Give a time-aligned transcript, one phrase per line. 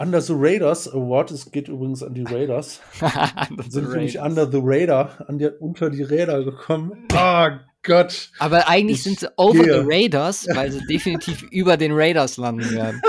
[0.00, 1.30] Under the Raiders Award.
[1.30, 2.80] Es geht übrigens an die Raiders.
[3.68, 7.06] sind nämlich Under the Radar, an der, unter die Räder gekommen.
[7.12, 7.48] Oh
[7.82, 8.30] Gott.
[8.38, 9.82] Aber eigentlich ich sind sie over gehe.
[9.82, 13.02] the Raiders, weil sie definitiv über den Raiders landen werden.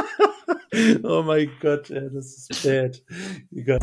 [1.04, 3.02] oh mein Gott, ey, das ist bad.
[3.56, 3.80] Egal.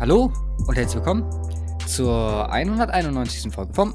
[0.00, 0.32] Hallo
[0.66, 1.41] und herzlich willkommen
[1.92, 3.52] zur 191.
[3.52, 3.92] Folge vom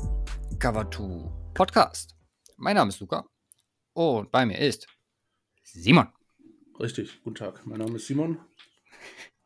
[0.59, 2.15] Cover 2 Podcast.
[2.55, 3.25] Mein Name ist Luca
[3.93, 4.85] und bei mir ist
[5.63, 6.07] Simon.
[6.79, 7.65] Richtig, guten Tag.
[7.65, 8.37] Mein Name ist Simon.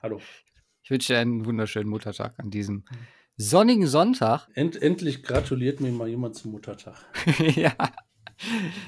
[0.04, 0.20] Hallo.
[0.84, 2.84] Ich wünsche dir einen wunderschönen Muttertag an diesem
[3.38, 4.50] sonnigen Sonntag.
[4.54, 6.98] End, endlich gratuliert mir mal jemand zum Muttertag.
[7.56, 7.74] ja.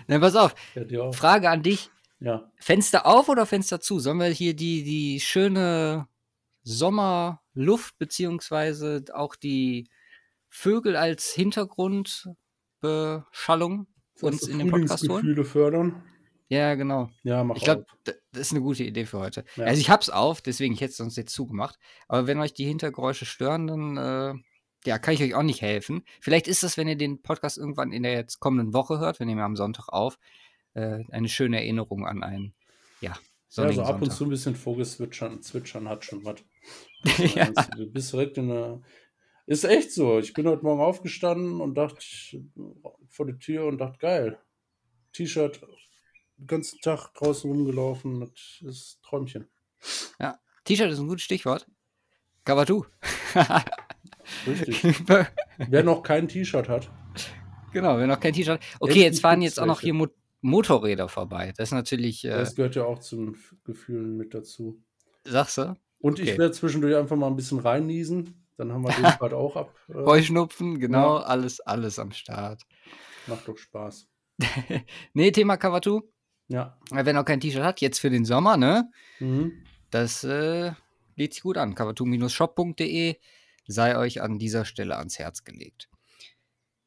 [0.07, 0.55] Na, pass auf.
[0.75, 1.89] Ja, Frage an dich.
[2.19, 2.51] Ja.
[2.57, 3.99] Fenster auf oder Fenster zu?
[3.99, 6.09] Sollen wir hier die, die schöne
[6.63, 9.89] Sommerluft beziehungsweise auch die
[10.49, 13.87] Vögel als Hintergrundbeschallung
[14.21, 15.43] uns in den Podcast holen.
[15.43, 16.03] fördern.
[16.49, 17.09] Ja, genau.
[17.23, 19.43] Ja, mach Ich glaube, das ist eine gute Idee für heute.
[19.55, 19.65] Ja.
[19.65, 21.79] Also ich hab's auf, deswegen ich hätte es sonst jetzt zugemacht.
[22.07, 24.33] Aber wenn euch die Hintergeräusche stören, dann äh,
[24.85, 26.03] ja, kann ich euch auch nicht helfen.
[26.21, 29.25] Vielleicht ist das, wenn ihr den Podcast irgendwann in der jetzt kommenden Woche hört, wir
[29.25, 30.19] nehmen ja am Sonntag auf,
[30.73, 32.53] äh, eine schöne Erinnerung an einen,
[33.01, 33.13] ja,
[33.55, 36.43] ja, so ab und zu ein bisschen Vogelzwitschern Zwitschern hat schon was.
[37.35, 37.51] ja.
[37.77, 38.81] Du bist direkt in der.
[39.45, 40.19] Ist echt so.
[40.19, 42.03] Ich bin heute Morgen aufgestanden und dachte
[43.09, 44.39] vor der Tür und dachte, geil.
[45.11, 45.61] T-Shirt,
[46.37, 48.21] den ganzen Tag draußen rumgelaufen.
[48.21, 49.47] Das ist Träumchen.
[50.19, 51.67] Ja, T-Shirt ist ein gutes Stichwort.
[52.45, 52.85] Gabatu.
[54.47, 54.83] Richtig.
[55.57, 56.89] wer noch kein T-Shirt hat.
[57.71, 58.67] Genau, wer noch kein T-Shirt hat.
[58.79, 59.93] Okay, jetzt fahren jetzt auch noch hier
[60.43, 61.53] Motorräder vorbei.
[61.57, 62.25] Das ist natürlich.
[62.25, 64.83] Äh, das gehört ja auch zu den Gefühlen mit dazu.
[65.23, 65.75] Sagst du?
[65.99, 66.31] Und okay.
[66.31, 68.45] ich werde zwischendurch einfach mal ein bisschen reinniesen.
[68.57, 69.73] Dann haben wir den gerade auch ab.
[69.87, 71.23] Äh, Heuschnupfen, genau, ja.
[71.23, 72.63] alles, alles am Start.
[73.27, 74.07] Macht doch Spaß.
[75.13, 76.01] nee, Thema Kawatu.
[76.49, 76.77] Ja.
[76.91, 78.91] Wenn auch kein T-Shirt hat, jetzt für den Sommer, ne?
[79.19, 79.63] Mhm.
[79.91, 80.73] Das äh,
[81.15, 81.73] lädt sich gut an.
[81.73, 83.15] Kawatu-shop.de
[83.65, 85.89] sei euch an dieser Stelle ans Herz gelegt.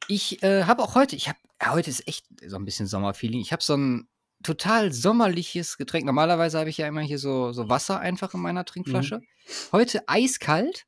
[0.09, 3.41] Ich äh, habe auch heute, ich habe, heute ist echt so ein bisschen Sommerfeeling.
[3.41, 4.09] Ich habe so ein
[4.43, 6.06] total sommerliches Getränk.
[6.06, 9.19] Normalerweise habe ich ja immer hier so, so Wasser einfach in meiner Trinkflasche.
[9.19, 9.72] Mhm.
[9.72, 10.87] Heute eiskalt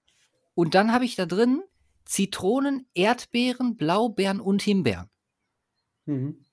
[0.54, 1.62] und dann habe ich da drin
[2.04, 5.10] Zitronen, Erdbeeren, Blaubeeren und Himbeeren.
[6.06, 6.44] Mhm.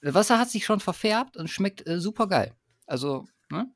[0.00, 2.54] Das Wasser hat sich schon verfärbt und schmeckt äh, super geil.
[2.86, 3.70] Also, ne?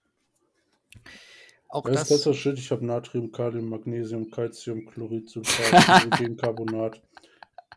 [1.70, 2.58] Auch das, das ist besser Shit.
[2.58, 7.00] Ich habe Natrium, Kalium, Magnesium, Calcium, Chlorid, Sulfat, Carbonat.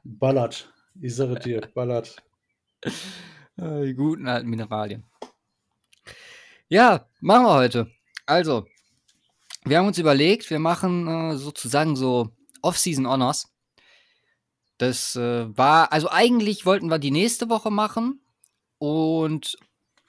[0.04, 0.74] Ballert.
[1.00, 2.16] Ich sage dir, ballert.
[3.58, 5.04] Äh, die guten alten Mineralien.
[6.70, 7.92] Ja, machen wir heute.
[8.26, 8.66] Also,
[9.66, 12.30] wir haben uns überlegt, wir machen äh, sozusagen so
[12.62, 13.54] Off-Season Honors.
[14.78, 18.22] Das äh, war, also eigentlich wollten wir die nächste Woche machen
[18.80, 19.58] und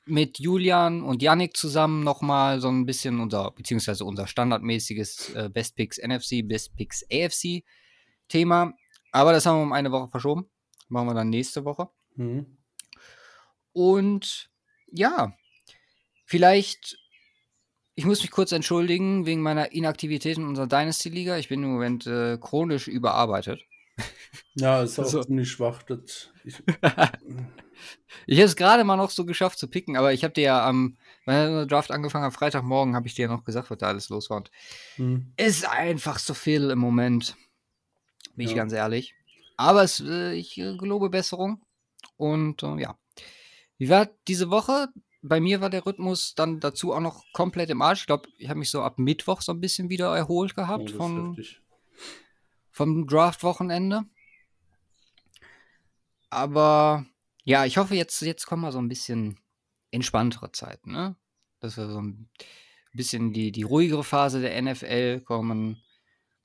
[0.07, 5.77] mit Julian und Yannick zusammen nochmal so ein bisschen unser, beziehungsweise unser standardmäßiges äh, Best
[5.77, 7.65] Picks NFC, Best Picks AFC
[8.29, 8.73] Thema
[9.13, 10.51] aber das haben wir um eine Woche verschoben.
[10.89, 11.89] Machen wir dann nächste Woche.
[12.17, 12.59] Mhm.
[13.73, 14.51] Und
[14.91, 15.35] ja,
[16.25, 16.99] vielleicht,
[17.95, 21.39] ich muss mich kurz entschuldigen wegen meiner Inaktivität in unserer Dynasty-Liga.
[21.39, 23.61] Ich bin im Moment äh, chronisch überarbeitet.
[24.55, 25.83] Ja, ist auch also, ziemlich schwach.
[25.83, 26.63] Das, ich
[28.27, 30.67] ich habe es gerade mal noch so geschafft zu picken, aber ich habe dir ja
[30.67, 30.97] am,
[31.27, 34.09] wenn der Draft angefangen hat, Freitagmorgen, habe ich dir ja noch gesagt, was da alles
[34.09, 34.39] los war.
[34.39, 34.51] Und
[34.97, 35.33] mhm.
[35.37, 37.37] Ist einfach so viel im Moment.
[38.43, 38.55] Bin ja.
[38.55, 39.15] ich ganz ehrlich.
[39.57, 41.65] Aber es, äh, ich äh, gelobe Besserung.
[42.17, 42.99] Und äh, ja.
[43.79, 44.89] Wie war diese Woche?
[45.23, 48.01] Bei mir war der Rhythmus dann dazu auch noch komplett im Arsch.
[48.01, 50.97] Ich glaube, ich habe mich so ab Mittwoch so ein bisschen wieder erholt gehabt oh,
[50.97, 51.45] von,
[52.73, 54.03] vom Draft-Wochenende.
[56.29, 57.07] Aber
[57.45, 59.39] ja, ich hoffe, jetzt, jetzt kommen mal so ein bisschen
[59.93, 61.15] entspanntere Zeiten, ne?
[61.61, 62.29] Dass wir so ein
[62.93, 65.81] bisschen die, die ruhigere Phase der NFL kommen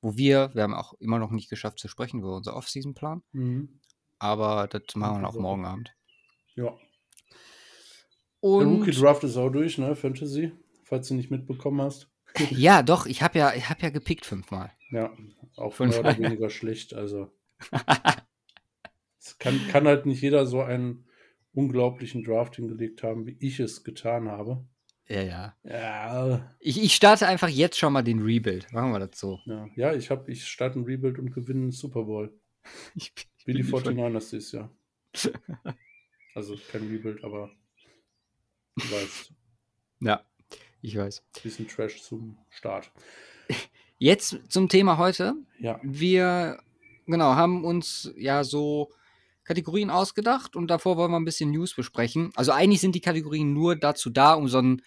[0.02, 3.24] wo wir, wir haben auch immer noch nicht geschafft zu sprechen über unser Off-Season-Plan.
[3.32, 3.82] Mhm.
[4.20, 5.94] Aber das machen wir auch morgen Abend.
[6.56, 6.76] Ja.
[8.40, 9.96] Und Der Rookie Draft ist auch durch, ne?
[9.96, 10.52] Fantasy,
[10.84, 12.10] falls du nicht mitbekommen hast.
[12.52, 14.72] ja, doch, ich habe ja, ich ja gepickt fünfmal.
[14.92, 15.12] Ja,
[15.56, 16.04] auch fünfmal.
[16.04, 16.94] mehr oder weniger schlecht.
[16.94, 17.32] Also.
[19.20, 21.08] es kann, kann halt nicht jeder so einen
[21.54, 24.66] unglaublichen Draft hingelegt haben, wie ich es getan habe.
[25.10, 25.56] Ja, ja.
[25.64, 26.56] Ja.
[26.60, 28.72] Ich, ich starte einfach jetzt schon mal den Rebuild.
[28.74, 29.40] Machen wir das so.
[29.46, 32.34] Ja, ja ich, hab, ich starte ein Rebuild und gewinne einen Super Bowl.
[32.96, 34.70] Ich, ich Wie die 49ers dieses Jahr.
[36.36, 37.50] also kein Rebuild, aber
[38.76, 39.32] du weißt.
[40.02, 40.22] Ja,
[40.82, 41.24] ich weiß.
[41.42, 42.92] Bisschen Trash zum Start.
[43.98, 45.36] Jetzt zum Thema heute.
[45.60, 45.80] Ja.
[45.82, 46.60] Wir
[47.06, 48.92] genau, haben uns ja so
[49.44, 52.32] Kategorien ausgedacht und davor wollen wir ein bisschen News besprechen.
[52.36, 54.82] Also eigentlich sind die Kategorien nur dazu da, um so ein,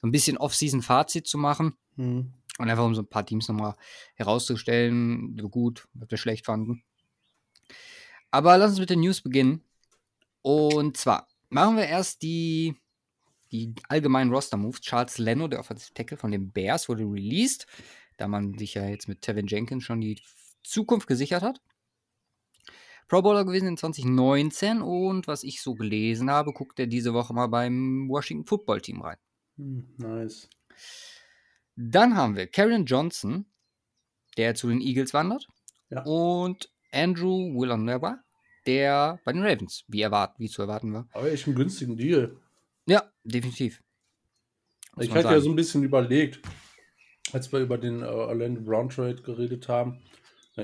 [0.00, 1.76] so ein bisschen Off-Season-Fazit zu machen.
[1.96, 2.32] Mhm.
[2.58, 3.76] Und einfach um so ein paar Teams nochmal
[4.14, 6.82] herauszustellen, wie gut, was wir schlecht fanden.
[8.30, 9.62] Aber lass uns mit den News beginnen.
[10.42, 12.76] Und zwar machen wir erst die,
[13.52, 14.80] die allgemeinen Roster-Moves.
[14.80, 17.66] Charles Leno, der Offensive Tackle von den Bears, wurde released,
[18.16, 20.20] da man sich ja jetzt mit Tevin Jenkins schon die
[20.62, 21.60] Zukunft gesichert hat.
[23.08, 27.32] Pro Bowler gewesen in 2019 und was ich so gelesen habe, guckt er diese Woche
[27.34, 29.18] mal beim Washington Football Team rein.
[29.56, 30.48] Hm, nice.
[31.76, 33.46] Dann haben wir Karen Johnson,
[34.36, 35.46] der zu den Eagles wandert.
[35.90, 36.02] Ja.
[36.04, 38.18] Und Andrew Villanueva,
[38.66, 41.08] der bei den Ravens, wie, erwart wie zu erwarten war.
[41.12, 42.36] Aber echt einen günstigen Deal.
[42.86, 43.82] Ja, definitiv.
[44.94, 46.40] Muss Ich hatte ja so ein bisschen überlegt,
[47.32, 50.00] als wir über den äh, Orlando Brown Trade geredet haben,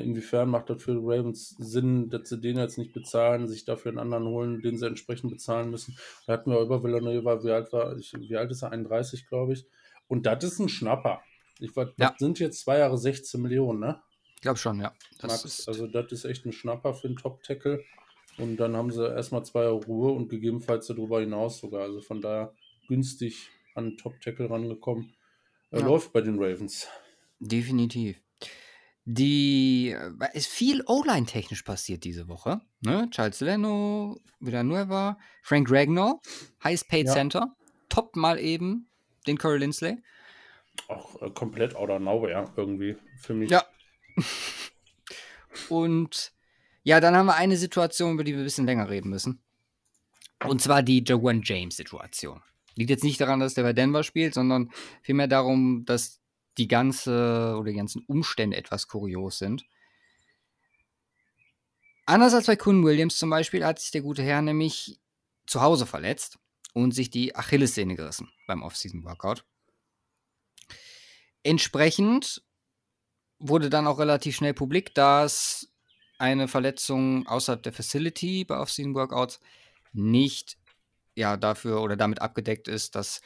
[0.00, 3.91] inwiefern macht das für die Ravens Sinn, dass sie den jetzt nicht bezahlen, sich dafür
[3.91, 5.97] einen anderen holen, den sie entsprechend bezahlen müssen.
[6.27, 8.73] Da hatten wir über Villanueva, wie alt war ich, wie alt ist er?
[8.73, 9.67] 31, glaube ich.
[10.09, 11.21] Und das ist ein Schnapper.
[11.59, 12.11] Ich, was, Ja.
[12.11, 14.00] das sind jetzt zwei Jahre 16 Millionen, ne?
[14.37, 14.93] Ich glaube schon, ja.
[15.21, 15.44] Das Max.
[15.44, 17.85] ist, Also das ist echt ein Schnapper für einen Top-Tackle.
[18.39, 21.83] Und dann haben sie erstmal zwei Jahre Ruhe und gegebenenfalls darüber hinaus sogar.
[21.83, 22.53] Also von daher
[22.89, 25.12] günstig an Top-Tackle rangekommen.
[25.71, 25.79] Ja.
[25.81, 26.89] Läuft bei den Ravens.
[27.41, 28.17] definitiv.
[29.05, 32.61] Die äh, ist viel O-Line technisch passiert diese Woche.
[32.81, 33.09] Ne?
[33.11, 36.21] Charles Leno, Villanueva, Frank Ragnar,
[36.63, 37.13] Highest Paid Ja.
[37.13, 37.57] Center,
[37.89, 38.89] top mal eben
[39.27, 39.99] den Corey Lindsley.
[40.89, 43.51] Auch äh, komplett out of nowhere irgendwie für mich.
[43.51, 43.65] Ja.
[45.69, 46.33] Und
[46.85, 49.41] ja, dann haben wir eine Situation, über die wir ein bisschen länger reden müssen.
[50.45, 52.41] Und zwar die Jawan James-Situation.
[52.75, 54.71] Liegt jetzt nicht daran, dass der bei Denver spielt, sondern
[55.03, 56.22] vielmehr darum, dass
[56.59, 59.65] die ganze oder die ganzen Umstände etwas kurios sind.
[62.05, 65.01] Anders als bei Kuhn Williams zum Beispiel hat sich der gute Herr nämlich
[65.47, 66.39] zu Hause verletzt
[66.75, 69.45] und sich die Achillessehne gerissen beim Off-Season-Workout.
[71.43, 72.43] Entsprechend
[73.39, 75.73] wurde dann auch relativ schnell publik, dass
[76.19, 79.41] eine Verletzung außerhalb der Facility bei Off-Season-Workouts
[79.93, 80.57] nicht
[81.15, 83.21] ja, dafür oder damit abgedeckt ist, dass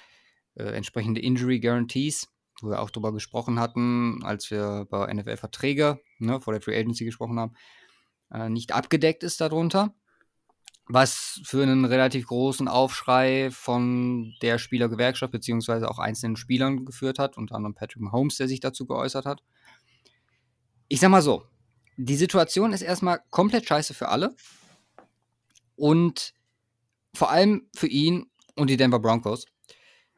[0.54, 2.28] äh, entsprechende Injury Guarantees,
[2.62, 7.04] wo wir auch drüber gesprochen hatten, als wir bei NFL-Verträge ne, vor der Free Agency
[7.04, 7.54] gesprochen haben,
[8.30, 9.94] äh, nicht abgedeckt ist darunter.
[10.88, 17.36] Was für einen relativ großen Aufschrei von der Spielergewerkschaft beziehungsweise auch einzelnen Spielern geführt hat,
[17.36, 19.42] unter anderem Patrick Mahomes, der sich dazu geäußert hat.
[20.86, 21.42] Ich sag mal so,
[21.96, 24.36] die Situation ist erstmal komplett scheiße für alle
[25.74, 26.32] und
[27.14, 29.46] vor allem für ihn und die Denver Broncos,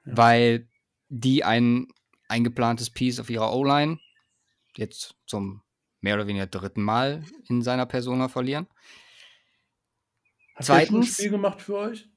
[0.04, 0.16] Ja.
[0.16, 0.68] weil
[1.08, 1.88] die ein
[2.28, 3.98] eingeplantes Piece auf ihrer O-Line
[4.76, 5.62] jetzt zum
[6.00, 8.66] mehr oder weniger dritten Mal in seiner Persona verlieren.
[10.54, 12.08] Hat schon ein Zweitens- Spiel gemacht für euch?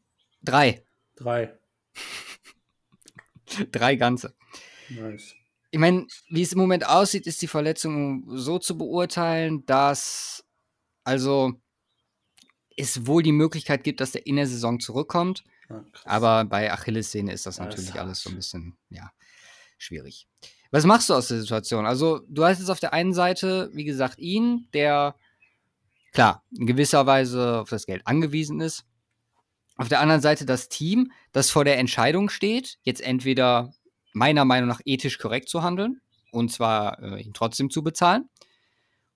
[0.44, 0.86] Drei.
[1.16, 1.58] Drei.
[3.72, 4.36] Drei ganze.
[4.90, 5.36] Nice.
[5.72, 10.44] Ich meine, wie es im Moment aussieht, ist die Verletzung so zu beurteilen, dass
[11.04, 11.54] also
[12.78, 15.44] es wohl die Möglichkeit gibt, dass der in der Saison zurückkommt.
[15.68, 16.06] Krass.
[16.06, 19.12] Aber bei Achillessehne ist das Ja, natürlich ist alles so ein bisschen, ja,
[19.82, 20.28] schwierig.
[20.72, 21.86] Was machst du aus der Situation?
[21.86, 25.16] Also, du hast jetzt auf der einen Seite, wie gesagt, ihn, der,
[26.14, 28.86] klar, in gewisser Weise auf das Geld angewiesen ist.
[29.76, 33.74] Auf der anderen Seite das Team, das vor der Entscheidung steht, jetzt entweder
[34.14, 38.30] meiner Meinung nach ethisch korrekt zu handeln und zwar äh, ihn trotzdem zu bezahlen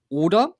[0.09, 0.55] oder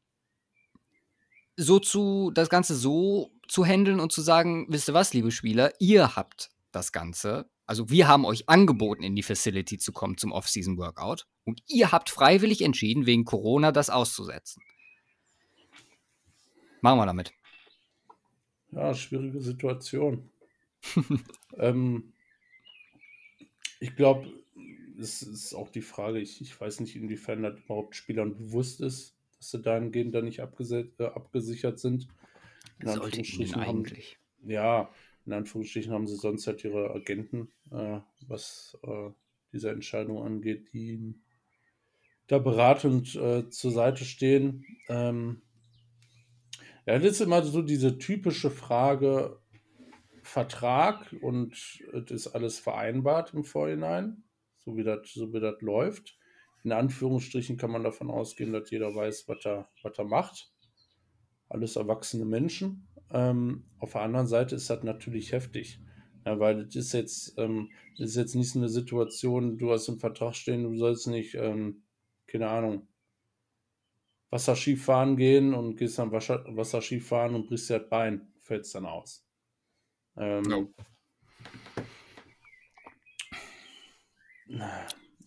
[1.58, 5.72] so zu, das Ganze so zu handeln und zu sagen, wisst ihr was, liebe Spieler,
[5.80, 10.32] ihr habt das Ganze, also wir haben euch angeboten, in die Facility zu kommen zum
[10.32, 14.62] Off-Season-Workout und ihr habt freiwillig entschieden, wegen Corona das auszusetzen.
[16.82, 17.34] Machen wir damit.
[18.72, 20.30] Ja, schwierige Situation.
[21.58, 22.14] ähm,
[23.80, 24.32] ich glaube,
[25.00, 29.16] es ist auch die Frage, ich, ich weiß nicht, inwiefern das überhaupt Spielern bewusst ist,
[29.38, 32.08] dass sie dahingehend da nicht äh, abgesichert sind.
[32.80, 34.20] In Sollte ihnen eigentlich.
[34.44, 34.90] ja,
[35.26, 39.10] in Anführungsstrichen haben sie sonst halt ihre Agenten, äh, was äh,
[39.52, 41.24] diese Entscheidung angeht, die ihnen
[42.28, 44.66] da beratend äh, zur Seite stehen.
[44.90, 45.42] Ähm,
[46.86, 49.40] ja, das ist immer so diese typische Frage,
[50.22, 51.54] Vertrag und
[51.94, 54.24] es ist alles vereinbart im Vorhinein,
[54.60, 56.18] so wie das so läuft.
[56.64, 60.52] In Anführungsstrichen kann man davon ausgehen, dass jeder weiß, was er, was er macht.
[61.48, 62.88] Alles erwachsene Menschen.
[63.12, 65.80] Ähm, auf der anderen Seite ist das natürlich heftig.
[66.26, 69.88] Ja, weil das ist jetzt, ähm, das ist jetzt nicht so eine Situation, du hast
[69.88, 71.84] im Vertrag stehen, du sollst nicht, ähm,
[72.26, 72.88] keine Ahnung,
[74.32, 79.26] Wasserskifahren gehen und gehst dann Wasser, Wasserskifahren und brichst dir das Bein, fällt dann aus.
[80.18, 80.74] Ähm, no.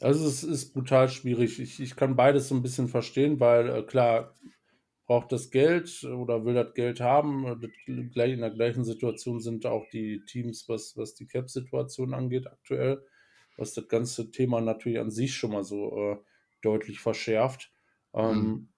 [0.01, 1.59] Also es ist brutal schwierig.
[1.59, 4.35] Ich, ich kann beides so ein bisschen verstehen, weil äh, klar,
[5.09, 7.63] braucht das Geld oder will das Geld haben.
[7.87, 13.03] In der gleichen Situation sind auch die Teams, was, was die Cap-Situation angeht, aktuell,
[13.57, 16.17] was das ganze Thema natürlich an sich schon mal so äh,
[16.61, 17.73] deutlich verschärft.
[18.13, 18.69] Ähm, mhm.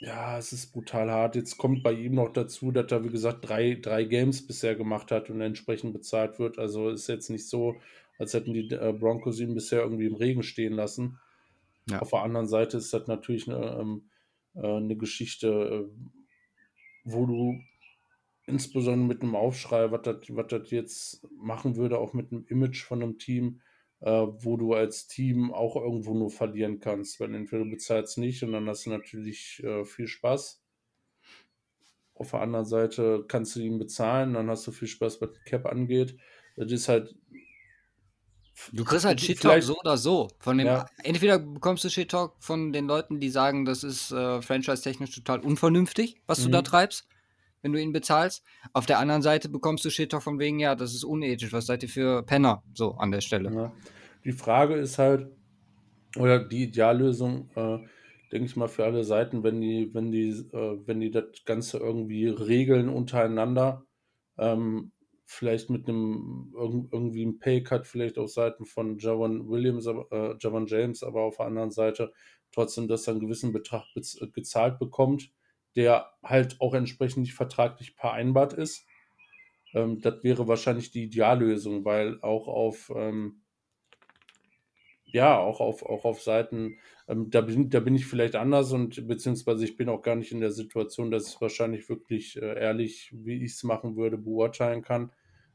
[0.00, 1.34] Ja, es ist brutal hart.
[1.34, 5.10] Jetzt kommt bei ihm noch dazu, dass er, wie gesagt, drei, drei Games bisher gemacht
[5.10, 6.58] hat und entsprechend bezahlt wird.
[6.58, 7.76] Also ist jetzt nicht so,
[8.18, 11.18] als hätten die äh, Broncos ihn bisher irgendwie im Regen stehen lassen.
[11.88, 12.00] Ja.
[12.00, 14.10] Auf der anderen Seite ist das natürlich eine, ähm,
[14.54, 16.12] äh, eine Geschichte, äh,
[17.04, 17.58] wo du
[18.46, 22.84] insbesondere mit einem Aufschrei, was das, was das jetzt machen würde, auch mit einem Image
[22.84, 23.60] von einem Team,
[24.00, 28.42] äh, wo du als Team auch irgendwo nur verlieren kannst, weil entweder du bezahlst nicht
[28.42, 30.62] und dann hast du natürlich äh, viel Spaß.
[32.14, 35.44] Auf der anderen Seite kannst du ihn bezahlen, dann hast du viel Spaß, was die
[35.44, 36.16] Cap angeht.
[36.56, 37.14] Das ist halt
[38.72, 40.28] Du kriegst halt Shit-Talk so oder so.
[40.38, 40.86] Von dem, ja.
[41.02, 46.20] Entweder bekommst du Shit-Talk von den Leuten, die sagen, das ist äh, franchise-technisch total unvernünftig,
[46.26, 46.44] was mhm.
[46.44, 46.64] du da mhm.
[46.64, 47.08] treibst,
[47.62, 48.42] wenn du ihn bezahlst.
[48.72, 51.82] Auf der anderen Seite bekommst du Shit-Talk von wegen, ja, das ist unethisch, was seid
[51.82, 53.52] ihr für Penner, so an der Stelle.
[53.52, 53.72] Ja.
[54.24, 55.28] Die Frage ist halt,
[56.16, 57.78] oder die Ideallösung, äh,
[58.30, 61.78] denke ich mal, für alle Seiten, wenn die, wenn die, äh, wenn die das Ganze
[61.78, 63.84] irgendwie regeln untereinander,
[64.38, 64.92] ähm,
[65.32, 66.52] vielleicht mit einem
[66.92, 71.46] irgendwie ein Pay-Cut vielleicht auf Seiten von Javon Williams, äh, Javon James, aber auf der
[71.46, 72.12] anderen Seite
[72.52, 73.84] trotzdem, dass er einen gewissen Betrag
[74.32, 75.30] gezahlt bekommt,
[75.74, 78.86] der halt auch entsprechend nicht vertraglich vereinbart ist.
[79.74, 83.42] Ähm, das wäre wahrscheinlich die Ideallösung, weil auch auf ähm,
[85.12, 89.06] ja, auch auf, auch auf Seiten, ähm, da, bin, da bin ich vielleicht anders und
[89.06, 93.10] beziehungsweise ich bin auch gar nicht in der Situation, dass ich wahrscheinlich wirklich äh, ehrlich,
[93.12, 95.12] wie ich es machen würde, beurteilen kann.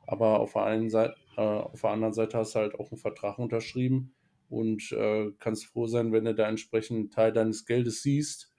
[0.07, 2.99] Aber auf der, einen Seite, äh, auf der anderen Seite hast du halt auch einen
[2.99, 4.15] Vertrag unterschrieben
[4.49, 8.51] und äh, kannst froh sein, wenn du da entsprechend einen Teil deines Geldes siehst.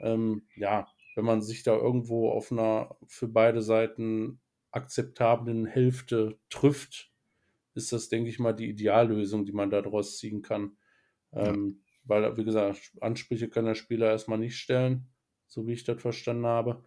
[0.00, 4.40] Ähm, ja, wenn man sich da irgendwo auf einer für beide Seiten
[4.72, 7.10] akzeptablen Hälfte trifft,
[7.74, 10.76] ist das, denke ich mal, die Ideallösung, die man daraus ziehen kann.
[11.32, 11.94] Ähm, ja.
[12.04, 15.08] Weil, wie gesagt, Ansprüche kann der Spieler erstmal nicht stellen,
[15.46, 16.84] so wie ich das verstanden habe.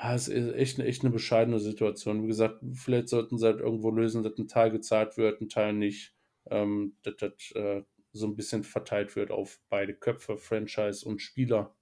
[0.00, 2.22] Ja, es ist echt, echt eine bescheidene Situation.
[2.22, 5.72] Wie gesagt, vielleicht sollten sie halt irgendwo lösen, dass ein Teil gezahlt wird, ein Teil
[5.72, 6.14] nicht.
[6.50, 11.74] Ähm, dass das äh, so ein bisschen verteilt wird auf beide Köpfe, Franchise und Spieler.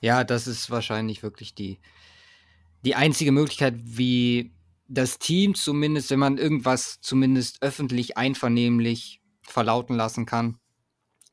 [0.00, 1.78] Ja, das ist wahrscheinlich wirklich die,
[2.84, 4.52] die einzige Möglichkeit, wie
[4.88, 10.58] das Team zumindest, wenn man irgendwas zumindest öffentlich einvernehmlich verlauten lassen kann,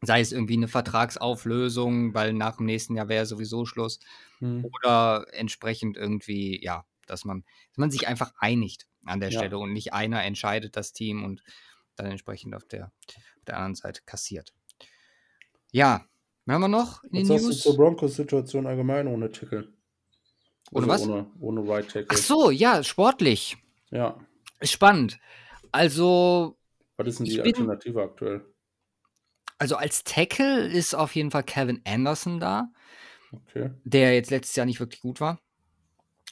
[0.02, 4.00] sei es irgendwie eine Vertragsauflösung, weil nach dem nächsten Jahr wäre sowieso Schluss,
[4.39, 4.65] hm.
[4.65, 9.39] oder entsprechend irgendwie, ja, dass man, dass man sich einfach einigt an der ja.
[9.39, 11.44] Stelle und nicht einer entscheidet das Team und
[11.96, 14.54] dann entsprechend auf der, auf der anderen Seite kassiert.
[15.72, 16.06] Ja,
[16.48, 17.62] haben wir noch in den Was News?
[17.62, 19.74] zur Broncos-Situation allgemein ohne Tickle?
[20.72, 21.10] Ohne also was?
[21.10, 22.08] Ohne, ohne Right Tackle.
[22.10, 23.58] Ach so, ja, sportlich.
[23.92, 24.20] Ja.
[24.60, 25.20] Ist spannend.
[25.72, 26.58] Also.
[26.98, 28.46] Was ist denn die Alternative bin, aktuell?
[29.58, 32.72] Also als Tackle ist auf jeden Fall Kevin Anderson da.
[33.48, 33.72] Okay.
[33.84, 35.39] Der jetzt letztes Jahr nicht wirklich gut war.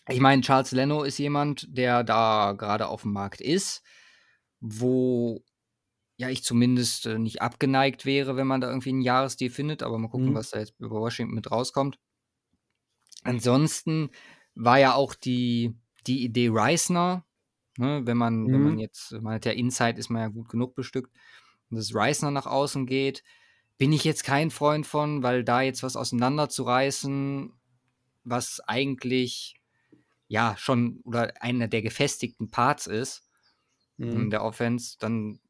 [0.10, 3.84] Ich meine, Charles Leno ist jemand, der da gerade auf dem Markt ist,
[4.60, 5.44] wo
[6.18, 9.98] ja ich zumindest äh, nicht abgeneigt wäre, wenn man da irgendwie einen Jahresstil findet, aber
[9.98, 10.36] mal gucken, mhm.
[10.36, 12.00] was da jetzt über Washington mit rauskommt.
[13.24, 14.10] Ansonsten
[14.56, 15.74] war ja auch die,
[16.06, 17.26] die Idee Reisner,
[17.78, 18.54] ne, wenn man, mhm.
[18.54, 18.80] wenn man mhm.
[18.80, 21.12] jetzt, man hat ja Inside, ist man ja gut genug bestückt,
[21.70, 23.24] und das Reisner nach außen geht,
[23.84, 27.52] bin ich jetzt kein Freund von, weil da jetzt was auseinanderzureißen,
[28.24, 29.56] was eigentlich
[30.30, 33.28] ja schon oder einer der gefestigten Parts ist
[33.98, 34.12] mhm.
[34.14, 35.42] in der Offense, dann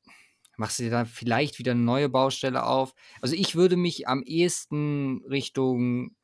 [0.58, 2.96] machst du dir da vielleicht wieder eine neue Baustelle auf.
[3.22, 6.16] Also ich würde mich am ehesten Richtung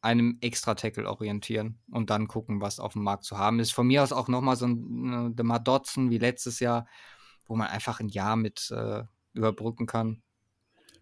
[0.00, 3.70] einem Extra-Tackle orientieren und dann gucken, was auf dem Markt zu haben ist.
[3.70, 6.88] Von mir aus auch nochmal so ein äh, Demar Dotson wie letztes Jahr,
[7.46, 10.24] wo man einfach ein Jahr mit äh, überbrücken kann.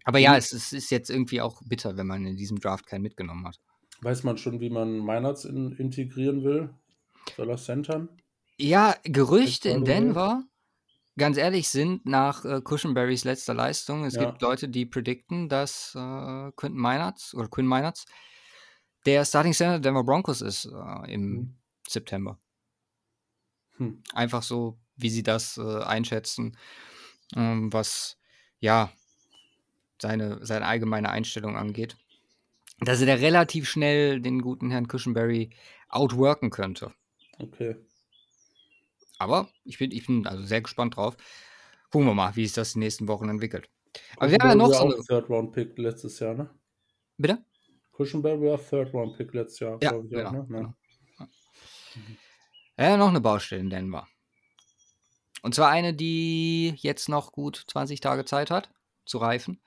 [0.05, 3.03] Aber ja, es, es, ist jetzt irgendwie auch bitter, wenn man in diesem Draft keinen
[3.03, 3.59] mitgenommen hat.
[4.01, 6.71] Weiß man schon, wie man Meinerts in, integrieren will?
[7.37, 8.09] Soll er centern?
[8.57, 10.45] Ja, Gerüchte in Denver,
[11.17, 14.05] ganz ehrlich, sind nach äh, Cushionberrys letzter Leistung.
[14.05, 14.25] Es ja.
[14.25, 18.07] gibt Leute, die predikten, dass äh, Quinton Meinerts oder Quinn Meinerts
[19.07, 21.59] der Starting Center der Denver Broncos ist äh, im hm.
[21.87, 22.39] September.
[23.77, 24.03] Hm.
[24.13, 26.57] Einfach so, wie sie das äh, einschätzen,
[27.35, 28.19] ähm, was
[28.59, 28.93] ja
[30.01, 31.97] seine, seine allgemeine Einstellung angeht,
[32.81, 35.51] dass er da relativ schnell den guten Herrn Cushenberry
[35.89, 36.93] outworken könnte.
[37.39, 37.77] Okay.
[39.19, 41.17] Aber ich bin, ich bin also sehr gespannt drauf.
[41.91, 43.69] Gucken wir mal, wie sich das die nächsten Wochen entwickelt.
[44.17, 44.85] Aber wir haben ja noch so.
[44.85, 45.05] Eine...
[45.05, 46.51] Third Round Pick letztes Jahr, ne?
[47.19, 47.45] Bitte?
[47.93, 50.13] Cushionberry war Third Round Pick letztes Jahr, ja, glaube ich.
[50.13, 50.47] Genau, auch, ne?
[50.49, 50.75] genau.
[51.19, 51.29] Ja.
[51.97, 52.17] Mhm.
[52.79, 54.07] ja, noch eine Baustelle in Denver.
[55.43, 58.71] Und zwar eine, die jetzt noch gut 20 Tage Zeit hat
[59.11, 59.61] zu reifen.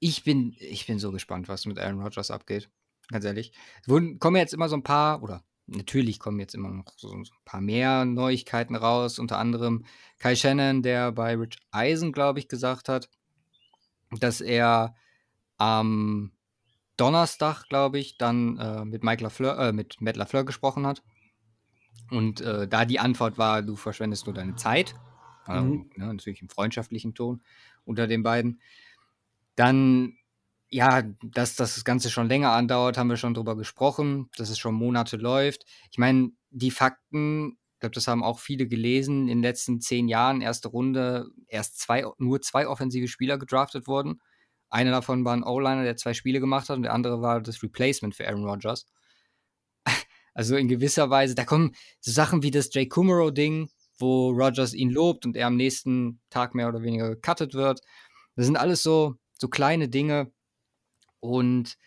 [0.00, 2.70] Ich bin, ich bin so gespannt, was mit Aaron Rodgers abgeht.
[3.08, 3.52] Ganz ehrlich.
[3.82, 7.08] Es wurden, kommen jetzt immer so ein paar, oder natürlich kommen jetzt immer noch so,
[7.08, 9.18] so ein paar mehr Neuigkeiten raus.
[9.18, 9.84] Unter anderem
[10.18, 13.08] Kai Shannon, der bei Rich Eisen, glaube ich, gesagt hat,
[14.10, 14.94] dass er
[15.58, 16.32] am
[16.96, 21.02] Donnerstag, glaube ich, dann äh, mit, Mike Lafleur, äh, mit Matt LaFleur gesprochen hat.
[22.10, 24.94] Und äh, da die Antwort war, du verschwendest nur deine Zeit,
[25.44, 25.90] also, mhm.
[25.96, 27.42] ne, natürlich im freundschaftlichen Ton
[27.84, 28.60] unter den beiden,
[29.56, 30.16] dann,
[30.68, 34.74] ja, dass das Ganze schon länger andauert, haben wir schon drüber gesprochen, dass es schon
[34.74, 35.64] Monate läuft.
[35.90, 40.08] Ich meine, die Fakten, ich glaube, das haben auch viele gelesen, in den letzten zehn
[40.08, 44.20] Jahren, erste Runde, erst zwei, nur zwei offensive Spieler gedraftet wurden.
[44.70, 47.62] Einer davon war ein O-Liner, der zwei Spiele gemacht hat, und der andere war das
[47.62, 48.86] Replacement für Aaron Rodgers.
[50.34, 53.68] Also in gewisser Weise, da kommen so Sachen wie das Jay Kumaro-Ding,
[54.02, 57.80] wo Rodgers ihn lobt und er am nächsten Tag mehr oder weniger gecuttet wird.
[58.36, 60.30] Das sind alles so, so kleine Dinge.
[61.20, 61.78] Und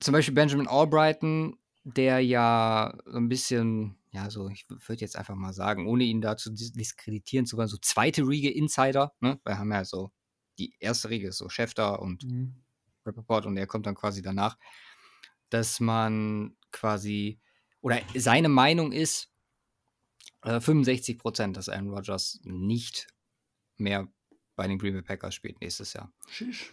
[0.00, 5.34] zum Beispiel Benjamin Albrighton, der ja so ein bisschen, ja, so, ich würde jetzt einfach
[5.34, 9.38] mal sagen, ohne ihn da zu diskreditieren zu wollen, so zweite Riege Insider, ne?
[9.44, 10.10] Wir haben ja so,
[10.58, 12.54] die erste Riege ist so Schäfter und mhm.
[13.04, 14.58] Rappaport und er kommt dann quasi danach,
[15.48, 17.38] dass man quasi,
[17.80, 19.29] oder seine Meinung ist,
[20.42, 23.08] äh, 65 Prozent, dass Aaron Rodgers nicht
[23.76, 24.08] mehr
[24.56, 26.12] bei den Green Bay Packers spielt nächstes Jahr.
[26.28, 26.72] Schisch.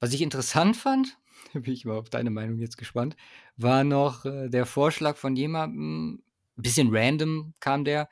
[0.00, 1.18] Was ich interessant fand,
[1.52, 3.16] da bin ich mal auf deine Meinung jetzt gespannt,
[3.56, 6.22] war noch äh, der Vorschlag von jemandem,
[6.56, 8.08] ein bisschen random kam der,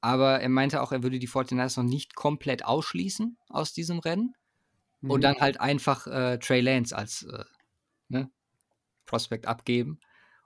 [0.00, 4.34] aber er meinte auch, er würde die 49ers noch nicht komplett ausschließen aus diesem Rennen
[5.00, 5.10] mhm.
[5.10, 7.44] und dann halt einfach äh, Trey Lance als äh,
[8.08, 8.30] ne,
[9.06, 10.00] Prospect abgeben,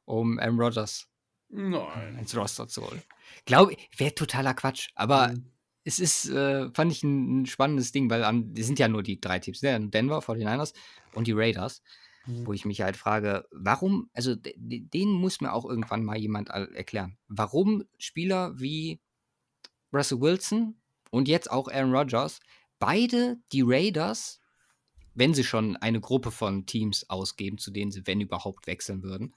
[0.05, 1.09] um Aaron Rodgers
[1.49, 2.19] Nein.
[2.19, 3.03] ins Roster zu holen.
[3.45, 5.53] Glaube ich, wäre totaler Quatsch, aber mhm
[5.85, 9.03] es ist, äh, fand ich ein, ein, spannendes Ding, weil an, die sind ja nur
[9.03, 9.89] die drei Teams, ne?
[9.89, 10.75] Denver, 49ers
[11.15, 11.83] und die Raiders,
[12.27, 12.47] mhm.
[12.47, 17.19] wo ich mich halt frage, warum, also denen muss mir auch irgendwann mal jemand erklären,
[17.29, 19.01] warum Spieler wie
[19.93, 20.77] Russell Wilson
[21.11, 22.41] und jetzt auch Aaron Rodgers
[22.79, 24.41] beide die Raiders,
[25.15, 29.35] wenn sie schon eine Gruppe von Teams ausgeben, zu denen sie, wenn überhaupt, wechseln würden,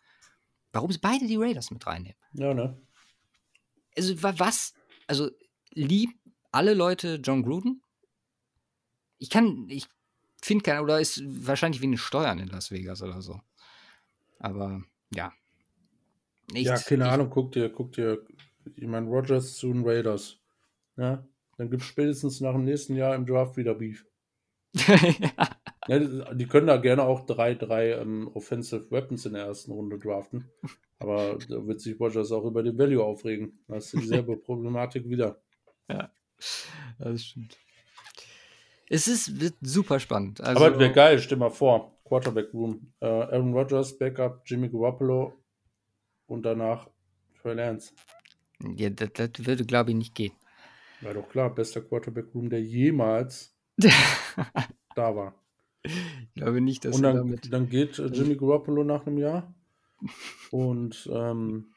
[0.72, 2.18] warum sie beide die Raiders mit reinnehmen.
[2.34, 2.80] Ja, ne?
[3.98, 4.74] Also, was,
[5.08, 5.30] also
[5.72, 6.10] lieb
[6.52, 7.82] alle Leute John Gruden?
[9.18, 9.88] Ich kann, ich
[10.42, 13.42] finde keinen, oder ist wahrscheinlich wegen Steuern in Las Vegas oder so.
[14.40, 15.34] Aber ja.
[16.52, 18.24] Nichts, ja, keine ich, Ahnung, guck dir, guck dir,
[18.76, 20.40] ich meine, Rogers zu den Raiders.
[20.98, 21.28] Ja,
[21.58, 24.06] dann gibt es spätestens nach dem nächsten Jahr im Draft wieder Beef.
[24.74, 25.32] ja.
[25.88, 30.00] Ja, die können da gerne auch drei, drei ähm, Offensive Weapons in der ersten Runde
[30.00, 30.50] draften.
[31.00, 33.60] Aber da wird sich Rogers auch über den Value aufregen.
[33.68, 35.42] Da ist dieselbe Problematik wieder.
[35.90, 36.12] Ja.
[37.00, 37.58] Das stimmt.
[38.88, 40.42] Es ist, wird super spannend.
[40.42, 41.98] Also, Aber wäre geil, stell mal vor.
[42.06, 42.94] Quarterback Room.
[43.00, 45.34] Äh, Aaron Rodgers, Backup, Jimmy Garoppolo
[46.28, 46.88] und danach
[47.42, 47.94] Trey Lance.
[48.76, 50.34] Ja, das, das würde, glaube ich, nicht gehen.
[51.02, 53.58] Ja, doch klar, bester Quarterback Room, der jemals
[54.96, 55.34] da war.
[55.84, 59.55] Ich glaube nicht, dass Und dann, damit dann geht äh, Jimmy Garoppolo nach einem Jahr
[60.52, 61.74] und ähm,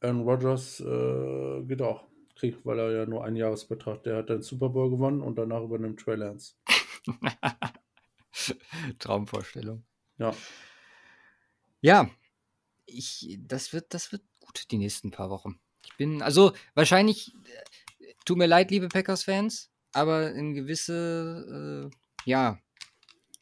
[0.00, 2.04] Aaron Rodgers äh, geht auch
[2.34, 5.62] kriegt, weil er ja nur einen Jahresbetrag, der hat den Super Bowl gewonnen und danach
[5.62, 6.54] übernimmt Trey Lance.
[8.98, 9.84] Traumvorstellung.
[10.18, 10.34] Ja.
[11.80, 12.10] Ja,
[12.86, 15.60] ich, das wird, das wird gut die nächsten paar Wochen.
[15.84, 17.34] Ich bin, also wahrscheinlich,
[18.00, 22.58] äh, tut mir leid, liebe Packers-Fans, aber in gewisse, äh, ja,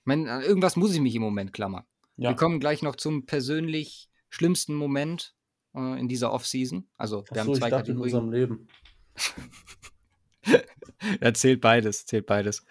[0.04, 1.84] mein, irgendwas muss ich mich im Moment klammern.
[2.20, 2.28] Ja.
[2.28, 5.34] Wir kommen gleich noch zum persönlich schlimmsten Moment
[5.74, 6.86] äh, in dieser Offseason.
[6.98, 7.96] Also, wir Ach haben zwei ich dachte, Kategorien.
[7.96, 8.68] in unserem Leben.
[11.22, 12.62] ja, zählt beides, zählt beides.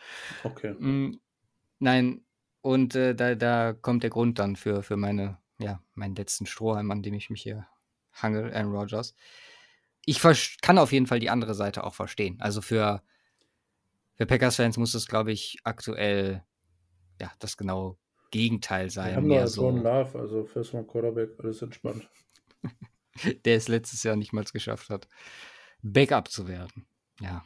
[0.44, 0.74] Okay.
[0.74, 1.20] Mm,
[1.80, 2.24] nein,
[2.62, 6.92] und äh, da, da kommt der Grund dann für, für meine, ja, meinen letzten Strohhalm,
[6.92, 7.66] an dem ich mich hier
[8.14, 9.16] hangel, Aaron Rodgers.
[10.06, 10.22] Ich
[10.62, 12.40] kann auf jeden Fall die andere Seite auch verstehen.
[12.40, 13.02] Also für,
[14.14, 16.44] für Packers-Fans muss es, glaube ich, aktuell
[17.20, 17.98] ja, das genaue
[18.32, 19.10] Gegenteil sein.
[19.10, 22.10] Wir haben da so Love, also First One Quarterback, alles entspannt.
[23.46, 25.08] der es letztes Jahr nicht mal geschafft hat,
[25.82, 26.86] Backup zu werden.
[27.22, 27.44] Ja.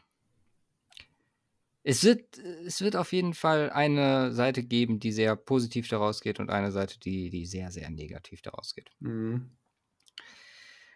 [1.84, 6.40] es wird, es wird auf jeden Fall eine Seite geben, die sehr positiv daraus geht
[6.40, 8.92] und eine Seite, die, die sehr, sehr negativ daraus geht.
[9.00, 9.52] Mhm.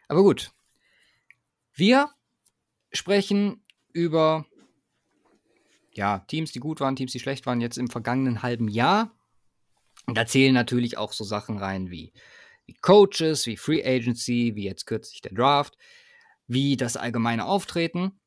[0.08, 0.52] Aber gut.
[1.74, 2.10] Wir
[2.92, 4.46] sprechen über
[5.94, 9.17] ja, Teams, die gut waren, Teams, die schlecht waren, jetzt im vergangenen halben Jahr.
[10.14, 12.14] Da zählen natürlich auch so Sachen rein wie,
[12.66, 15.78] wie Coaches, wie Free Agency, wie jetzt kürzlich der Draft,
[16.48, 18.20] wie das allgemeine Auftreten.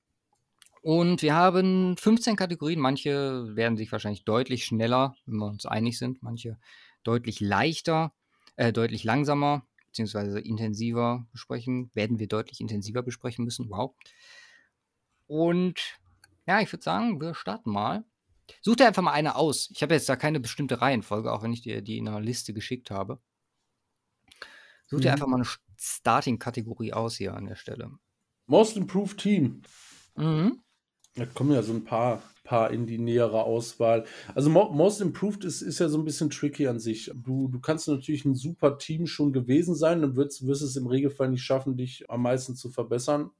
[0.82, 2.80] Und wir haben 15 Kategorien.
[2.80, 6.22] Manche werden sich wahrscheinlich deutlich schneller, wenn wir uns einig sind.
[6.22, 6.58] Manche
[7.02, 8.12] deutlich leichter,
[8.56, 11.90] äh, deutlich langsamer, beziehungsweise intensiver besprechen.
[11.94, 13.68] Werden wir deutlich intensiver besprechen müssen.
[13.70, 13.94] Wow.
[15.26, 15.98] Und
[16.46, 18.04] ja, ich würde sagen, wir starten mal.
[18.62, 19.70] Such dir einfach mal eine aus.
[19.72, 22.52] Ich habe jetzt da keine bestimmte Reihenfolge, auch wenn ich dir die in einer Liste
[22.52, 23.20] geschickt habe.
[24.86, 25.02] Such mhm.
[25.02, 27.90] dir einfach mal eine Starting-Kategorie aus hier an der Stelle.
[28.46, 29.62] Most Improved Team.
[30.16, 30.60] Mhm.
[31.14, 34.04] Da kommen ja so ein paar, paar in die nähere Auswahl.
[34.34, 37.10] Also Most Improved ist, ist ja so ein bisschen tricky an sich.
[37.14, 40.86] Du, du kannst natürlich ein super Team schon gewesen sein, dann wirst, wirst es im
[40.86, 43.30] Regelfall nicht schaffen, dich am meisten zu verbessern.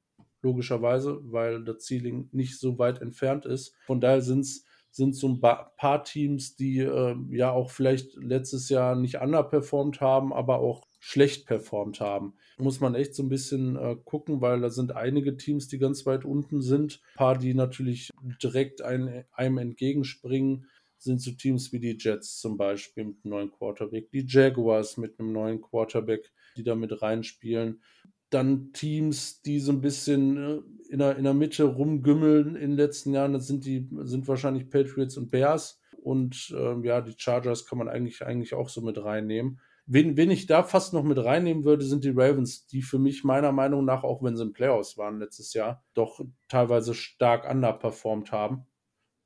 [0.43, 3.75] Logischerweise, weil das Ceiling nicht so weit entfernt ist.
[3.85, 8.69] Von daher sind es sind so ein paar Teams, die äh, ja auch vielleicht letztes
[8.69, 12.35] Jahr nicht underperformed haben, aber auch schlecht performt haben.
[12.59, 16.05] Muss man echt so ein bisschen äh, gucken, weil da sind einige Teams, die ganz
[16.07, 17.01] weit unten sind.
[17.15, 18.11] Ein paar, die natürlich
[18.43, 20.67] direkt ein, einem entgegenspringen,
[20.99, 25.19] sind so Teams wie die Jets zum Beispiel mit einem neuen Quarterback, die Jaguars mit
[25.19, 27.83] einem neuen Quarterback, die da mit reinspielen.
[28.31, 32.77] Dann Teams, die so ein bisschen äh, in, der, in der Mitte rumgümmeln in den
[32.77, 35.81] letzten Jahren, das sind die, sind wahrscheinlich Patriots und Bears.
[36.03, 39.61] Und äh, ja, die Chargers kann man eigentlich, eigentlich auch so mit reinnehmen.
[39.87, 43.25] Wen, wen ich da fast noch mit reinnehmen würde, sind die Ravens, die für mich
[43.25, 48.31] meiner Meinung nach, auch wenn sie in Playoffs waren letztes Jahr, doch teilweise stark underperformed
[48.31, 48.67] haben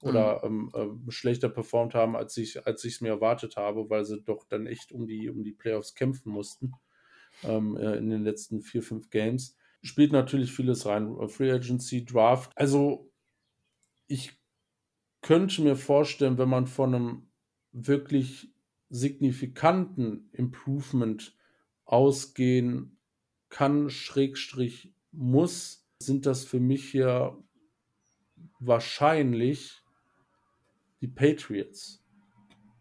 [0.01, 0.71] oder mhm.
[0.75, 4.23] ähm, äh, schlechter performt haben, als ich als ich es mir erwartet habe, weil sie
[4.23, 6.73] doch dann echt um die um die Playoffs kämpfen mussten
[7.43, 9.57] ähm, äh, in den letzten vier fünf Games.
[9.83, 12.53] Spielt natürlich vieles rein, äh, Free Agency, Draft.
[12.57, 13.13] Also
[14.07, 14.33] ich
[15.21, 17.31] könnte mir vorstellen, wenn man von einem
[17.73, 18.53] wirklich
[18.91, 21.37] signifikanten Improvement
[21.85, 22.99] ausgehen
[23.49, 27.43] kann, Schrägstrich muss, sind das für mich hier
[28.59, 29.83] wahrscheinlich
[31.01, 32.05] die Patriots.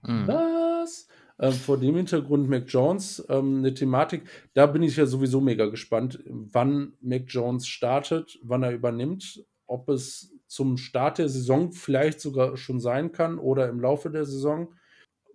[0.04, 0.28] Mhm.
[0.28, 1.08] Was?
[1.44, 5.66] Ähm, vor dem Hintergrund Mac Jones, ähm, eine Thematik, da bin ich ja sowieso mega
[5.66, 12.22] gespannt, wann Mac Jones startet, wann er übernimmt, ob es zum Start der Saison vielleicht
[12.22, 14.74] sogar schon sein kann oder im Laufe der Saison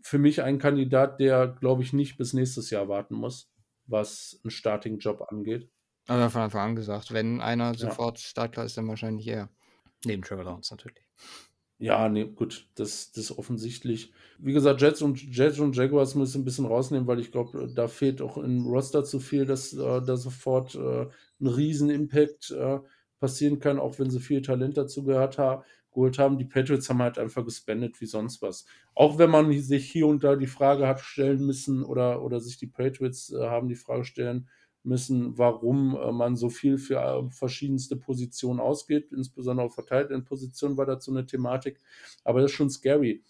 [0.00, 3.52] für mich ein Kandidat, der, glaube ich, nicht bis nächstes Jahr warten muss,
[3.84, 5.68] was einen Starting-Job angeht.
[6.06, 8.24] Aber von Anfang an gesagt, wenn einer sofort ja.
[8.24, 9.50] startklar ist, dann wahrscheinlich er.
[10.06, 11.04] Neben Trevor Lawrence natürlich.
[11.80, 14.12] Ja, nee, gut, das, ist offensichtlich.
[14.38, 17.86] Wie gesagt, Jets und Jets und Jaguars müssen ein bisschen rausnehmen, weil ich glaube, da
[17.86, 21.06] fehlt auch im Roster zu viel, dass äh, da sofort äh,
[21.40, 22.80] ein riesen Impact äh,
[23.20, 25.62] passieren kann, auch wenn sie viel Talent dazu gehört haben
[25.92, 26.38] geholt haben.
[26.38, 28.66] Die Patriots haben halt einfach gespendet wie sonst was.
[28.94, 32.56] Auch wenn man sich hier und da die Frage hat stellen müssen oder, oder sich
[32.58, 34.48] die Patriots äh, haben die Frage stellen
[34.88, 40.76] müssen, warum äh, man so viel für äh, verschiedenste Positionen ausgeht, insbesondere auf verteilten Positionen
[40.76, 41.80] war dazu eine Thematik.
[42.24, 43.22] Aber das ist schon scary.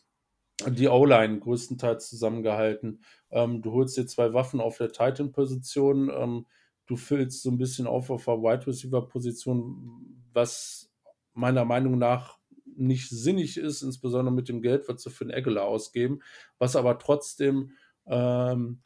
[0.66, 3.02] Die O-Line größtenteils zusammengehalten.
[3.30, 6.10] Ähm, du holst dir zwei Waffen auf der Titan-Position.
[6.12, 6.46] Ähm,
[6.86, 10.90] du füllst so ein bisschen auf auf der Wide Receiver-Position, was
[11.34, 12.38] meiner Meinung nach
[12.76, 16.20] nicht sinnig ist, insbesondere mit dem Geld, was sie für einen Eggler ausgeben,
[16.58, 17.72] was aber trotzdem
[18.06, 18.80] ähm,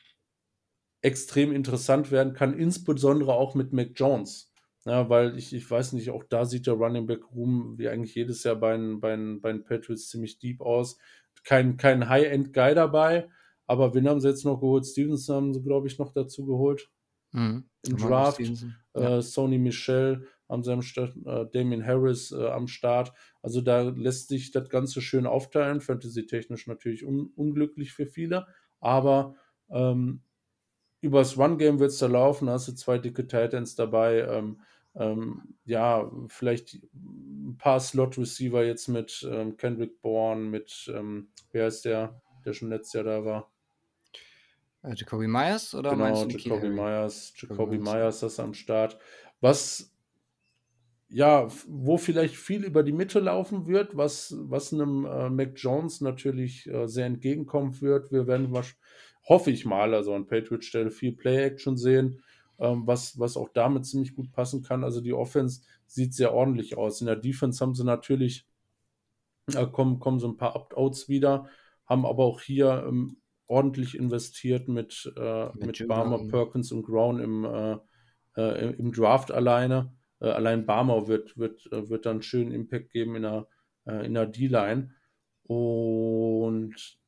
[1.03, 4.53] extrem interessant werden kann, insbesondere auch mit Mac Jones.
[4.85, 8.15] Ja, weil ich, ich weiß nicht, auch da sieht der Running Back Room wie eigentlich
[8.15, 10.99] jedes Jahr bei den, bei den, bei den Patriots ziemlich deep aus.
[11.45, 13.29] Kein, kein High-End-Guy dabei,
[13.67, 14.87] aber wen haben sie jetzt noch geholt?
[14.87, 16.91] Stevenson haben sie, glaube ich, noch dazu geholt.
[17.33, 17.65] Mhm.
[17.87, 18.41] Im Draft.
[18.41, 18.55] Äh,
[18.95, 19.23] ja.
[19.23, 23.13] Sony Michel am Start, äh, Damien Harris äh, am Start.
[23.41, 25.81] Also da lässt sich das Ganze schön aufteilen.
[25.81, 28.47] Fantasy-technisch natürlich un unglücklich für viele,
[28.81, 29.35] aber
[29.71, 30.23] ähm,
[31.03, 32.47] übers One-Game wird es da laufen.
[32.47, 34.21] Da hast du zwei dicke Titans dabei.
[34.21, 34.61] Ähm,
[34.95, 41.85] ähm, ja, vielleicht ein paar Slot-Receiver jetzt mit ähm, Kendrick Bourne, mit, ähm, wer ist
[41.85, 43.51] der, der schon letztes Jahr da war?
[44.83, 48.99] Äh, Jacoby Myers oder genau, meinst du Jacoby Myers, Jacoby Myers ist am Start.
[49.41, 49.93] Was
[51.09, 56.01] ja, wo vielleicht viel über die Mitte laufen wird, was, was einem äh, Mac Jones
[56.01, 58.11] natürlich äh, sehr entgegenkommen wird.
[58.13, 58.75] Wir werden, was,
[59.25, 62.23] hoffe ich mal, also an Patriot-Stelle viel Play-Action sehen,
[62.59, 64.85] ähm, was, was auch damit ziemlich gut passen kann.
[64.85, 67.01] Also die Offense sieht sehr ordentlich aus.
[67.01, 68.47] In der Defense haben sie natürlich
[69.55, 71.49] äh, kommen, kommen so ein paar Opt-outs wieder,
[71.87, 77.21] haben aber auch hier ähm, ordentlich investiert mit, äh, mit, mit Barmer, Perkins und Grown
[77.21, 77.77] im, äh,
[78.37, 79.93] äh, im Draft alleine.
[80.21, 83.47] Äh, allein Barmer wird, wird, äh, wird dann schön Impact geben in der,
[83.87, 84.95] äh, in der D-Line.
[85.43, 87.02] Und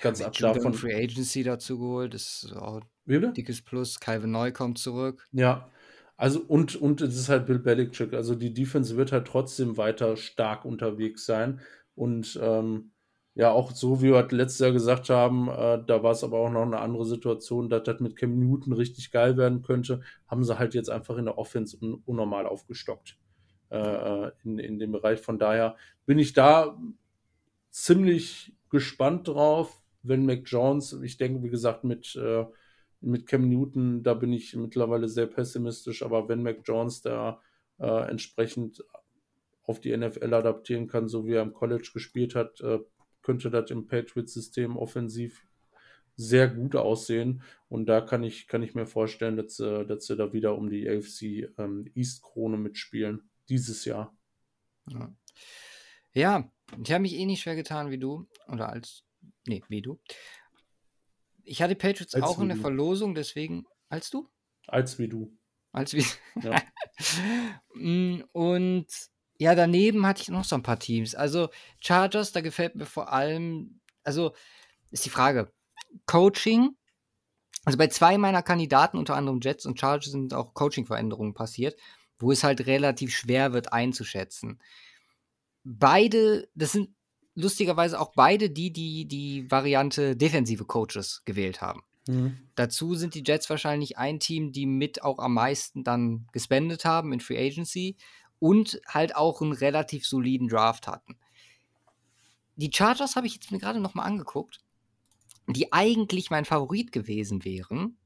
[0.00, 0.74] ganz ja, ab davon.
[0.74, 4.00] Free Agency dazu geholt, ist auch ein dickes Plus.
[4.00, 5.26] Calvin Neu kommt zurück.
[5.32, 5.70] Ja,
[6.16, 8.12] also und, und es ist halt Bill Belichick.
[8.12, 11.60] Also die Defense wird halt trotzdem weiter stark unterwegs sein.
[11.94, 12.92] Und ähm,
[13.34, 16.38] ja, auch so wie wir halt letztes Jahr gesagt haben, äh, da war es aber
[16.38, 20.44] auch noch eine andere Situation, dass das mit Cam Newton richtig geil werden könnte, haben
[20.44, 23.16] sie halt jetzt einfach in der Offense un unnormal aufgestockt
[23.70, 25.20] äh, äh, in, in dem Bereich.
[25.20, 26.76] Von daher bin ich da
[27.70, 32.46] ziemlich gespannt drauf, wenn Mac Jones, ich denke, wie gesagt, mit, äh,
[33.00, 37.40] mit Cam Newton, da bin ich mittlerweile sehr pessimistisch, aber wenn Mac Jones da
[37.78, 38.84] äh, entsprechend
[39.64, 42.80] auf die NFL adaptieren kann, so wie er im College gespielt hat, äh,
[43.22, 45.46] könnte das im Patriots-System offensiv
[46.16, 47.42] sehr gut aussehen.
[47.68, 50.68] Und da kann ich, kann ich mir vorstellen, dass, äh, dass sie da wieder um
[50.68, 54.14] die AFC ähm, East-Krone mitspielen, dieses Jahr.
[54.88, 55.14] Ja.
[56.12, 56.52] ja,
[56.82, 58.26] ich habe mich eh nicht schwer getan wie du.
[58.48, 59.04] Oder als.
[59.46, 60.00] Nee, wie du.
[61.44, 62.62] Ich hatte Patriots als auch in der du.
[62.62, 63.66] Verlosung, deswegen.
[63.88, 64.28] Als du?
[64.66, 65.36] Als wie du.
[65.72, 66.04] Als wie.
[66.42, 66.60] Ja.
[67.74, 68.88] Mm, und
[69.38, 71.14] ja, daneben hatte ich noch so ein paar Teams.
[71.14, 71.48] Also
[71.80, 74.34] Chargers, da gefällt mir vor allem, also
[74.90, 75.50] ist die Frage,
[76.04, 76.76] Coaching.
[77.64, 81.80] Also bei zwei meiner Kandidaten, unter anderem Jets und Chargers, sind auch Coaching-Veränderungen passiert,
[82.18, 84.60] wo es halt relativ schwer wird einzuschätzen.
[85.64, 86.90] Beide, das sind
[87.34, 91.82] lustigerweise auch beide die, die die Variante defensive Coaches gewählt haben.
[92.08, 92.38] Mhm.
[92.54, 97.12] Dazu sind die Jets wahrscheinlich ein Team, die mit auch am meisten dann gespendet haben
[97.12, 97.96] in Free Agency
[98.38, 101.18] und halt auch einen relativ soliden Draft hatten.
[102.56, 104.60] Die Chargers habe ich jetzt mir gerade noch mal angeguckt,
[105.46, 107.96] die eigentlich mein Favorit gewesen wären,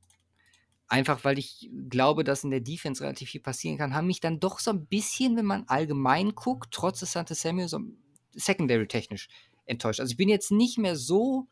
[0.88, 4.40] einfach weil ich glaube, dass in der Defense relativ viel passieren kann, haben mich dann
[4.40, 7.80] doch so ein bisschen, wenn man allgemein guckt, trotz des Santa Samuel, so
[8.32, 9.28] secondary-technisch
[9.66, 10.00] enttäuscht.
[10.00, 11.48] Also ich bin jetzt nicht mehr so,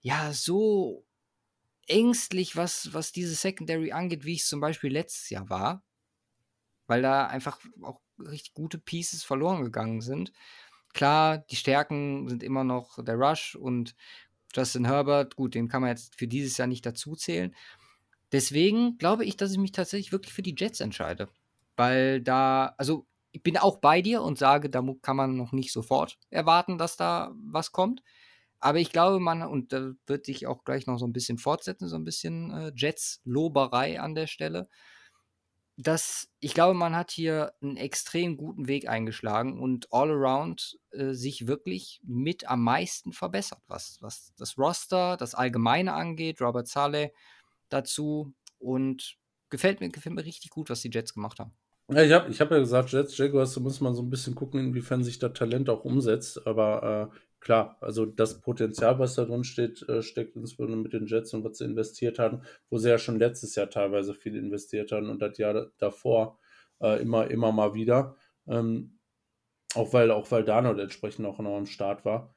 [0.00, 1.04] ja, so
[1.86, 5.82] ängstlich, was, was diese Secondary angeht, wie ich es zum Beispiel letztes Jahr war
[6.88, 10.32] weil da einfach auch richtig gute Pieces verloren gegangen sind.
[10.94, 13.94] Klar, die Stärken sind immer noch der Rush und
[14.52, 15.36] Justin Herbert.
[15.36, 17.54] Gut, den kann man jetzt für dieses Jahr nicht dazu zählen.
[18.32, 21.28] Deswegen glaube ich, dass ich mich tatsächlich wirklich für die Jets entscheide.
[21.76, 25.72] Weil da, also ich bin auch bei dir und sage, da kann man noch nicht
[25.72, 28.02] sofort erwarten, dass da was kommt.
[28.60, 31.88] Aber ich glaube, man, und da wird sich auch gleich noch so ein bisschen fortsetzen,
[31.88, 34.68] so ein bisschen äh, Jets-Loberei an der Stelle
[35.80, 41.12] dass ich glaube, man hat hier einen extrem guten Weg eingeschlagen und all around äh,
[41.12, 46.40] sich wirklich mit am meisten verbessert, was, was das Roster, das Allgemeine angeht.
[46.40, 47.12] Robert Saleh
[47.68, 49.16] dazu und
[49.50, 51.52] gefällt mir, gefällt mir richtig gut, was die Jets gemacht haben.
[51.90, 54.34] Ja, ich habe ich hab ja gesagt, Jets, Jaguars, da muss man so ein bisschen
[54.34, 56.46] gucken, inwiefern sich das Talent auch umsetzt.
[56.46, 61.06] Aber äh, klar, also das Potenzial, was da drin steht, äh, steckt insbesondere mit den
[61.06, 64.92] Jets und was sie investiert haben, wo sie ja schon letztes Jahr teilweise viel investiert
[64.92, 66.38] haben und das Jahr davor
[66.82, 68.16] äh, immer, immer mal wieder.
[68.46, 68.98] Ähm,
[69.74, 72.34] auch weil, auch weil Darnold entsprechend auch noch am Start war.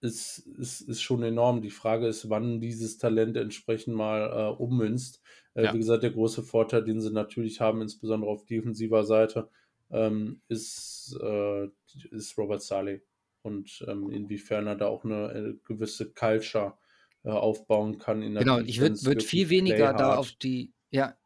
[0.00, 1.62] Ist, ist, ist schon enorm.
[1.62, 5.22] Die Frage ist, wann dieses Talent entsprechend mal äh, ummünzt.
[5.54, 5.72] Äh, ja.
[5.72, 9.48] Wie gesagt, der große Vorteil, den sie natürlich haben, insbesondere auf defensiver Seite,
[9.90, 11.68] ähm, ist, äh,
[12.10, 13.02] ist Robert Saleh
[13.42, 16.76] und ähm, inwiefern er da auch eine, eine äh, gewisse Culture
[17.22, 18.22] äh, aufbauen kann.
[18.22, 21.16] In genau, ich würde würd viel weniger da auf die, ja,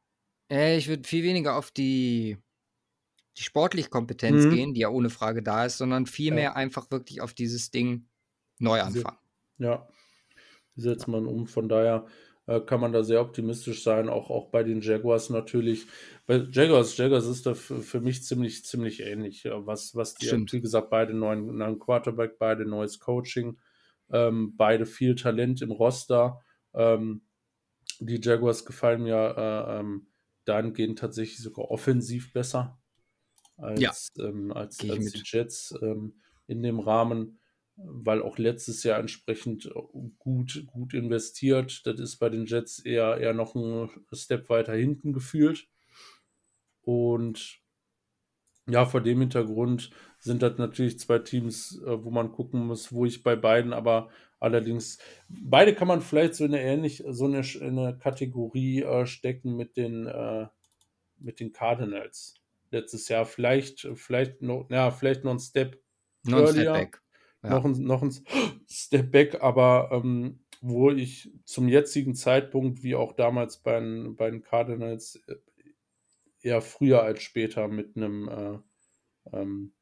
[0.50, 2.38] ich würde viel weniger auf die,
[3.37, 4.50] die sportliche Kompetenz mhm.
[4.50, 8.09] gehen, die ja ohne Frage da ist, sondern viel mehr einfach wirklich auf dieses Ding
[8.60, 9.18] neu anfangen.
[9.58, 9.88] Ja,
[10.76, 11.46] setzt man um?
[11.46, 12.06] Von daher
[12.46, 15.86] äh, kann man da sehr optimistisch sein, auch, auch bei den Jaguars natürlich.
[16.26, 19.44] Bei Jaguars, Jaguars ist da für mich ziemlich, ziemlich ähnlich.
[19.44, 20.52] Was, was die, Stimmt.
[20.52, 23.58] wie gesagt, beide neuen, neuen Quarterback, beide neues Coaching,
[24.10, 26.40] ähm, beide viel Talent im Roster.
[26.74, 27.22] Ähm,
[28.00, 30.06] die Jaguars gefallen mir äh, ähm,
[30.44, 32.78] dahingehend tatsächlich sogar offensiv besser
[33.58, 34.24] als, ja.
[34.24, 36.14] ähm, als, als die Jets ähm,
[36.46, 37.40] in dem Rahmen
[37.78, 39.72] weil auch letztes Jahr entsprechend äh,
[40.18, 41.86] gut, gut investiert.
[41.86, 45.68] Das ist bei den Jets eher, eher noch ein Step weiter hinten gefühlt.
[46.82, 47.60] Und
[48.68, 53.04] ja, vor dem Hintergrund sind das natürlich zwei Teams, äh, wo man gucken muss, wo
[53.06, 54.10] ich bei beiden, aber
[54.40, 59.76] allerdings, beide kann man vielleicht so eine ähnlich, so eine, eine Kategorie äh, stecken mit
[59.76, 60.48] den, äh,
[61.18, 62.34] mit den Cardinals
[62.70, 63.26] letztes Jahr.
[63.26, 65.80] Vielleicht, vielleicht noch, ja, vielleicht noch ein Step
[66.24, 66.72] Noch ein Step earlier.
[66.72, 67.02] back.
[67.42, 67.51] Ja.
[67.51, 68.12] Noch, ein, noch ein
[68.68, 74.31] Step back, aber ähm, wo ich zum jetzigen Zeitpunkt, wie auch damals bei, den- bei
[74.31, 75.37] den Cardinals, äh,
[76.42, 78.59] eher früher als später mit einem äh,
[79.37, 79.72] ähm,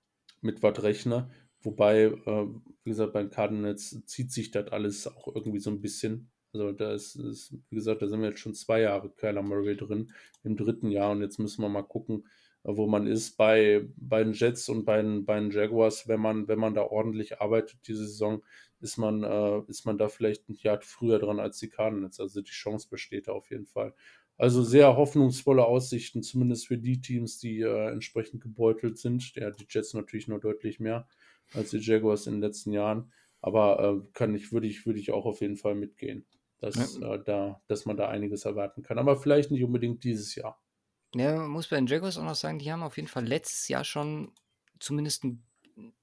[0.42, 1.30] mit was rechne.
[1.62, 2.46] Wobei, äh,
[2.84, 6.30] wie gesagt, bei den Cardinals zieht sich das alles auch irgendwie so ein bisschen.
[6.52, 9.76] Also da ist, ist, wie gesagt, da sind wir jetzt schon zwei Jahre Kyler Murray
[9.76, 10.12] drin,
[10.44, 12.26] im dritten Jahr und jetzt müssen wir mal gucken,
[12.68, 16.48] wo man ist bei, bei den Jets und bei den, bei den Jaguars, wenn man,
[16.48, 18.42] wenn man da ordentlich arbeitet diese Saison,
[18.80, 22.20] ist man, äh, ist man da vielleicht ein Jahr früher dran als die Cardinals.
[22.20, 23.94] Also die Chance besteht da auf jeden Fall.
[24.36, 29.34] Also sehr hoffnungsvolle Aussichten, zumindest für die Teams, die äh, entsprechend gebeutelt sind.
[29.34, 31.08] Ja, die Jets natürlich nur deutlich mehr
[31.54, 33.12] als die Jaguars in den letzten Jahren.
[33.40, 36.26] Aber äh, kann ich, würde ich, würde ich auch auf jeden Fall mitgehen,
[36.58, 38.98] dass, äh, da, dass man da einiges erwarten kann.
[38.98, 40.60] Aber vielleicht nicht unbedingt dieses Jahr.
[41.16, 43.68] Ja, man muss bei den Jaguars auch noch sagen, die haben auf jeden Fall letztes
[43.68, 44.32] Jahr schon
[44.80, 45.42] zumindest ein,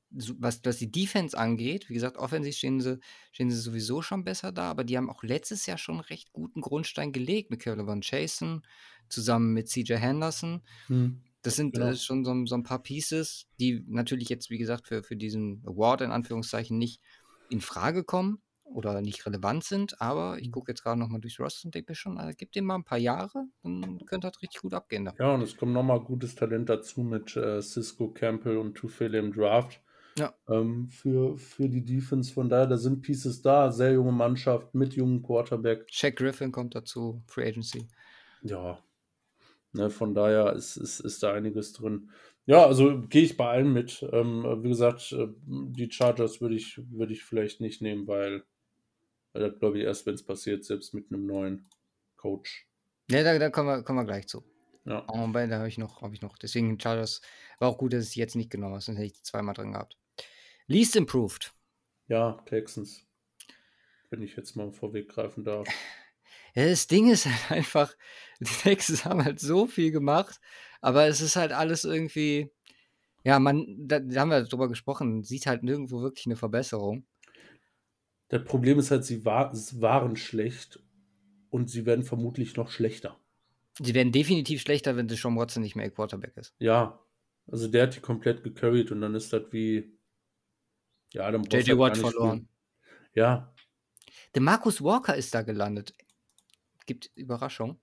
[0.09, 2.99] was, was die Defense angeht, wie gesagt, offensiv stehen sie,
[3.31, 6.33] stehen sie sowieso schon besser da, aber die haben auch letztes Jahr schon einen recht
[6.33, 8.63] guten Grundstein gelegt mit Van Jason,
[9.09, 10.61] zusammen mit CJ Henderson.
[11.41, 11.87] Das sind Genau.
[11.87, 15.63] äh, schon so, so ein paar Pieces, die natürlich jetzt, wie gesagt, für, für diesen
[15.65, 17.01] Award in Anführungszeichen nicht
[17.49, 21.65] in Frage kommen oder nicht relevant sind, aber ich gucke jetzt gerade nochmal durchs Roster
[21.65, 24.61] und denke mir schon, äh, gib dem mal ein paar Jahre, dann könnte das richtig
[24.61, 25.09] gut abgehen.
[25.19, 29.31] Ja, und es kommt nochmal gutes Talent dazu mit äh, Cisco Campbell und Tufele im
[29.31, 29.81] Draft.
[30.17, 30.33] Ja.
[30.47, 32.31] Ähm, für, für die Defense.
[32.31, 33.71] Von daher, da sind Pieces da.
[33.71, 35.87] Sehr junge Mannschaft mit jungen Quarterback.
[35.89, 37.87] Shaq Griffin kommt dazu, Free Agency.
[38.43, 38.79] Ja.
[39.71, 42.11] Ne, von daher ist, ist, ist da einiges drin.
[42.45, 44.05] Ja, also gehe ich bei allen mit.
[44.11, 48.43] Ähm, wie gesagt, äh, die Chargers würde ich, würde ich vielleicht nicht nehmen, weil,
[49.33, 51.69] weil das glaube ich erst, wenn es passiert, selbst mit einem neuen
[52.15, 52.67] Coach.
[53.09, 54.43] Ja, da, da kommen, wir, kommen wir gleich zu.
[54.85, 55.05] Ja.
[55.07, 56.37] Oh, bei, da habe ich noch, habe ich noch.
[56.37, 57.21] Deswegen Chargers
[57.59, 59.73] war auch gut, dass ich jetzt nicht genommen habe, sonst hätte ich die zweimal drin
[59.73, 59.97] gehabt.
[60.67, 61.53] Least improved.
[62.07, 63.05] Ja, Texans.
[64.09, 65.67] Wenn ich jetzt mal vorweggreifen darf.
[66.55, 67.95] Ja, das Ding ist halt einfach,
[68.39, 70.39] die Texans haben halt so viel gemacht,
[70.81, 72.51] aber es ist halt alles irgendwie,
[73.23, 77.07] ja, man, da, da haben wir drüber gesprochen, sieht halt nirgendwo wirklich eine Verbesserung.
[78.33, 80.79] Das Problem ist halt, sie war, waren schlecht
[81.51, 83.15] und sie werden vermutlich noch schlechter.
[83.79, 86.55] Sie werden definitiv schlechter, wenn Sean Watson nicht mehr Quarterback ist.
[86.57, 86.99] Ja,
[87.45, 89.95] also der hat die komplett gecarried und dann ist das wie.
[91.13, 92.37] Ja, dann brauchst JJ halt Watt verloren.
[92.39, 92.49] spielen.
[93.13, 93.53] Ja,
[94.33, 95.93] Der Marcus Walker ist da gelandet.
[96.87, 97.79] Gibt Überraschung.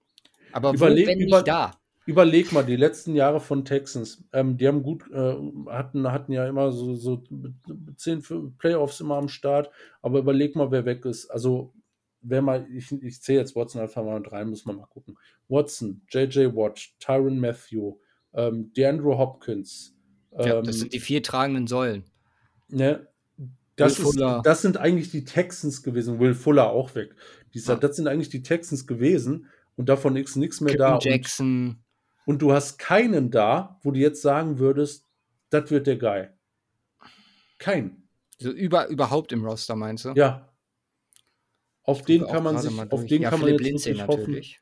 [0.50, 1.79] Aber Überleg- wo, wenn über- nicht da?
[2.10, 5.36] Überleg mal, die letzten Jahre von Texans, ähm, die haben gut, äh,
[5.68, 7.22] hatten, hatten ja immer so, so
[7.96, 8.20] zehn
[8.58, 9.70] Playoffs immer am Start,
[10.02, 11.30] aber überleg mal, wer weg ist.
[11.30, 11.72] Also,
[12.20, 15.16] wer mal, ich, ich zähle jetzt Watson einfach mal rein, muss man mal gucken.
[15.48, 17.94] Watson, JJ Watt, Tyron Matthew,
[18.34, 19.94] ähm, DeAndre Hopkins.
[20.36, 22.02] Ja, ähm, das sind die vier tragenden Säulen.
[22.68, 23.06] Ne,
[23.76, 26.18] das, ist, das sind eigentlich die Texans gewesen.
[26.18, 27.14] Will Fuller auch weg.
[27.54, 27.78] Dieser, Ja.
[27.78, 29.46] Das sind eigentlich die Texans gewesen
[29.76, 30.92] und davon ist nichts mehr da.
[30.92, 31.78] Kippen Und, Jackson.
[32.30, 35.04] Und du hast keinen da, wo du jetzt sagen würdest,
[35.50, 36.28] das wird der Guy.
[37.58, 38.08] Kein.
[38.38, 40.12] So über, überhaupt im Roster, meinst du?
[40.14, 40.48] Ja.
[41.82, 44.20] Auf den kann man sich, auf den ja, kann man Philipp jetzt Lindsay wirklich hoffen.
[44.20, 44.60] natürlich.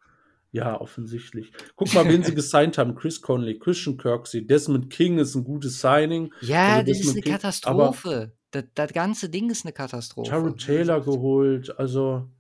[0.50, 1.52] Ja, offensichtlich.
[1.76, 2.94] Guck mal, wen sie gesigned haben.
[2.94, 6.32] Chris Conley, Christian Kirksey, Desmond King ist ein gutes Signing.
[6.40, 8.32] Ja, Also das ist eine King- Katastrophe.
[8.50, 10.30] Das, das ganze Ding ist eine Katastrophe.
[10.30, 12.30] Jared Taylor geholt, also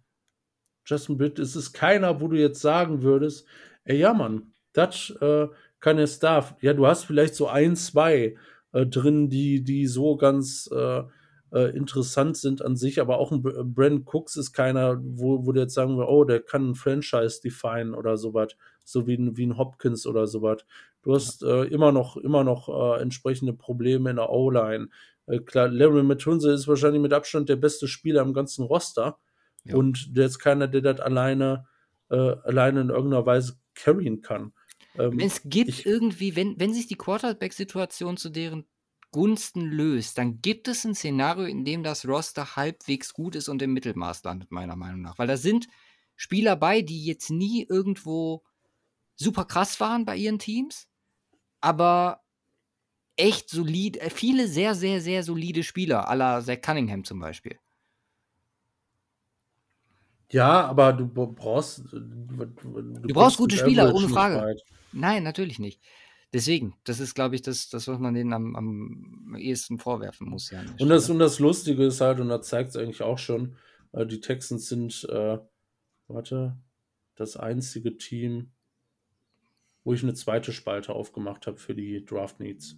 [0.86, 3.46] Justin Britt, es ist keiner, wo du jetzt sagen würdest,
[3.84, 5.48] ey, ja, Mann, das äh,
[5.80, 6.54] kann es darf.
[6.60, 8.36] Ja, du hast vielleicht so ein, zwei
[8.72, 11.02] äh, drin, die, die so ganz äh,
[11.52, 15.52] äh, interessant sind an sich, aber auch ein Br- Brandon Cooks ist keiner, wo, wo
[15.52, 19.36] du jetzt sagen wir, oh, der kann ein Franchise define oder sowas, so wie ein,
[19.36, 20.64] wie ein Hopkins oder sowas.
[21.02, 24.88] Du hast äh, immer noch, immer noch äh, entsprechende Probleme in der O-Line.
[25.44, 29.18] Klar, Larry Matunze ist wahrscheinlich mit Abstand der beste Spieler im ganzen Roster.
[29.64, 29.76] Ja.
[29.76, 31.66] Und der ist keiner, der das alleine,
[32.08, 34.54] alleine in irgendeiner Weise carryen kann.
[34.94, 38.66] Ähm, Wenn es gibt ich- irgendwie, wenn, wenn sich die Quarterback-Situation zu deren
[39.10, 43.62] Gunsten löst, dann gibt es ein Szenario, in dem das Roster halbwegs gut ist und
[43.62, 45.18] im Mittelmaß landet, meiner Meinung nach.
[45.18, 45.66] Weil da sind
[46.16, 48.42] Spieler bei, die jetzt nie irgendwo
[49.16, 50.88] super krass waren bei ihren Teams,
[51.60, 52.22] aber
[53.16, 57.58] echt solid, äh, viele sehr, sehr, sehr solide Spieler, à la Zach Cunningham zum Beispiel.
[60.30, 61.84] Ja, aber du brauchst.
[61.90, 64.56] Du, du brauchst gute Spieler, ohne Frage.
[64.92, 65.80] Nein, natürlich nicht.
[66.32, 70.50] Deswegen, das ist, glaube ich, das, das, was man denen am, am ehesten vorwerfen muss.
[70.50, 73.56] Ja, Und das, und das Lustige ist halt, und da zeigt es eigentlich auch schon,
[73.92, 75.38] äh, die Texans sind, äh,
[76.06, 76.58] warte,
[77.14, 78.50] das einzige Team,
[79.84, 82.76] wo ich eine zweite Spalte aufgemacht habe für die Draft Needs.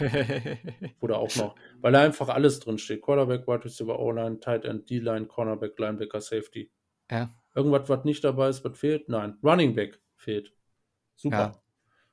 [1.00, 3.02] Oder auch noch, weil da einfach alles drin steht.
[3.02, 6.70] Quarterback, Wide Receiver, O-Line, Tight End, D-Line, Cornerback, Linebacker, Safety.
[7.10, 7.34] Ja.
[7.54, 9.08] Irgendwas, was nicht dabei ist, was fehlt?
[9.08, 9.36] Nein.
[9.42, 10.52] Running Back fehlt.
[11.16, 11.60] Super.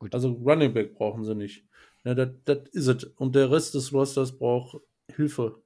[0.01, 0.09] Ja.
[0.11, 1.65] Also Running Back brauchen sie nicht.
[2.03, 2.29] Ja, das
[2.71, 3.03] ist es.
[3.03, 4.81] Und der Rest des Rosters braucht
[5.13, 5.61] Hilfe.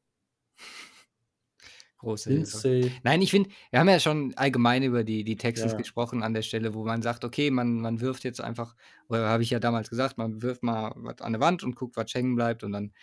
[1.97, 2.91] Große Hilfe.
[3.03, 5.77] Nein, ich finde, wir haben ja schon allgemein über die, die Texans Ja.
[5.77, 8.75] gesprochen an der Stelle, wo man sagt, okay, man, man wirft jetzt einfach,
[9.09, 11.97] oder habe ich ja damals gesagt, man wirft mal was an der Wand und guckt,
[11.97, 12.93] was hängen bleibt und dann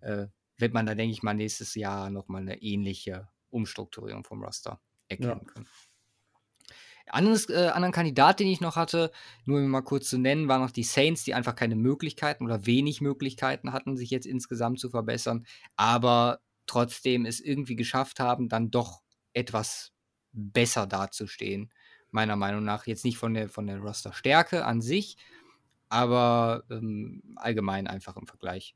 [0.00, 0.26] äh,
[0.58, 4.80] wird man da, denke ich mal, nächstes Jahr nochmal eine ähnliche Umstrukturierung vom Roster
[5.12, 5.66] erkennen können.
[7.06, 9.10] Anderes, äh, anderen Kandidat, den ich noch hatte,
[9.44, 12.64] nur um mal kurz zu nennen, waren noch die Saints, die einfach keine Möglichkeiten oder
[12.64, 15.46] wenig Möglichkeiten hatten, sich jetzt insgesamt zu verbessern,
[15.76, 19.02] aber trotzdem es irgendwie geschafft haben, dann doch
[19.34, 19.92] etwas
[20.32, 21.70] besser dazustehen,
[22.10, 22.86] meiner Meinung nach.
[22.86, 25.16] Jetzt nicht von der, von der Roster-Stärke an sich,
[25.88, 28.74] aber ähm, allgemein einfach im Vergleich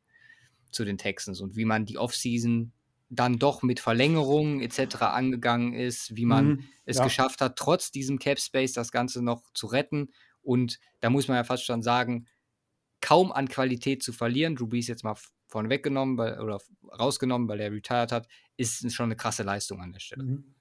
[0.70, 2.72] zu den Texans und wie man die Offseason
[3.09, 4.96] dann doch mit Verlängerungen etc.
[5.02, 7.04] angegangen ist, wie man Mhm, es ja.
[7.04, 10.12] geschafft hat, trotz diesem Cap Space das Ganze noch zu retten.
[10.42, 12.26] Und da muss man ja fast schon sagen,
[13.00, 14.57] kaum an Qualität zu verlieren.
[14.57, 16.61] Drew Brees jetzt mal vorne weggenommen weil, oder
[16.98, 20.24] rausgenommen, weil er retired hat, ist schon eine krasse Leistung an der Stelle.
[20.24, 20.54] Mhm.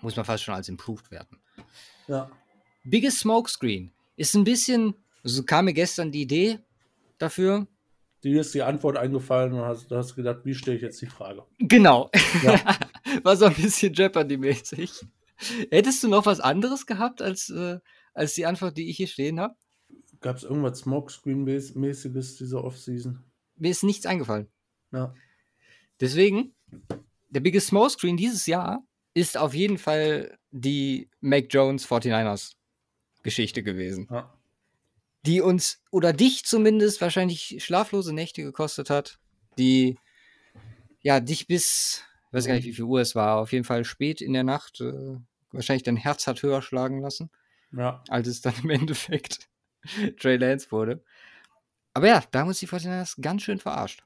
[0.00, 1.40] Muss man fast schon als improved werten.
[2.08, 2.30] Ja.
[2.84, 6.58] Biggest Smokescreen ist ein bisschen, so kam mir gestern die Idee
[7.18, 7.66] dafür.
[8.24, 11.06] Dir ist die Antwort eingefallen und hast, du hast gedacht, wie stelle ich jetzt die
[11.06, 11.44] Frage?
[11.58, 12.10] Genau.
[12.42, 12.60] Ja.
[13.24, 15.04] War so ein bisschen Jeopardy-mäßig.
[15.70, 17.80] Hättest du noch was anderes gehabt als, äh,
[18.14, 19.54] als die Antwort, die ich hier stehen habe?
[20.20, 23.24] Gab es irgendwas Smokescreen-mäßiges diese Offseason?
[23.56, 24.48] Mir ist nichts eingefallen.
[24.92, 25.14] Ja.
[26.00, 26.54] Deswegen,
[27.28, 32.52] der Biggest Smokescreen dieses Jahr ist auf jeden Fall die Mac Jones 49ers
[33.24, 34.06] Geschichte gewesen.
[34.10, 34.32] ja.
[35.26, 39.18] Die uns oder dich zumindest wahrscheinlich schlaflose Nächte gekostet hat,
[39.58, 39.98] die
[41.02, 43.84] ja dich bis, ich weiß gar nicht, wie viel Uhr es war, auf jeden Fall
[43.84, 45.16] spät in der Nacht äh,
[45.52, 47.30] wahrscheinlich dein Herz hat höher schlagen lassen,
[47.72, 48.02] Ja.
[48.08, 49.48] als es dann im Endeffekt
[50.18, 51.02] Trey Lance wurde.
[51.94, 54.02] Aber ja, da haben uns die 49ers ganz schön verarscht.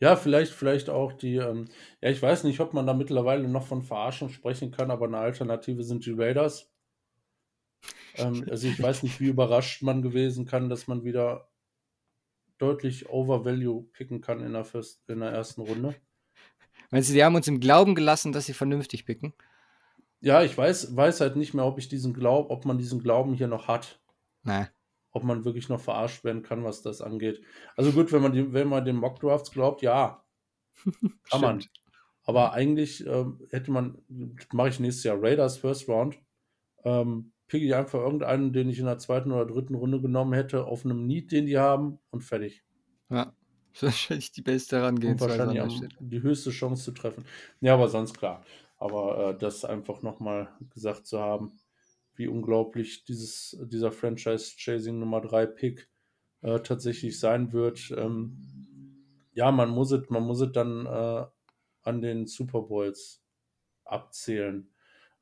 [0.00, 1.68] Ja, vielleicht, vielleicht auch die, ähm,
[2.00, 5.18] ja, ich weiß nicht, ob man da mittlerweile noch von Verarschung sprechen kann, aber eine
[5.18, 6.70] Alternative sind die Raiders.
[8.14, 11.48] Ähm, also ich weiß nicht, wie überrascht man gewesen kann, dass man wieder
[12.58, 15.94] deutlich Overvalue picken kann in der, First, in der ersten Runde.
[16.90, 19.34] Meinst du, die haben uns im Glauben gelassen, dass sie vernünftig picken?
[20.20, 23.34] Ja, ich weiß, weiß halt nicht mehr, ob ich diesen Glaub, ob man diesen Glauben
[23.34, 24.00] hier noch hat.
[24.42, 24.68] Nein.
[25.10, 27.42] ob man wirklich noch verarscht werden kann, was das angeht.
[27.76, 30.24] Also gut, wenn man, die, wenn man den Mockdrafts glaubt, ja,
[31.30, 31.64] kann man.
[32.24, 33.98] Aber eigentlich ähm, hätte man,
[34.52, 36.18] mache ich nächstes Jahr Raiders First Round,
[36.84, 40.66] ähm, picke ich einfach irgendeinen, den ich in der zweiten oder dritten Runde genommen hätte,
[40.66, 42.62] auf einem Need, den die haben und fertig.
[43.10, 43.34] Ja.
[43.80, 47.24] Wahrscheinlich die beste Herangehensweise an wahrscheinlich am, die höchste Chance zu treffen.
[47.60, 48.44] Ja, aber sonst klar.
[48.76, 51.52] Aber äh, das einfach nochmal gesagt zu haben,
[52.14, 55.88] wie unglaublich dieses, dieser Franchise-Chasing Nummer 3 Pick
[56.42, 57.92] äh, tatsächlich sein wird.
[57.96, 61.26] Ähm, ja, man muss es, man muss es dann äh,
[61.82, 63.22] an den Super Bowls
[63.84, 64.70] abzählen.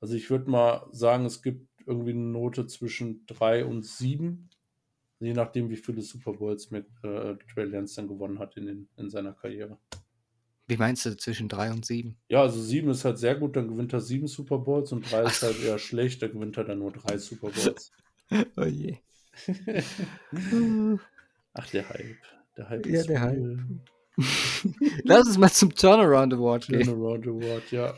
[0.01, 4.51] Also ich würde mal sagen, es gibt irgendwie eine Note zwischen 3 und 7.
[5.21, 8.89] Je nachdem, wie viele Super Bowls mit äh, Trey Lance dann gewonnen hat in, den,
[8.97, 9.79] in seiner Karriere.
[10.69, 12.19] Wie meinst du zwischen drei und sieben?
[12.29, 15.23] Ja, also 7 ist halt sehr gut, dann gewinnt er 7 Super Bowls und 3
[15.23, 17.93] ist halt eher schlecht, dann gewinnt er dann nur 3 Super Bowls.
[18.57, 18.97] Oh je.
[21.53, 22.17] Ach, der Hype.
[22.57, 23.65] Der Hype Ja, ist der real.
[25.05, 26.83] Lass uns mal zum Turnaround Award gehen.
[26.83, 27.95] Turnaround Award, ja.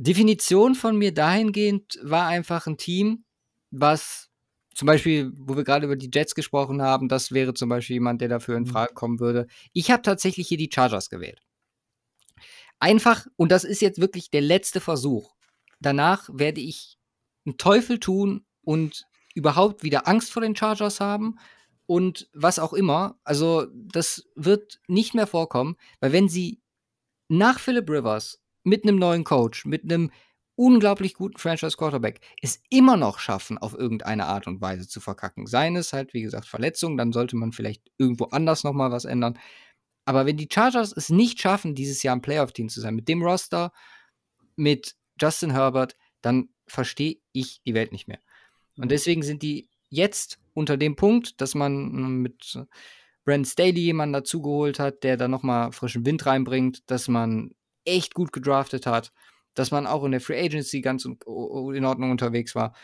[0.00, 3.24] Definition von mir dahingehend war einfach ein Team,
[3.70, 4.28] was
[4.74, 8.20] zum Beispiel, wo wir gerade über die Jets gesprochen haben, das wäre zum Beispiel jemand,
[8.20, 8.68] der dafür in Mhm.
[8.68, 9.48] Frage kommen würde.
[9.72, 11.40] Ich habe tatsächlich hier die Chargers gewählt.
[12.78, 15.34] Einfach, und das ist jetzt wirklich der letzte Versuch.
[15.80, 16.96] Danach werde ich
[17.44, 21.36] einen Teufel tun und überhaupt wieder Angst vor den Chargers haben
[21.86, 23.18] und was auch immer.
[23.24, 26.60] Also, das wird nicht mehr vorkommen, weil wenn sie
[27.28, 30.10] nach Philip Rivers mit einem neuen Coach, mit einem
[30.58, 35.46] unglaublich guten Franchise Quarterback es immer noch schaffen, auf irgendeine Art und Weise zu verkacken.
[35.46, 39.38] Seien es halt, wie gesagt, Verletzungen, dann sollte man vielleicht irgendwo anders nochmal was ändern.
[40.04, 43.22] Aber wenn die Chargers es nicht schaffen, dieses Jahr ein Playoff-Team zu sein, mit dem
[43.22, 43.72] Roster,
[44.56, 48.20] mit Justin Herbert, dann verstehe ich die Welt nicht mehr.
[48.76, 52.58] Und deswegen sind die jetzt unter dem Punkt, dass man mm, mit
[53.24, 57.54] Brent Staley jemanden dazugeholt hat, der da nochmal frischen Wind reinbringt, dass man
[57.84, 59.12] echt gut gedraftet hat,
[59.54, 62.74] dass man auch in der Free Agency ganz in Ordnung unterwegs war,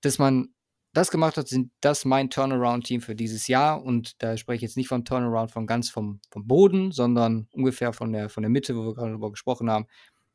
[0.00, 0.54] dass man
[0.92, 3.82] das gemacht hat, sind das mein Turnaround-Team für dieses Jahr.
[3.82, 7.92] Und da spreche ich jetzt nicht von Turnaround von ganz vom, vom Boden, sondern ungefähr
[7.92, 9.86] von der, von der Mitte, wo wir gerade darüber gesprochen haben,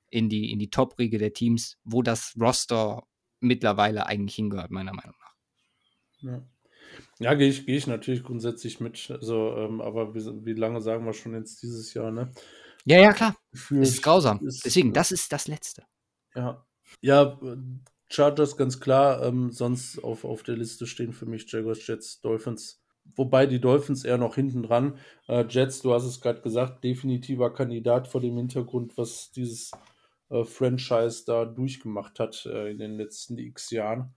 [0.09, 3.03] in die, in die Top-Riege der Teams, wo das Roster
[3.39, 6.29] mittlerweile eigentlich hingehört, meiner Meinung nach.
[6.29, 6.43] Ja.
[7.19, 9.11] Ja, gehe ich, geh ich natürlich grundsätzlich mit.
[9.11, 12.31] Also, ähm, aber wie, wie, lange sagen wir schon jetzt dieses Jahr, ne?
[12.85, 13.35] Ja, ja, klar.
[13.51, 14.39] Es ist grausam.
[14.45, 15.83] Ist, Deswegen, das ist das Letzte.
[16.35, 16.65] Ja.
[17.01, 17.39] Ja,
[18.09, 19.23] Chargers ganz klar.
[19.23, 22.81] Ähm, sonst auf, auf der Liste stehen für mich Jaguars, Jets, Dolphins.
[23.15, 24.97] Wobei die Dolphins eher noch hinten dran.
[25.27, 29.71] Äh, Jets, du hast es gerade gesagt, definitiver Kandidat vor dem Hintergrund, was dieses
[30.29, 34.13] äh, Franchise da durchgemacht hat äh, in den letzten x Jahren.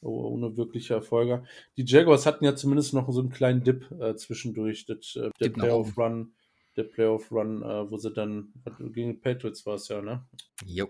[0.00, 1.44] Oh, ohne wirkliche Erfolge.
[1.76, 4.84] Die Jaguars hatten ja zumindest noch so einen kleinen Dip äh, zwischendurch.
[4.86, 6.34] Das, äh, der Playoff-Run,
[6.76, 10.26] der Playoff-Run, äh, wo sie dann gegen die Patriots war es ja, ne?
[10.64, 10.88] Jo.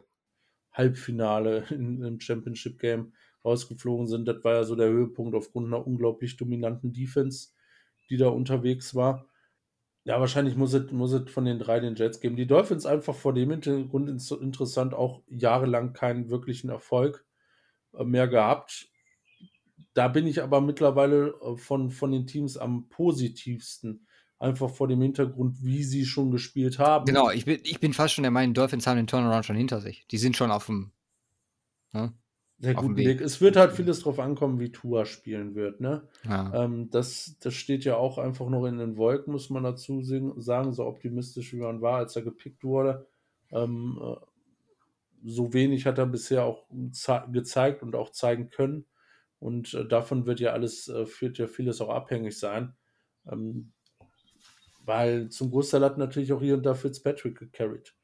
[0.72, 3.12] Halbfinale in, im Championship-Game
[3.44, 4.26] rausgeflogen sind.
[4.26, 7.50] Das war ja so der Höhepunkt aufgrund einer unglaublich dominanten Defense,
[8.10, 9.26] die da unterwegs war.
[10.04, 12.36] Ja, wahrscheinlich muss es, muss es von den drei den Jets geben.
[12.36, 17.24] Die Dolphins einfach vor dem Hintergrund interessant, auch jahrelang keinen wirklichen Erfolg
[17.94, 18.88] äh, mehr gehabt.
[19.94, 24.06] Da bin ich aber mittlerweile äh, von, von den Teams am positivsten.
[24.42, 27.04] Einfach vor dem Hintergrund, wie sie schon gespielt haben.
[27.04, 29.80] Genau, ich bin, ich bin fast schon der Meinung, Dolphins haben den Turnaround schon hinter
[29.80, 30.04] sich.
[30.08, 30.90] Die sind schon auf dem,
[31.92, 32.12] ne?
[32.58, 33.06] Sehr guten Weg.
[33.06, 33.20] Weg.
[33.20, 35.80] Es wird halt vieles darauf ankommen, wie Tua spielen wird.
[35.80, 36.08] Ne?
[36.24, 36.64] Ja.
[36.64, 40.72] Ähm, das, das steht ja auch einfach noch in den Wolken, muss man dazu sagen,
[40.72, 43.06] so optimistisch wie man war, als er gepickt wurde.
[43.52, 44.16] Ähm, äh,
[45.24, 46.66] so wenig hat er bisher auch
[47.30, 48.86] gezeigt und auch zeigen können.
[49.38, 52.74] Und äh, davon wird ja alles, äh, wird ja vieles auch abhängig sein.
[53.30, 53.72] Ähm,
[54.84, 57.94] weil zum Großteil hat natürlich auch hier und da Fitzpatrick gecarried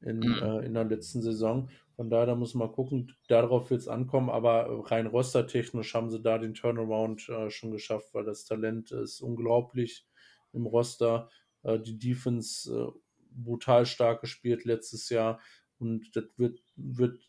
[0.00, 0.38] in, mhm.
[0.42, 1.70] äh, in der letzten Saison.
[1.96, 6.20] Von daher, da muss man gucken, darauf wird es ankommen, aber rein rostertechnisch haben sie
[6.20, 10.06] da den Turnaround äh, schon geschafft, weil das Talent ist unglaublich
[10.52, 11.28] im Roster.
[11.62, 12.90] Äh, die Defense äh,
[13.32, 15.40] brutal stark gespielt letztes Jahr
[15.78, 17.20] und das wird, wird,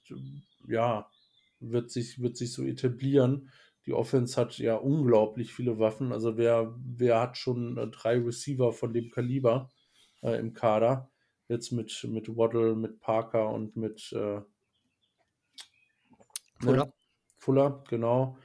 [0.67, 1.09] ja,
[1.59, 3.49] wird sich, wird sich so etablieren.
[3.85, 6.11] Die Offense hat ja unglaublich viele Waffen.
[6.11, 9.69] Also wer, wer hat schon äh, drei Receiver von dem Kaliber
[10.21, 11.09] äh, im Kader?
[11.47, 14.41] Jetzt mit, mit Waddle, mit Parker und mit äh,
[16.61, 16.85] Fuller.
[16.85, 16.93] Ne?
[17.37, 18.37] Fuller, genau.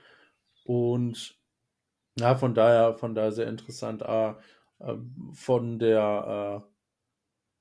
[0.64, 1.38] Und
[2.18, 4.02] ja, von daher, von daher sehr interessant.
[4.02, 4.34] Äh,
[5.32, 6.72] von der, äh,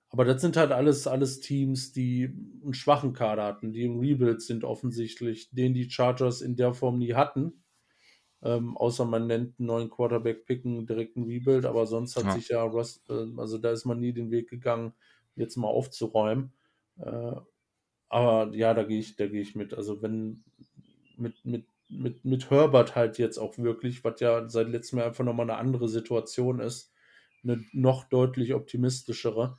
[0.10, 4.42] aber das sind halt alles, alles Teams, die einen schwachen Kader hatten, die im Rebuild
[4.42, 7.65] sind offensichtlich, den die Chargers in der Form nie hatten.
[8.44, 12.32] Ähm, außer man nennt einen neuen Quarterback picken, direkt einen Rebuild, aber sonst hat ja.
[12.32, 14.94] sich ja Russ, äh, also da ist man nie den Weg gegangen,
[15.36, 16.54] jetzt mal aufzuräumen.
[16.98, 17.36] Äh,
[18.10, 19.74] aber ja, da gehe ich, da gehe ich mit.
[19.74, 20.44] Also wenn
[21.18, 25.24] mit, mit, mit, mit Herbert halt jetzt auch wirklich, was ja seit letztem Jahr einfach
[25.24, 26.94] nochmal eine andere Situation ist,
[27.44, 29.58] eine noch deutlich optimistischere,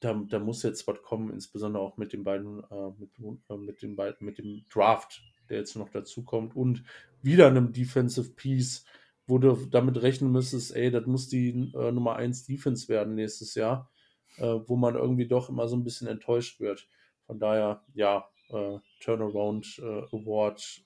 [0.00, 3.10] da, da muss jetzt was kommen, insbesondere auch mit den beiden, äh, mit,
[3.48, 6.82] äh, mit den beiden, mit dem Draft, der jetzt noch dazu kommt und
[7.22, 8.84] wieder einem Defensive Piece,
[9.26, 13.54] wo du damit rechnen müsstest, ey, das muss die äh, Nummer 1 Defense werden nächstes
[13.54, 13.90] Jahr,
[14.36, 16.88] äh, wo man irgendwie doch immer so ein bisschen enttäuscht wird.
[17.26, 20.84] Von daher, ja, äh, Turnaround äh, Award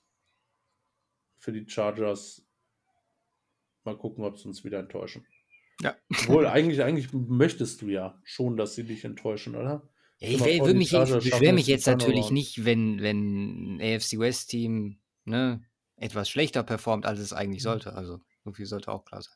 [1.39, 2.47] für die Chargers.
[3.84, 5.26] Mal gucken, ob sie uns wieder enttäuschen.
[5.80, 5.95] Ja.
[6.11, 9.89] Obwohl, eigentlich, eigentlich möchtest du ja schon, dass sie dich enttäuschen, oder?
[10.18, 14.51] Ja, ich, ich, mich, ich beschwere mich jetzt natürlich nicht, wenn, wenn ein AFC West
[14.51, 15.62] Team ne,
[15.97, 17.68] etwas schlechter performt, als es eigentlich mhm.
[17.68, 17.94] sollte.
[17.94, 19.34] Also, so viel sollte auch klar sein.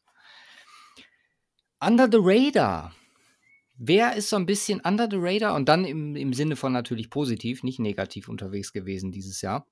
[1.81, 2.95] Under the Radar.
[3.83, 7.09] Wer ist so ein bisschen under the radar und dann im, im Sinne von natürlich
[7.09, 9.67] positiv, nicht negativ unterwegs gewesen dieses Jahr?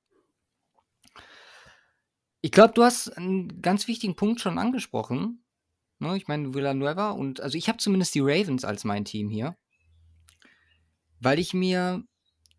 [2.41, 5.45] Ich glaube, du hast einen ganz wichtigen Punkt schon angesprochen.
[5.99, 9.59] Ne, ich meine, Villanueva und also ich habe zumindest die Ravens als mein Team hier.
[11.21, 12.03] Weil ich mir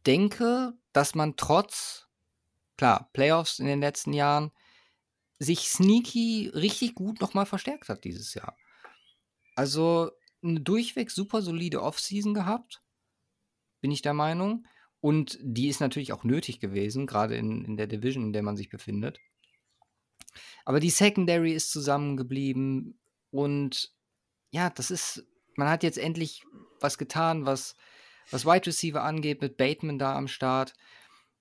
[0.05, 2.08] denke, dass man trotz,
[2.79, 4.51] klar, Playoffs in den letzten Jahren,
[5.37, 8.55] sich sneaky richtig gut nochmal verstärkt hat dieses Jahr.
[9.53, 10.11] Also
[10.41, 12.81] eine durchweg super solide Offseason gehabt,
[13.81, 14.65] bin ich der Meinung.
[15.01, 18.55] Und die ist natürlich auch nötig gewesen, gerade in, in der Division, in der man
[18.55, 19.19] sich befindet.
[20.63, 22.97] Aber die Secondary ist zusammengeblieben
[23.29, 23.93] und
[24.51, 25.25] ja, das ist,
[25.55, 26.45] man hat jetzt endlich
[26.79, 27.75] was getan, was,
[28.31, 30.75] was Wide Receiver angeht, mit Bateman da am Start.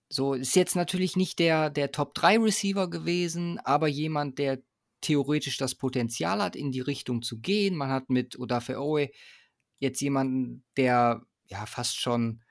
[0.08, 4.62] So, ist jetzt natürlich nicht der, der Top 3 Receiver gewesen, aber jemand, der
[5.00, 7.76] theoretisch das Potenzial hat, in die Richtung zu gehen.
[7.76, 9.10] Man hat mit Odafe Owe
[9.78, 12.42] jetzt jemanden, der ja fast schon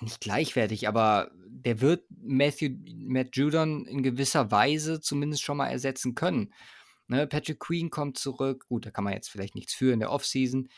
[0.00, 6.14] nicht gleichwertig, aber der wird Matthew, Matt Judon in gewisser Weise zumindest schon mal ersetzen
[6.14, 6.54] können.
[7.08, 8.66] Ne, Patrick Queen kommt zurück.
[8.68, 10.68] Gut, da kann man jetzt vielleicht nichts für in der Offseason.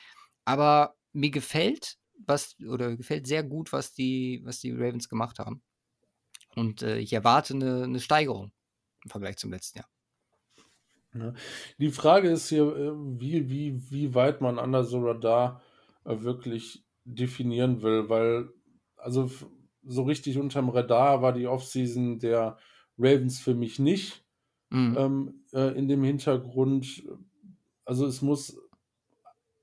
[0.47, 5.63] Aber mir gefällt, was, oder gefällt sehr gut, was die, was die Ravens gemacht haben.
[6.55, 8.53] Und äh, ich erwarte eine, eine Steigerung
[9.05, 9.89] im Vergleich zum letzten Jahr.
[11.15, 11.35] Ja.
[11.79, 15.63] Die Frage ist hier, äh, wie, wie, wie weit man Under the Radar
[16.05, 18.49] äh, wirklich definieren will, weil
[18.97, 19.31] also
[19.85, 22.57] so richtig unterm Radar war die Offseason der
[22.97, 24.25] Ravens für mich nicht.
[24.71, 24.97] Mhm.
[24.99, 27.03] Ähm, äh, in dem Hintergrund,
[27.85, 28.57] also es muss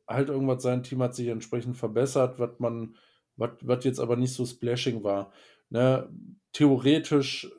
[0.09, 2.95] halt irgendwas sein, Team hat sich entsprechend verbessert, was man,
[3.37, 5.31] was jetzt aber nicht so splashing war.
[5.69, 6.09] Ne?
[6.51, 7.49] Theoretisch,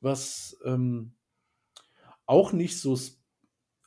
[0.00, 1.12] was ähm,
[2.26, 2.98] auch nicht so,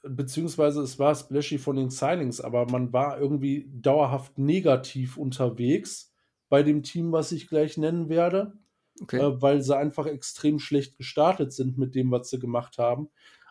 [0.04, 6.14] beziehungsweise es war splashy von den Signings, aber man war irgendwie dauerhaft negativ unterwegs
[6.50, 8.54] bei dem Team, was ich gleich nennen werde,
[9.02, 9.18] okay.
[9.18, 13.10] äh, weil sie einfach extrem schlecht gestartet sind mit dem, was sie gemacht haben.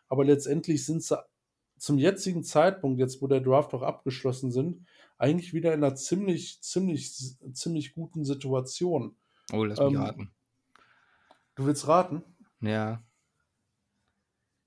[0.09, 1.19] Aber letztendlich sind sie
[1.83, 4.87] zum jetzigen Zeitpunkt, jetzt wo der Draft auch abgeschlossen sind,
[5.19, 7.13] eigentlich wieder in einer ziemlich, ziemlich,
[7.55, 9.17] ziemlich guten Situation.
[9.53, 10.31] Oh, lass mich ähm, raten.
[11.57, 12.23] Du willst raten?
[12.61, 13.03] Ja.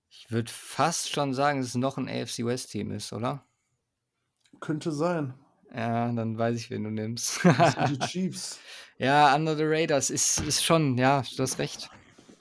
[0.09, 3.45] Ich würde fast schon sagen, dass es noch ein AFC West Team ist, oder?
[4.59, 5.35] Könnte sein.
[5.73, 7.45] Ja, dann weiß ich, wen du nimmst.
[7.45, 8.59] Das sind die Chiefs.
[8.97, 11.89] ja, Under the Raiders ist, ist schon, ja, du hast recht.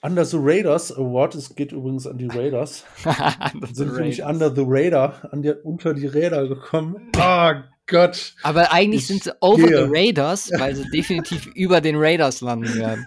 [0.05, 2.83] Under the Raiders Award, es geht übrigens an die Raiders.
[3.73, 7.09] sind nämlich Under the Radar, an der, unter die Räder gekommen.
[7.17, 7.51] Oh
[7.87, 8.35] Gott.
[8.43, 9.83] Aber eigentlich ich sind sie over gehe.
[9.83, 13.03] the Raiders, weil sie definitiv über den Raiders landen werden.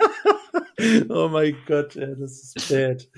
[1.08, 3.08] oh mein Gott, ja, das ist bad.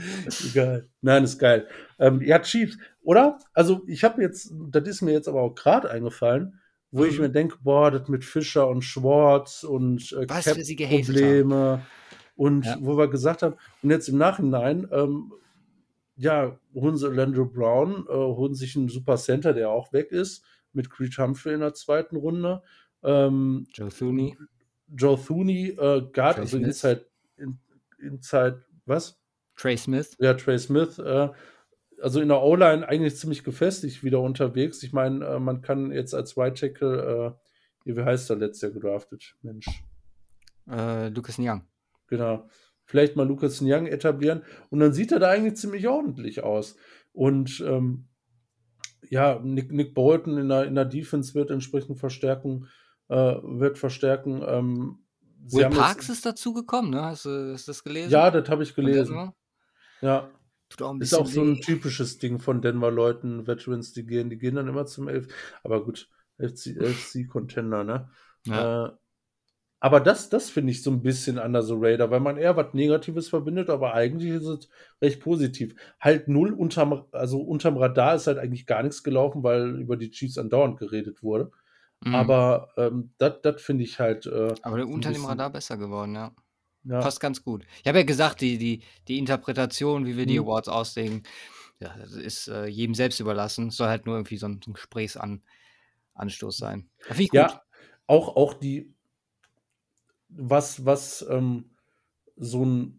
[0.51, 0.87] Egal.
[1.01, 1.67] Nein, ist geil.
[1.99, 3.39] Ähm, ja, Chiefs, oder?
[3.55, 6.61] Also, ich habe jetzt, das ist mir jetzt aber auch gerade eingefallen
[6.93, 7.09] wo mhm.
[7.09, 11.83] ich mir denke, boah, das mit Fischer und Schwartz und äh, Probleme
[12.41, 12.79] und ja.
[12.81, 15.31] wo wir gesagt haben, und jetzt im Nachhinein, ähm,
[16.17, 20.43] ja, holen sie Landry Brown, äh, holen sich einen Super Center, der auch weg ist,
[20.73, 22.63] mit Creed Humphrey in der zweiten Runde.
[23.03, 24.39] Ähm, Joe Thuney.
[24.89, 27.05] Joe Thuney, äh, Guard, also in Zeit,
[27.37, 27.59] in,
[27.99, 29.21] in Zeit, was?
[29.55, 30.17] Trey Smith.
[30.19, 31.29] Ja, Trey Smith, äh,
[32.01, 34.83] also in der O-Line eigentlich ziemlich gefestigt wieder unterwegs.
[34.83, 37.37] Ich meine, äh, man kann jetzt als White Tackle,
[37.85, 39.37] äh, wie heißt der letztes Jahr gedraftet?
[39.43, 39.67] Mensch.
[40.71, 41.67] Äh, Lucas Young.
[42.11, 42.49] Genau.
[42.85, 44.43] Vielleicht mal Lucas Young etablieren.
[44.69, 46.77] Und dann sieht er da eigentlich ziemlich ordentlich aus.
[47.13, 48.09] Und ähm,
[49.09, 52.69] ja, Nick, Nick Bolton in der, in der Defense wird entsprechend verstärken,
[53.09, 54.43] äh, wird verstärken.
[54.47, 54.99] Ähm,
[55.53, 57.03] Will Parks jetzt, ist dazu gekommen, ne?
[57.03, 58.11] Hast du, hast du das gelesen?
[58.11, 59.33] Ja, das habe ich gelesen.
[60.03, 60.31] Ja.
[60.69, 64.39] Tut auch ein ist auch so ein typisches Ding von Denver-Leuten, Veterans, die gehen, die
[64.39, 65.27] gehen dann immer zum Elf.
[65.65, 66.09] Aber gut,
[66.39, 68.11] FC-Contender, ne?
[68.47, 68.87] Ja.
[68.87, 68.91] Äh,
[69.81, 72.75] aber das, das finde ich so ein bisschen under the radar, weil man eher was
[72.75, 74.69] Negatives verbindet, aber eigentlich ist es
[75.01, 75.75] recht positiv.
[75.99, 80.11] Halt null unterm, also unterm Radar ist halt eigentlich gar nichts gelaufen, weil über die
[80.11, 81.51] Chiefs andauernd geredet wurde.
[82.05, 82.15] Mhm.
[82.15, 84.27] Aber ähm, das finde ich halt.
[84.27, 86.33] Äh, aber unter dem Radar besser geworden, ja.
[86.85, 87.01] Ja.
[87.01, 87.65] Passt ganz gut.
[87.83, 90.47] Ich habe ja gesagt, die, die, die Interpretation, wie wir die mhm.
[90.47, 91.25] Awards auslegen,
[91.79, 93.71] ja, das ist äh, jedem selbst überlassen.
[93.71, 96.89] Soll halt nur irgendwie so ein, so ein Gesprächsanstoß sein.
[97.33, 97.63] Ja,
[98.07, 98.95] auch, auch die,
[100.31, 101.71] was, was ähm,
[102.37, 102.99] so ein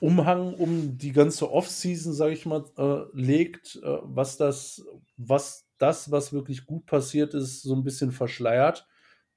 [0.00, 4.84] Umhang um die ganze Offseason, sage ich mal, äh, legt, äh, was das,
[5.16, 8.86] was das, was wirklich gut passiert ist, so ein bisschen verschleiert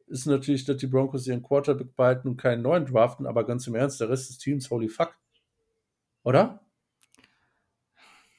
[0.09, 3.75] ist natürlich, dass die Broncos ihren Quarterback behalten und keinen neuen draften, aber ganz im
[3.75, 5.15] Ernst, der Rest des Teams, holy fuck.
[6.23, 6.61] Oder?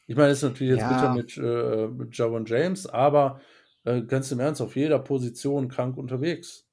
[0.06, 0.92] Ich meine, ist natürlich jetzt ja.
[0.92, 3.40] bitter mit, äh, mit Javon James, aber
[3.84, 6.68] äh, ganz im Ernst, auf jeder Position krank unterwegs.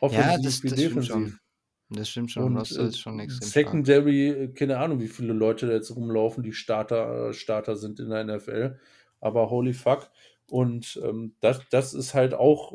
[0.00, 1.10] Offensiv ja, das, wie das defensiv.
[1.10, 1.40] Stimmt
[1.88, 2.44] das stimmt schon.
[2.44, 4.42] Und, das ist äh, schon extrem Secondary, stark.
[4.42, 8.10] Äh, keine Ahnung, wie viele Leute da jetzt rumlaufen, die Starter, äh, Starter sind in
[8.10, 8.78] der NFL.
[9.20, 10.10] Aber holy fuck.
[10.50, 12.72] Und ähm, das, das ist halt auch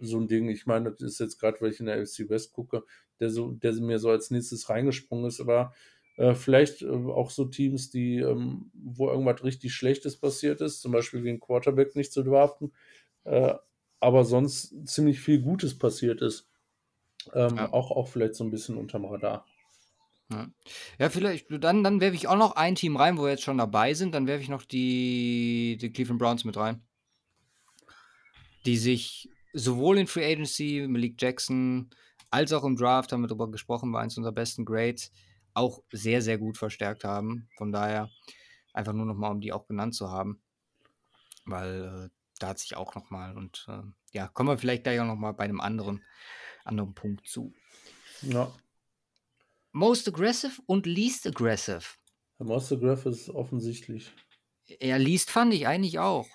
[0.00, 0.48] so ein Ding.
[0.48, 2.84] Ich meine, das ist jetzt gerade, weil ich in der FC West gucke,
[3.20, 5.72] der, so, der mir so als nächstes reingesprungen ist, aber
[6.16, 10.92] äh, vielleicht äh, auch so Teams, die, ähm, wo irgendwas richtig Schlechtes passiert ist, zum
[10.92, 12.72] Beispiel wie ein Quarterback nicht zu draften,
[13.24, 13.54] äh,
[14.00, 16.51] aber sonst ziemlich viel Gutes passiert ist.
[17.34, 17.72] Ähm, ja.
[17.72, 19.46] auch, auch vielleicht so ein bisschen unterm Radar.
[20.30, 20.48] Ja.
[20.98, 23.58] ja, vielleicht, dann, dann werfe ich auch noch ein Team rein, wo wir jetzt schon
[23.58, 24.14] dabei sind.
[24.14, 26.82] Dann werfe ich noch die, die Cleveland Browns mit rein.
[28.64, 31.90] Die sich sowohl in Free Agency, Malik Jackson,
[32.30, 35.12] als auch im Draft, haben wir darüber gesprochen, war eins unserer besten Grades,
[35.52, 37.48] auch sehr, sehr gut verstärkt haben.
[37.58, 38.08] Von daher
[38.72, 40.40] einfach nur nochmal, um die auch genannt zu haben.
[41.44, 42.08] Weil äh,
[42.38, 45.44] da hat sich auch nochmal und äh, ja, kommen wir vielleicht gleich auch nochmal bei
[45.44, 46.02] einem anderen,
[46.64, 47.52] anderen Punkt zu.
[48.22, 48.52] Ja.
[49.72, 51.82] Most aggressive und least aggressive.
[52.38, 54.12] Most aggressive ist offensichtlich.
[54.80, 56.28] Ja, least fand ich eigentlich auch.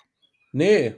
[0.51, 0.95] Nee.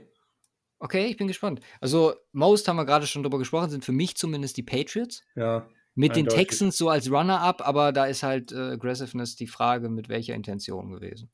[0.78, 1.60] Okay, ich bin gespannt.
[1.80, 5.22] Also, most haben wir gerade schon drüber gesprochen, sind für mich zumindest die Patriots.
[5.36, 5.68] Ja.
[5.94, 6.26] Mit den.
[6.26, 10.90] Texans so als Runner-up, aber da ist halt äh, Aggressiveness die Frage, mit welcher Intention
[10.92, 11.30] gewesen.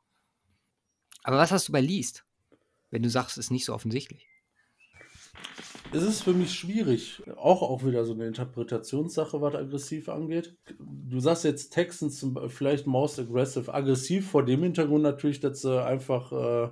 [1.22, 2.24] Aber was hast du bei Least?
[2.90, 4.26] Wenn du sagst, ist nicht so offensichtlich.
[5.92, 7.22] Es ist für mich schwierig.
[7.36, 10.56] Auch, auch wieder so eine Interpretationssache, was aggressiv angeht.
[10.78, 13.72] Du sagst jetzt Texans zum vielleicht most aggressive.
[13.72, 16.70] Aggressiv vor dem Hintergrund natürlich, dass sie einfach äh,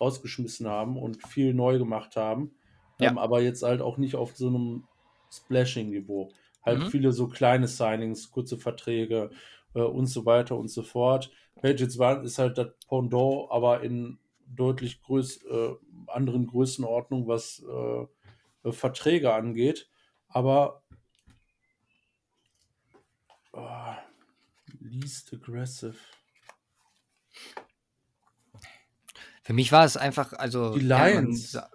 [0.00, 2.52] rausgeschmissen haben und viel neu gemacht haben.
[3.00, 3.10] Ja.
[3.10, 4.84] Ähm, aber jetzt halt auch nicht auf so einem
[5.32, 6.30] Splashing-Niveau.
[6.64, 6.86] Halt Mhm.
[6.86, 9.30] viele so kleine Signings, kurze Verträge
[9.74, 11.30] äh, und so weiter und so fort.
[11.62, 15.74] Patriots waren, ist halt das Pendant, aber in deutlich größ, äh,
[16.08, 18.06] anderen Größenordnung, was äh,
[18.66, 19.88] äh, Verträge angeht.
[20.28, 20.82] Aber
[23.52, 23.94] oh,
[24.80, 25.96] least aggressive.
[29.42, 30.76] Für mich war es einfach, also.
[30.76, 31.52] Die ja, Lions.
[31.52, 31.70] sa-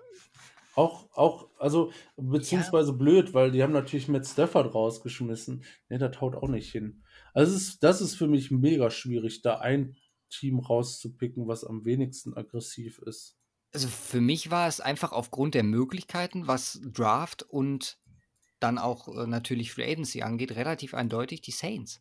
[0.76, 5.64] Auch, auch, also, beziehungsweise blöd, weil die haben natürlich Matt Stafford rausgeschmissen.
[5.90, 7.04] Ne, das haut auch nicht hin.
[7.34, 9.96] Also, es ist, das ist für mich mega schwierig, da ein
[10.30, 13.38] Team rauszupicken, was am wenigsten aggressiv ist.
[13.74, 17.98] Also für mich war es einfach aufgrund der Möglichkeiten, was Draft und
[18.60, 22.00] dann auch äh, natürlich Free Agency angeht, relativ eindeutig die Saints.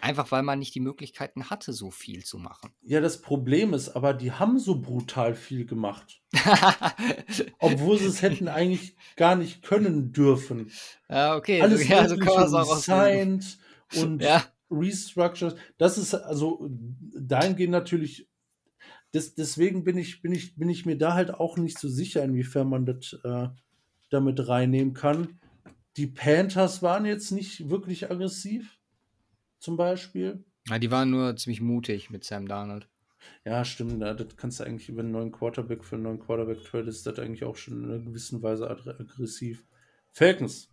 [0.00, 2.72] Einfach weil man nicht die Möglichkeiten hatte, so viel zu machen.
[2.80, 6.22] Ja, das Problem ist aber, die haben so brutal viel gemacht.
[7.58, 10.70] Obwohl sie es hätten eigentlich gar nicht können dürfen.
[11.10, 11.60] ja, okay.
[11.60, 12.76] Alles ja, so kann man es auch
[13.96, 15.56] und Ja, restructured.
[15.76, 18.29] Das ist also dahingehend natürlich.
[19.12, 22.22] Das, deswegen bin ich, bin, ich, bin ich mir da halt auch nicht so sicher,
[22.22, 23.48] inwiefern man das äh,
[24.10, 25.40] damit reinnehmen kann.
[25.96, 28.78] Die Panthers waren jetzt nicht wirklich aggressiv,
[29.58, 30.44] zum Beispiel.
[30.68, 32.88] ja, die waren nur ziemlich mutig mit Sam Darnold.
[33.44, 34.00] Ja, stimmt.
[34.00, 37.06] Ja, das kannst du eigentlich, wenn einen neuen Quarterback für einen neuen Quarterback tradest, ist
[37.06, 39.66] das eigentlich auch schon in einer gewissen Weise ag- aggressiv.
[40.12, 40.70] Falcons.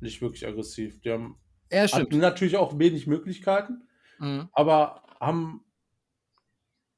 [0.00, 1.00] Nicht wirklich aggressiv.
[1.00, 1.36] Die haben
[1.72, 3.82] Ja, natürlich auch wenig Möglichkeiten,
[4.18, 4.48] Mhm.
[4.52, 5.62] aber haben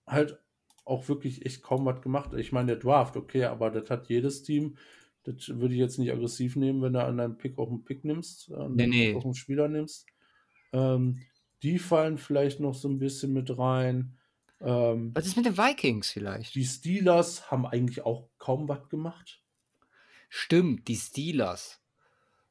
[0.08, 0.38] halt
[0.84, 2.32] auch wirklich echt kaum was gemacht.
[2.34, 4.76] Ich meine, der Draft, okay, aber das hat jedes Team.
[5.24, 8.04] Das würde ich jetzt nicht aggressiv nehmen, wenn du an deinem Pick auch einen Pick
[8.04, 9.14] nimmst, an Nee, nee.
[9.14, 10.06] Auch einen Spieler nimmst.
[10.72, 11.20] Ähm,
[11.62, 14.16] die fallen vielleicht noch so ein bisschen mit rein.
[14.60, 16.54] Ähm, Was ist mit den Vikings vielleicht?
[16.54, 19.42] die Steelers haben eigentlich auch kaum was gemacht.
[20.30, 21.80] Stimmt, die Steelers.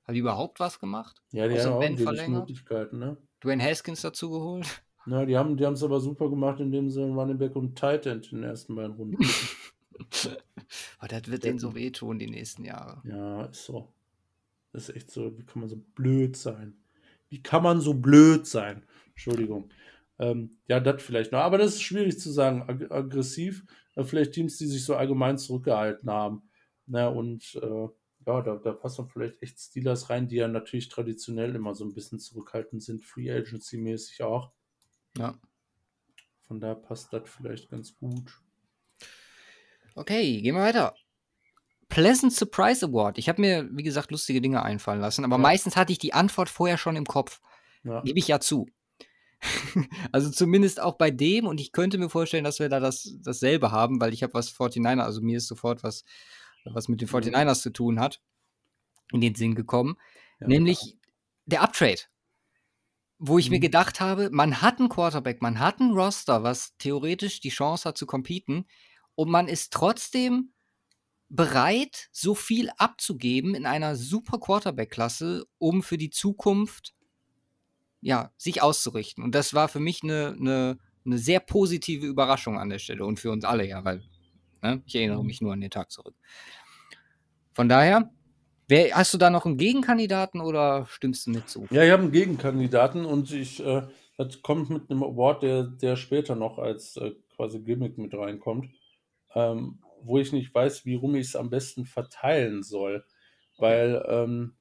[0.03, 1.21] Haben die überhaupt was gemacht?
[1.31, 2.27] Ja, die Außer haben auch wenig?
[2.29, 3.17] Möglichkeiten, ne?
[3.43, 4.83] Dwayne Haskins dazu geholt?
[5.07, 8.31] Na, die haben die es aber super gemacht, indem sie Running Back und Tight End
[8.33, 9.17] in den ersten beiden Runden.
[11.01, 13.01] Oh, das wird denen so wehtun die nächsten Jahre.
[13.03, 13.91] ja, ist so.
[14.71, 15.35] Das ist echt so.
[15.39, 16.77] Wie kann man so blöd sein?
[17.29, 18.85] Wie kann man so blöd sein?
[19.07, 19.69] Entschuldigung.
[20.19, 21.39] Ähm, ja, das vielleicht noch.
[21.39, 22.61] Aber das ist schwierig zu sagen.
[22.67, 23.65] Ag aggressiv.
[23.95, 26.43] Äh, vielleicht Teams, die sich so allgemein zurückgehalten haben.
[26.85, 27.87] Na, und äh,
[28.27, 31.93] ja, da, da passen vielleicht echt Steelers rein, die ja natürlich traditionell immer so ein
[31.93, 34.51] bisschen zurückhaltend sind, Free Agency-mäßig auch.
[35.17, 35.35] Ja.
[36.47, 38.31] Von daher passt das vielleicht ganz gut.
[39.95, 40.95] Okay, gehen wir weiter.
[41.89, 43.17] Pleasant Surprise Award.
[43.17, 45.41] Ich habe mir, wie gesagt, lustige Dinge einfallen lassen, aber Ja.
[45.41, 47.39] meistens hatte ich die Antwort vorher schon im Kopf.
[47.83, 48.01] Ja.
[48.01, 48.67] Gebe ich ja zu.
[50.11, 53.71] also zumindest auch bei dem und ich könnte mir vorstellen, dass wir da das, dasselbe
[53.71, 56.03] haben, weil ich habe was 49er, also mir ist sofort was,
[56.65, 58.21] was mit den 49ers zu tun hat,
[59.11, 59.95] in den Sinn gekommen.
[60.39, 60.97] Ja, nämlich
[61.45, 62.01] der Uptrade.
[63.19, 63.61] Wo ich mir Mhm.
[63.61, 67.97] gedacht habe, man hat einen Quarterback, man hat einen Roster, was theoretisch die Chance hat
[67.97, 68.65] zu competen
[69.15, 70.53] und man ist trotzdem
[71.29, 76.93] bereit, so viel abzugeben in einer super Quarterback-Klasse, um für die Zukunft
[78.01, 79.23] ja, sich auszurichten.
[79.23, 83.19] Und das war für mich eine, eine, eine sehr positive Überraschung an der Stelle und
[83.19, 84.03] für uns alle, ja, weil
[84.61, 86.15] ne, ich erinnere mich nur an den Tag zurück.
[87.53, 88.11] Von daher,
[88.67, 91.65] wer, hast du da noch einen Gegenkandidaten oder stimmst du mit zu?
[91.71, 93.83] Ja, ich habe einen Gegenkandidaten und ich, äh,
[94.17, 98.69] das kommt mit einem Award, der, der später noch als äh, quasi Gimmick mit reinkommt,
[99.35, 103.05] ähm, wo ich nicht weiß, wie rum ich es am besten verteilen soll.
[103.57, 104.55] Weil, ähm,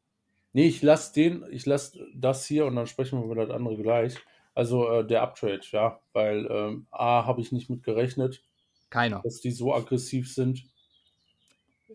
[0.52, 3.76] nee, ich lasse den, ich lasse das hier und dann sprechen wir über das andere
[3.76, 4.16] gleich.
[4.54, 8.42] Also äh, der Uptrade, ja, weil ähm, A, habe ich nicht mit gerechnet,
[8.88, 9.20] Keiner.
[9.22, 10.64] dass die so aggressiv sind.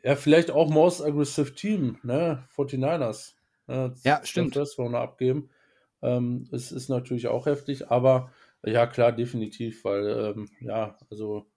[0.03, 2.47] Ja, vielleicht auch Most Aggressive Team, ne?
[2.55, 3.33] 49ers.
[3.67, 3.93] Ne?
[4.03, 4.55] Ja, stimmt.
[4.55, 5.49] Das wollen wir abgeben.
[6.01, 8.31] Ähm, es ist natürlich auch heftig, aber
[8.63, 11.47] ja, klar, definitiv, weil, ähm, ja, also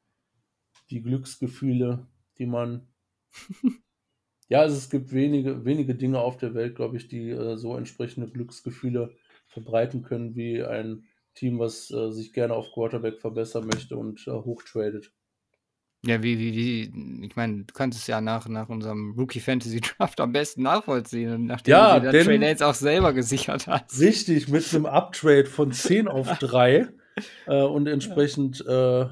[0.90, 2.06] die Glücksgefühle,
[2.38, 2.88] die man.
[4.48, 7.76] ja, also es gibt wenige, wenige Dinge auf der Welt, glaube ich, die äh, so
[7.76, 9.14] entsprechende Glücksgefühle
[9.46, 14.30] verbreiten können wie ein Team, was äh, sich gerne auf Quarterback verbessern möchte und äh,
[14.30, 15.12] hochtradet.
[16.06, 19.80] Ja, wie, wie, wie, ich meine, du kannst es ja nach, nach unserem Rookie Fantasy
[19.80, 24.00] Draft am besten nachvollziehen, nachdem ja, du dir Trade Lance auch selber gesichert hast.
[24.00, 26.88] Richtig, mit einem Uptrade von 10 auf 3
[27.46, 29.06] äh, und entsprechend äh,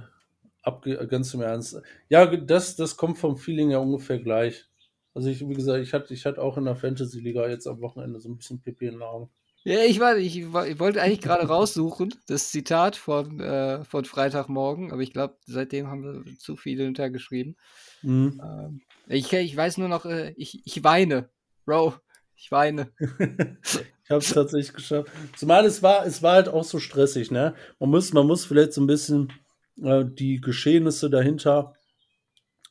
[1.08, 1.80] ganz im Ernst.
[2.08, 4.66] Ja, das, das kommt vom Feeling ja ungefähr gleich.
[5.14, 8.20] Also ich, wie gesagt, ich hatte, ich hatte auch in der Fantasy-Liga jetzt am Wochenende
[8.20, 9.30] so ein bisschen Pipi in den Augen.
[9.64, 14.92] Ja, ich war, ich, ich wollte eigentlich gerade raussuchen, das Zitat von, äh, von Freitagmorgen,
[14.92, 17.56] aber ich glaube, seitdem haben wir zu viele hintergeschrieben.
[18.02, 18.40] Mhm.
[18.44, 21.28] Ähm, ich, ich weiß nur noch, äh, ich, ich weine.
[21.64, 21.94] Bro,
[22.34, 22.90] ich weine.
[22.98, 25.12] ich habe es tatsächlich geschafft.
[25.36, 27.54] Zumal es war, es war halt auch so stressig, ne?
[27.78, 29.32] Man muss, man muss vielleicht so ein bisschen
[29.80, 31.74] äh, die Geschehnisse dahinter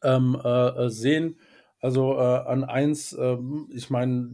[0.04, 1.40] ähm, äh, äh sehen.
[1.80, 4.30] Also äh, an eins, ähm, ich meine,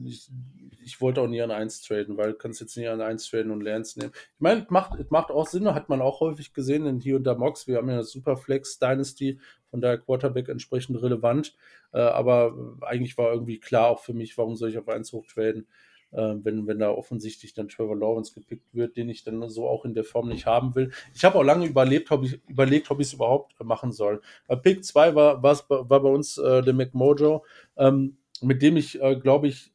[0.87, 3.51] ich, wollte auch nie an 1 traden, weil du kannst jetzt nie an 1 traden
[3.51, 4.11] und Lance nehmen.
[4.13, 7.23] Ich meine, es macht, macht auch Sinn, hat man auch häufig gesehen in hier und
[7.23, 7.67] da Mox.
[7.67, 11.55] Wir haben ja eine Superflex Dynasty, von daher Quarterback entsprechend relevant.
[11.93, 15.67] Äh, aber eigentlich war irgendwie klar auch für mich, warum soll ich auf 1 hochtraden,
[16.11, 19.85] äh, wenn, wenn da offensichtlich dann Trevor Lawrence gepickt wird, den ich dann so auch
[19.85, 20.91] in der Form nicht haben will.
[21.13, 24.21] Ich habe auch lange überlebt, ob ich, überlegt, ob ich es überhaupt machen soll.
[24.47, 27.43] Bei Pick 2 war, war bei uns äh, der McMojo,
[27.77, 29.71] ähm, mit dem ich, äh, glaube ich,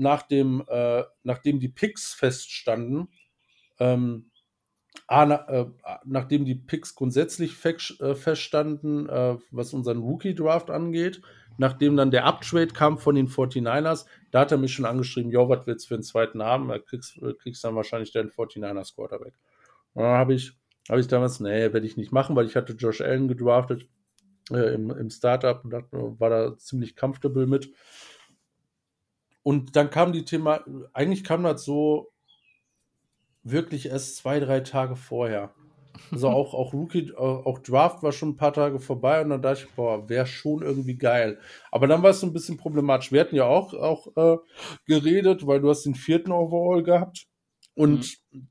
[0.00, 3.08] nachdem, äh, nachdem die Picks feststanden,
[3.78, 4.30] ähm,
[5.06, 5.66] A, na, äh,
[6.04, 11.20] nachdem die Picks grundsätzlich äh, feststanden, äh, was unseren Rookie-Draft angeht,
[11.58, 15.48] nachdem dann der Uptrade kam von den 49ers, da hat er mich schon angeschrieben, jo,
[15.48, 16.68] was willst du für einen zweiten haben?
[16.68, 19.34] Da kriegst, äh, kriegst dann wahrscheinlich den 49ers Quarterback.
[19.92, 20.52] Und dann habe ich,
[20.88, 23.86] hab ich damals, nee, werde ich nicht machen, weil ich hatte Josh Allen gedraftet
[24.50, 27.70] äh, im, im Startup und dachte, war da ziemlich comfortable mit.
[29.42, 32.12] Und dann kam die Thema, eigentlich kam das so
[33.42, 35.54] wirklich erst zwei, drei Tage vorher.
[36.12, 39.64] Also auch, auch Rookie, auch Draft war schon ein paar Tage vorbei und dann dachte
[39.64, 41.38] ich, boah, wäre schon irgendwie geil.
[41.70, 43.12] Aber dann war es so ein bisschen problematisch.
[43.12, 44.38] Wir hatten ja auch, auch äh,
[44.86, 47.26] geredet, weil du hast den vierten Overall gehabt
[47.74, 48.48] und mhm.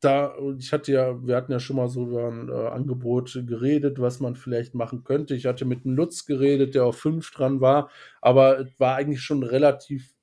[0.00, 3.98] da, ich hatte ja, wir hatten ja schon mal so über ein äh, Angebot geredet,
[4.00, 5.34] was man vielleicht machen könnte.
[5.34, 9.22] Ich hatte mit einem Lutz geredet, der auf fünf dran war, aber es war eigentlich
[9.22, 10.17] schon relativ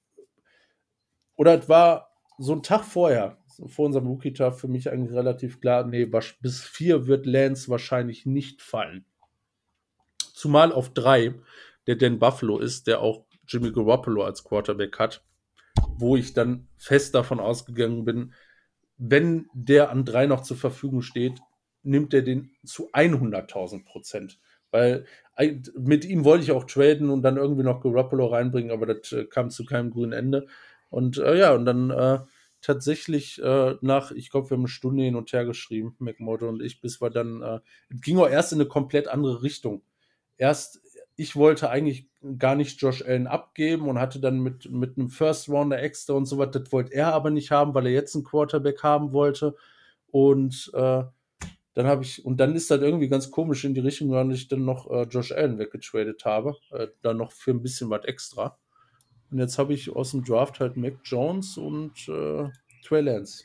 [1.36, 5.86] oder es war so ein Tag vorher, vor unserem Rookie-Tag, für mich eigentlich relativ klar,
[5.86, 9.06] nee, bis vier wird Lance wahrscheinlich nicht fallen.
[10.34, 11.36] Zumal auf drei,
[11.88, 15.24] der Dan Buffalo ist, der auch Jimmy Garoppolo als Quarterback hat,
[15.98, 18.34] wo ich dann fest davon ausgegangen bin,
[18.98, 21.40] wenn der an drei noch zur Verfügung steht,
[21.84, 24.40] nimmt er den zu 100.000 Prozent.
[24.72, 25.06] Weil
[25.78, 29.26] mit ihm wollte ich auch traden und dann irgendwie noch Garoppolo reinbringen, aber das äh,
[29.26, 30.48] kam zu keinem grünen Ende.
[30.96, 32.20] Und äh, ja, und dann äh,
[32.62, 36.62] tatsächlich äh, nach, ich glaube, wir haben eine Stunde hin und her geschrieben, McMurdo und
[36.62, 39.82] ich, bis wir dann, äh, ging auch erst in eine komplett andere Richtung.
[40.38, 40.80] Erst,
[41.18, 45.50] ich wollte eigentlich gar nicht Josh Allen abgeben und hatte dann mit, mit einem First
[45.50, 48.24] Rounder extra und so was, das wollte er aber nicht haben, weil er jetzt einen
[48.24, 49.54] Quarterback haben wollte.
[50.12, 51.04] Und äh,
[51.74, 54.48] dann habe ich, und dann ist das irgendwie ganz komisch in die Richtung, weil ich
[54.48, 56.56] dann noch äh, Josh Allen weggetradet habe.
[56.72, 58.58] Äh, dann noch für ein bisschen was extra.
[59.32, 62.50] Und jetzt habe ich aus dem Draft halt Mac Jones und äh,
[62.84, 63.44] Trey Lance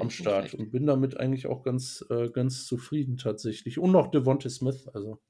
[0.00, 3.78] am Start und bin damit eigentlich auch ganz, äh, ganz zufrieden tatsächlich.
[3.78, 5.20] Und noch Devontae Smith, also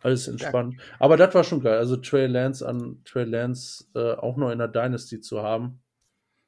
[0.00, 0.74] alles entspannt.
[0.76, 0.82] Ja.
[0.98, 1.78] Aber das war schon geil.
[1.78, 5.80] Also Trey Lance an Trey Lance äh, auch noch in der Dynasty zu haben.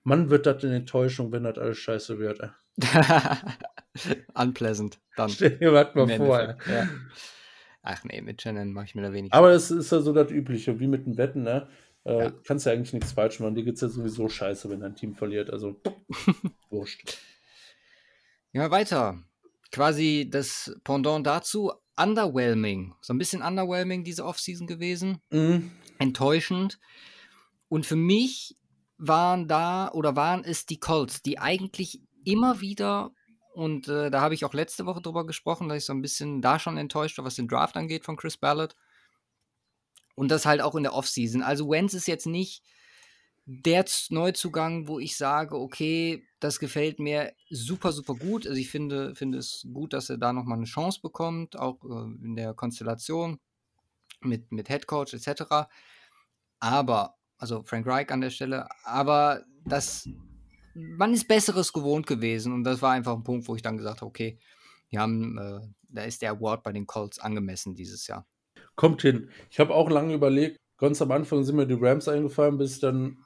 [0.04, 2.40] Man wird das in Enttäuschung, wenn das alles scheiße wird.
[4.34, 5.00] Unpleasant.
[5.16, 5.30] Dann.
[5.30, 6.56] Stell dir mal vor.
[6.68, 6.88] Ja.
[7.88, 9.32] Ach nee, mit Shannon mache ich mir da wenig.
[9.32, 11.68] Aber es ist ja so das Übliche, wie mit dem Wetten, ne?
[12.04, 12.30] Äh, ja.
[12.44, 13.54] Kannst ja eigentlich nichts falsch machen.
[13.54, 15.50] Dir geht es ja sowieso scheiße, wenn dein Team verliert.
[15.50, 15.80] Also,
[16.70, 17.18] wurscht.
[18.50, 19.22] Ja, weiter.
[19.70, 22.92] Quasi das Pendant dazu, underwhelming.
[23.02, 25.20] So ein bisschen underwhelming diese Offseason gewesen.
[25.30, 25.70] Mhm.
[25.98, 26.80] Enttäuschend.
[27.68, 28.56] Und für mich
[28.98, 33.12] waren da oder waren es die Colts, die eigentlich immer wieder
[33.56, 36.42] und äh, da habe ich auch letzte Woche drüber gesprochen, dass ich so ein bisschen
[36.42, 38.76] da schon enttäuscht war, was den Draft angeht von Chris Ballard.
[40.14, 41.40] Und das halt auch in der Offseason.
[41.42, 42.62] Also Wenz ist jetzt nicht
[43.46, 48.46] der Neuzugang, wo ich sage, okay, das gefällt mir super, super gut.
[48.46, 52.26] Also ich finde, finde es gut, dass er da nochmal eine Chance bekommt, auch äh,
[52.26, 53.40] in der Konstellation
[54.20, 55.44] mit, mit Head Coach etc.
[56.60, 60.06] Aber, also Frank Reich an der Stelle, aber das
[60.76, 64.00] man ist Besseres gewohnt gewesen und das war einfach ein Punkt, wo ich dann gesagt
[64.00, 64.38] habe, okay,
[64.92, 68.26] die haben, äh, da ist der Award bei den Colts angemessen dieses Jahr.
[68.74, 69.30] Kommt hin.
[69.50, 73.18] Ich habe auch lange überlegt, ganz am Anfang sind mir die Rams eingefallen, bis dann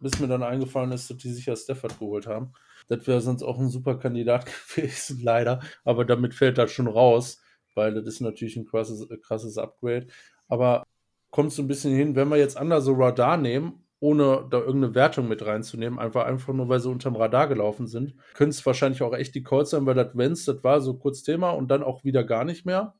[0.00, 2.52] bis mir dann eingefallen ist, dass die sicher Stafford geholt haben.
[2.88, 4.46] Das wäre sonst auch ein super Kandidat
[4.76, 5.60] gewesen, leider.
[5.84, 7.40] Aber damit fällt das schon raus,
[7.74, 10.08] weil das ist natürlich ein krasses, krasses Upgrade.
[10.48, 10.84] Aber
[11.30, 14.94] kommt so ein bisschen hin, wenn wir jetzt Under so Radar nehmen, ohne da irgendeine
[14.94, 19.02] Wertung mit reinzunehmen, einfach, einfach nur, weil sie unterm Radar gelaufen sind, können es wahrscheinlich
[19.02, 21.82] auch echt die Colts sein, weil das Vents, das war so kurz Thema und dann
[21.82, 22.94] auch wieder gar nicht mehr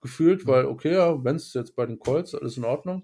[0.00, 0.48] gefühlt, mhm.
[0.48, 3.02] weil, okay, ja, Vents jetzt bei den Colts, alles in Ordnung.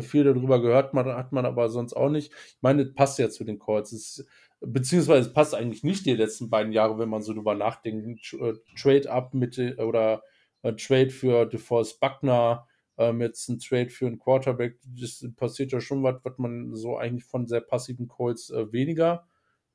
[0.00, 2.32] Viel darüber gehört man, hat man aber sonst auch nicht.
[2.32, 3.92] Ich meine, das passt ja zu den Colts.
[3.92, 4.24] Es,
[4.60, 8.32] beziehungsweise es passt eigentlich nicht die letzten beiden Jahre, wenn man so drüber nachdenkt.
[8.34, 10.22] Äh, Trade-up mit oder
[10.62, 12.66] äh, Trade für DeForest Buckner,
[12.98, 14.78] ähm, jetzt ein Trade für einen Quarterback.
[14.84, 19.26] Das passiert ja schon was, was man so eigentlich von sehr passiven Colts äh, weniger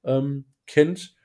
[0.04, 1.16] ähm, kennt.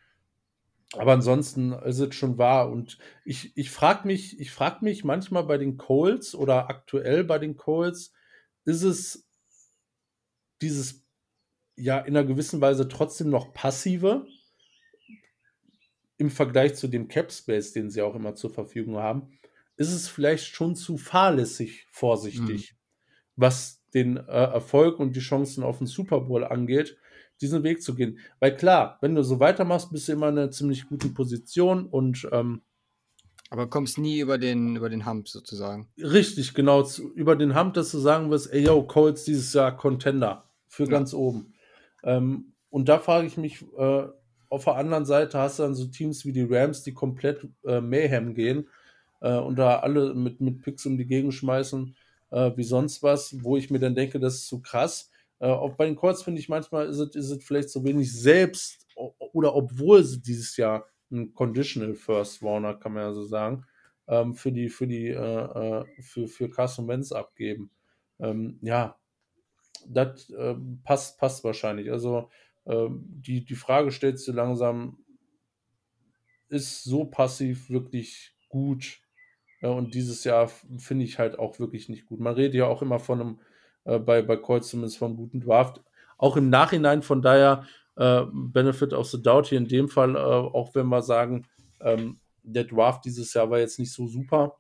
[0.97, 2.71] Aber ansonsten ist es schon wahr.
[2.71, 7.39] Und ich, ich frage mich, ich frag mich manchmal bei den Colts oder aktuell bei
[7.39, 8.13] den Colts,
[8.65, 9.29] ist es
[10.63, 11.05] dieses
[11.77, 14.27] ja in einer gewissen Weise trotzdem noch passive
[16.17, 19.39] im Vergleich zu dem Cap Space, den sie auch immer zur Verfügung haben,
[19.77, 22.77] ist es vielleicht schon zu fahrlässig vorsichtig, mhm.
[23.37, 26.97] was den äh, Erfolg und die Chancen auf den Super Bowl angeht,
[27.41, 28.19] diesen Weg zu gehen.
[28.41, 32.29] Weil klar, wenn du so weitermachst, bist du immer in einer ziemlich guten Position und
[32.33, 32.63] ähm,
[33.51, 35.89] aber kommst nie über den, über den Hump sozusagen.
[35.99, 36.83] Richtig, genau.
[36.83, 40.85] Zu, über den Hump, dass du sagen wirst, ey, yo, Colts dieses Jahr Contender für
[40.85, 40.91] ja.
[40.91, 41.55] ganz oben.
[42.03, 44.09] Ähm, und da frage ich mich, äh,
[44.49, 47.81] auf der anderen Seite hast du dann so Teams wie die Rams, die komplett äh,
[47.81, 48.67] Mayhem gehen
[49.25, 51.97] äh, und da alle mit, mit Picks um die Gegend schmeißen,
[52.31, 55.11] äh, wie sonst was, wo ich mir dann denke, das ist zu krass.
[55.41, 58.87] Äh, auch bei den Colts finde ich manchmal, ist es, ist vielleicht so wenig selbst
[59.33, 63.65] oder obwohl sie dieses Jahr ein Conditional First Warner, kann man ja so sagen,
[64.09, 67.71] ähm, für die, für die, äh, äh, für, für Carson Wentz abgeben.
[68.21, 68.99] Ähm, ja,
[69.87, 70.55] das äh,
[70.85, 71.91] passt, passt wahrscheinlich.
[71.91, 72.29] Also
[72.67, 74.99] ähm, die, die Frage stellt sich langsam,
[76.51, 79.04] ist so passiv wirklich gut?
[79.69, 80.49] Und dieses Jahr
[80.79, 82.21] finde ich halt auch wirklich nicht gut.
[82.21, 83.41] Man redet ja auch immer von einem,
[83.85, 85.83] äh, bei, bei Kreuz zumindest vom guten Draft.
[86.19, 90.19] Auch im Nachhinein, von daher äh, Benefit of the Doubt hier in dem Fall, äh,
[90.19, 91.47] auch wenn wir sagen,
[91.81, 94.57] ähm, der Draft dieses Jahr war jetzt nicht so super,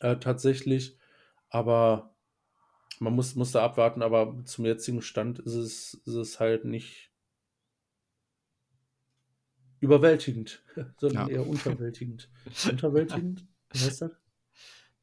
[0.00, 0.98] äh, tatsächlich,
[1.48, 2.14] aber
[2.98, 7.05] man muss, muss da abwarten, aber zum jetzigen Stand ist es, ist es halt nicht
[9.80, 10.62] überwältigend,
[10.98, 11.36] sondern ja.
[11.36, 12.28] eher unterwältigend.
[12.68, 13.46] unterwältigend?
[13.72, 14.10] Wie heißt das?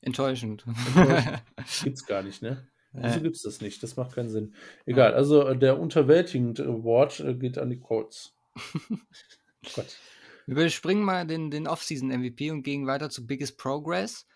[0.02, 0.66] Enttäuschend.
[0.68, 1.44] Enttäuschend.
[1.84, 2.68] Gibt's gar nicht, ne?
[2.94, 3.82] Wieso gibt es das nicht?
[3.82, 4.54] Das macht keinen Sinn.
[4.86, 8.36] Egal, also äh, der unterwältigende Award äh, geht an die Colts.
[9.76, 9.98] Gott.
[10.46, 14.28] Wir überspringen mal den, den Off-Season-MVP und gehen weiter zu Biggest Progress.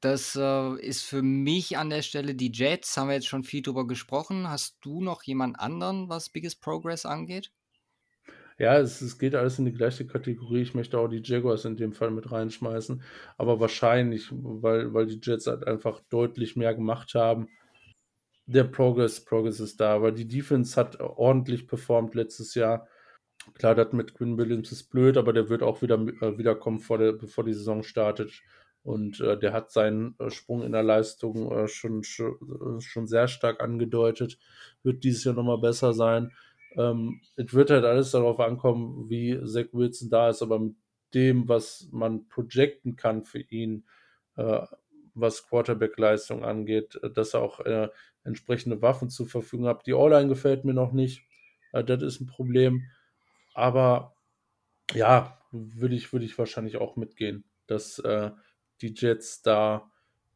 [0.00, 2.96] Das äh, ist für mich an der Stelle die Jets.
[2.96, 4.48] Haben wir jetzt schon viel drüber gesprochen.
[4.48, 7.52] Hast du noch jemand anderen, was Biggest Progress angeht?
[8.60, 10.60] Ja, es, es geht alles in die gleiche Kategorie.
[10.60, 13.02] Ich möchte auch die Jaguars in dem Fall mit reinschmeißen.
[13.38, 17.48] Aber wahrscheinlich, weil, weil die Jets halt einfach deutlich mehr gemacht haben.
[18.44, 19.94] Der Progress, Progress ist da.
[19.94, 22.86] Aber die Defense hat ordentlich performt letztes Jahr.
[23.54, 26.98] Klar, das mit Quinn Williams ist blöd, aber der wird auch wieder äh, wiederkommen, vor
[26.98, 28.42] der, bevor die Saison startet.
[28.82, 32.34] Und äh, der hat seinen äh, Sprung in der Leistung äh, schon, schon,
[32.78, 34.38] äh, schon sehr stark angedeutet.
[34.82, 36.32] Wird dieses Jahr nochmal besser sein.
[36.76, 40.76] Ähm, es wird halt alles darauf ankommen, wie Zach Wilson da ist, aber mit
[41.14, 43.84] dem, was man projecten kann für ihn,
[44.36, 44.60] äh,
[45.14, 47.88] was Quarterback-Leistung angeht, äh, dass er auch äh,
[48.24, 49.86] entsprechende Waffen zur Verfügung hat.
[49.86, 51.24] Die O-Line gefällt mir noch nicht.
[51.72, 52.82] Äh, das ist ein Problem.
[53.54, 54.14] Aber
[54.94, 58.30] ja, würde ich, würde ich wahrscheinlich auch mitgehen, dass äh,
[58.80, 59.90] die Jets da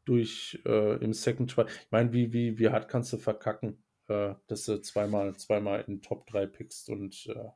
[0.05, 1.65] durch äh, im Second Try.
[1.67, 3.83] Ich meine, wie, wie, wie hart kannst du verkacken?
[4.07, 7.49] Äh, dass du zweimal, zweimal in Top 3 pickst und äh,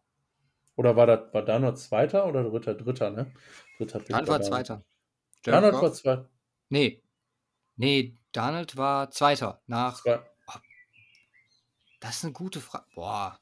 [0.75, 2.73] oder war das war da noch Zweiter oder dritter?
[2.73, 3.33] Dritter, ne?
[3.77, 4.09] Dritter Pick.
[4.09, 4.85] Donald war Zweiter.
[5.43, 6.29] Donald war Zweiter.
[6.69, 7.03] Nee.
[7.75, 9.61] Nee, Donald war Zweiter.
[9.67, 10.01] Nach.
[10.01, 10.21] Zwei.
[10.47, 10.59] Oh,
[11.99, 12.85] das ist eine gute Frage.
[12.95, 13.39] Boah.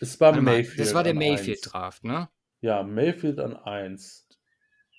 [0.00, 0.78] Es war Mayfield.
[0.78, 2.28] Das war der Mayfield-Draft, ne?
[2.60, 4.28] Ja, Mayfield an 1.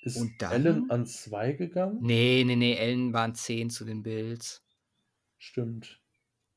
[0.02, 0.52] Ist Und dann?
[0.52, 2.00] Allen an 2 gegangen?
[2.02, 2.80] Nee, nee, nee.
[2.80, 4.64] Allen waren 10 zu den Bills.
[5.38, 6.02] Stimmt.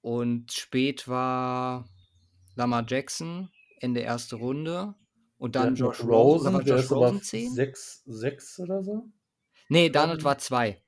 [0.01, 1.89] Und spät war
[2.55, 4.95] Lamar Jackson Ende erste Runde.
[5.39, 6.55] Und dann ja, Josh Rosen.
[6.55, 7.53] War Josh Rosen 10?
[7.53, 9.09] 6, 6 oder so?
[9.69, 10.83] Nee, Donald war 2.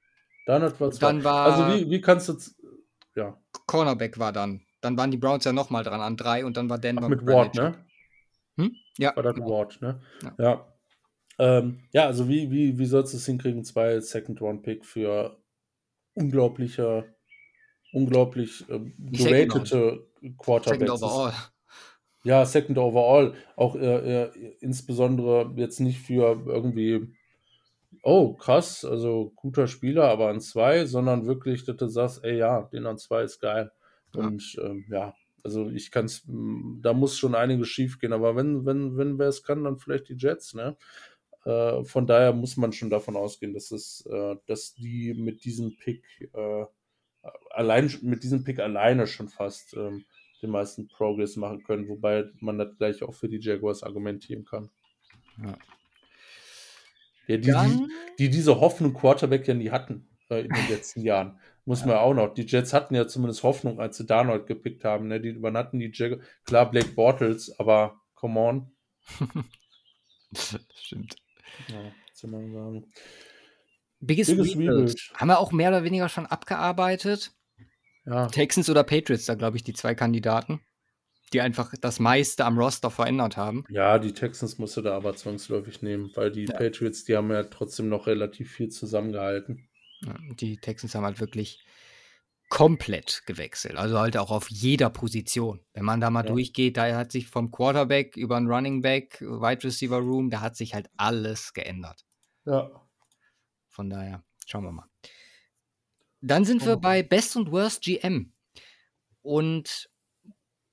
[0.46, 1.00] Donald war 2.
[1.00, 2.36] Dann war also wie, wie kannst du.
[3.14, 3.40] Ja.
[3.66, 4.62] Cornerback war dann.
[4.80, 7.26] Dann waren die Browns ja nochmal dran an 3 und dann war Denver Ach, mit
[7.26, 7.84] Ward, ne?
[8.56, 8.74] Hm?
[8.98, 9.14] Ja.
[9.14, 9.50] War dann genau.
[9.50, 10.00] Ward, ne?
[10.22, 10.34] Ja.
[10.38, 10.74] Ja,
[11.38, 13.64] ähm, ja also wie, wie, wie sollst du es hinkriegen?
[13.64, 15.40] Zwei Second-Round-Pick für
[16.14, 17.14] unglaubliche
[17.92, 20.06] unglaublich äh, geratete
[20.38, 20.80] Quarterbacks.
[20.80, 21.32] Second overall.
[22.24, 23.34] Ja, Second overall.
[23.56, 27.08] Auch äh, äh, insbesondere jetzt nicht für irgendwie,
[28.02, 32.62] oh krass, also guter Spieler, aber an zwei, sondern wirklich, dass du sagst, ey ja,
[32.72, 33.72] den an zwei ist geil.
[34.14, 34.20] Ja.
[34.20, 38.66] Und ähm, ja, also ich kann es, da muss schon einiges schief gehen, aber wenn,
[38.66, 40.76] wenn, wenn wer es kann, dann vielleicht die Jets, ne?
[41.44, 45.76] Äh, von daher muss man schon davon ausgehen, dass es, äh, dass die mit diesem
[45.76, 46.66] Pick äh,
[47.50, 50.04] allein mit diesem Pick alleine schon fast ähm,
[50.42, 54.70] den meisten Progress machen können, wobei man das gleich auch für die Jaguars argumentieren kann.
[55.42, 55.58] Ja.
[57.26, 57.88] Ja, die, die,
[58.18, 61.38] die, diese Hoffnung Quarterback ja nie hatten äh, in den letzten Jahren.
[61.64, 61.88] Muss ja.
[61.88, 62.34] man auch noch.
[62.34, 65.06] Die Jets hatten ja zumindest Hoffnung, als sie Darnold gepickt haben.
[65.06, 65.20] Ne?
[65.20, 68.72] Die, man hatten die Jaguars, klar, Blake Bortles, aber come on.
[70.34, 71.16] Stimmt.
[71.68, 72.92] Ja, soll man sagen.
[74.00, 75.12] Biggest, Biggest Rebuild.
[75.14, 77.32] Haben wir auch mehr oder weniger schon abgearbeitet.
[78.06, 78.26] Ja.
[78.26, 80.60] Texans oder Patriots, da glaube ich, die zwei Kandidaten,
[81.32, 83.64] die einfach das meiste am Roster verändert haben.
[83.68, 86.56] Ja, die Texans musst du da aber zwangsläufig nehmen, weil die ja.
[86.56, 89.68] Patriots, die haben ja trotzdem noch relativ viel zusammengehalten.
[90.02, 91.64] Ja, die Texans haben halt wirklich
[92.48, 93.76] komplett gewechselt.
[93.76, 95.60] Also halt auch auf jeder Position.
[95.72, 96.32] Wenn man da mal ja.
[96.32, 100.56] durchgeht, da hat sich vom Quarterback über ein Running Back, Wide Receiver Room, da hat
[100.56, 102.04] sich halt alles geändert.
[102.44, 102.70] Ja.
[103.68, 104.88] Von daher, schauen wir mal.
[106.20, 108.32] Dann sind wir bei Best und Worst GM.
[109.22, 109.90] Und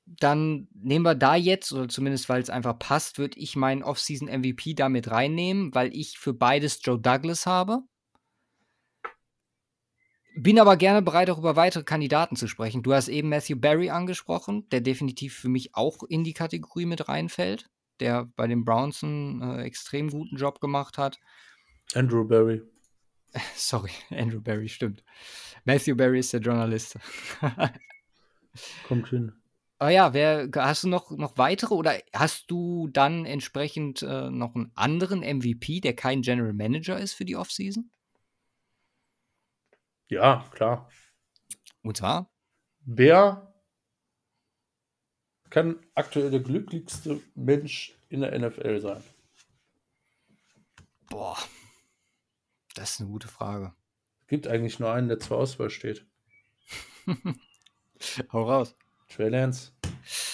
[0.05, 4.29] dann nehmen wir da jetzt, oder zumindest weil es einfach passt, würde ich meinen Offseason
[4.29, 7.81] MVP damit reinnehmen, weil ich für beides Joe Douglas habe.
[10.39, 12.83] Bin aber gerne bereit, auch über weitere Kandidaten zu sprechen.
[12.83, 17.09] Du hast eben Matthew Barry angesprochen, der definitiv für mich auch in die Kategorie mit
[17.09, 17.69] reinfällt,
[17.99, 21.19] der bei den Browns einen äh, extrem guten Job gemacht hat.
[21.95, 22.61] Andrew Barry.
[23.55, 25.03] Sorry, Andrew Barry, stimmt.
[25.65, 26.97] Matthew Barry ist der Journalist.
[28.87, 29.33] Kommt hin.
[29.79, 34.55] Ah ja, wer, hast du noch, noch weitere oder hast du dann entsprechend äh, noch
[34.55, 37.91] einen anderen MVP, der kein General Manager ist für die Offseason?
[40.07, 40.89] Ja, klar.
[41.83, 42.31] Und zwar?
[42.85, 43.53] Wer
[45.49, 49.03] kann aktuell der glücklichste Mensch in der NFL sein?
[51.09, 51.37] Boah,
[52.77, 53.73] das ist eine gute Frage.
[54.21, 56.05] Es gibt eigentlich nur einen, der zur Auswahl steht.
[58.33, 58.75] Hau raus.
[59.09, 59.71] Trey Lance.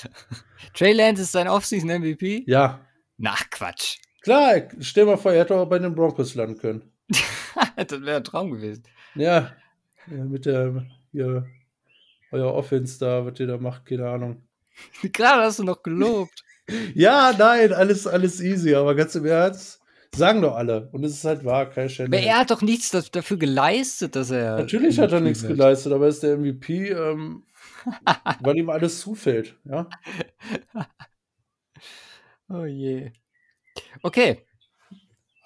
[0.74, 2.44] Trey Lance ist sein Offseason MVP?
[2.48, 2.86] Ja.
[3.18, 4.00] Nach Quatsch.
[4.22, 6.92] Klar, stell mal vor, er hätte auch bei den Broncos landen können.
[7.76, 8.84] das wäre ein Traum gewesen.
[9.16, 9.52] Ja,
[10.08, 11.46] mit der, ja,
[12.32, 14.44] euer Offense da, was ihr da macht, keine Ahnung.
[15.04, 16.44] Gerade hast du noch gelobt.
[16.96, 19.83] ja, nein, alles, alles easy, aber ganz im Ernst,
[20.16, 20.90] Sagen doch alle.
[20.92, 22.14] Und es ist halt wahr, Kai Shanahan.
[22.14, 24.58] Aber er hat doch nichts dafür geleistet, dass er.
[24.58, 25.54] Natürlich hat er nichts wird.
[25.54, 27.44] geleistet, aber er ist der MVP, ähm,
[28.42, 29.90] weil ihm alles zufällt, ja.
[32.50, 33.12] oh je.
[34.04, 34.46] Okay.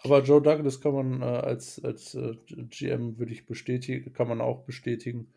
[0.04, 4.42] Aber Joe Douglas kann man äh, als, als äh, GM, würde ich bestätigen, kann man
[4.42, 5.34] auch bestätigen.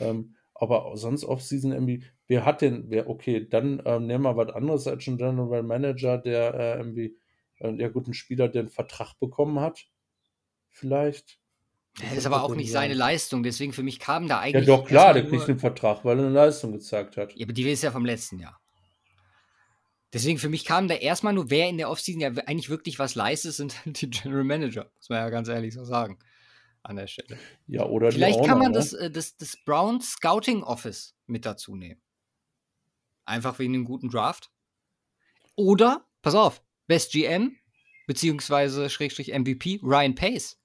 [0.00, 4.50] Ähm, aber sonst Off-Season MVP, wer hat denn, wer, okay, dann ähm, nehmen wir was
[4.50, 7.16] anderes als ein General Manager, der äh, irgendwie
[7.60, 9.86] ja gut, ein Spieler, der einen Vertrag bekommen hat,
[10.68, 11.38] vielleicht.
[12.00, 14.68] Das ist aber auch nicht seine Leistung, deswegen für mich kam da eigentlich.
[14.68, 17.34] Ja, doch, klar, der kriegt einen Vertrag, weil er eine Leistung gezeigt hat.
[17.34, 18.60] Ja, aber die ist ja vom letzten Jahr.
[20.12, 23.14] Deswegen für mich kam da erstmal nur, wer in der Offseason ja eigentlich wirklich was
[23.14, 24.90] leistet, sind die General Manager.
[24.96, 26.18] Muss man ja ganz ehrlich so sagen.
[26.82, 27.38] An der Stelle.
[27.66, 28.78] Ja, oder Vielleicht kann man ne?
[28.78, 32.00] das, äh, das, das Brown Scouting Office mit dazu nehmen.
[33.24, 34.50] Einfach wegen einem guten Draft.
[35.56, 37.56] Oder, pass auf, Best GM
[38.08, 40.58] beziehungsweise Schrägstrich MVP Ryan Pace.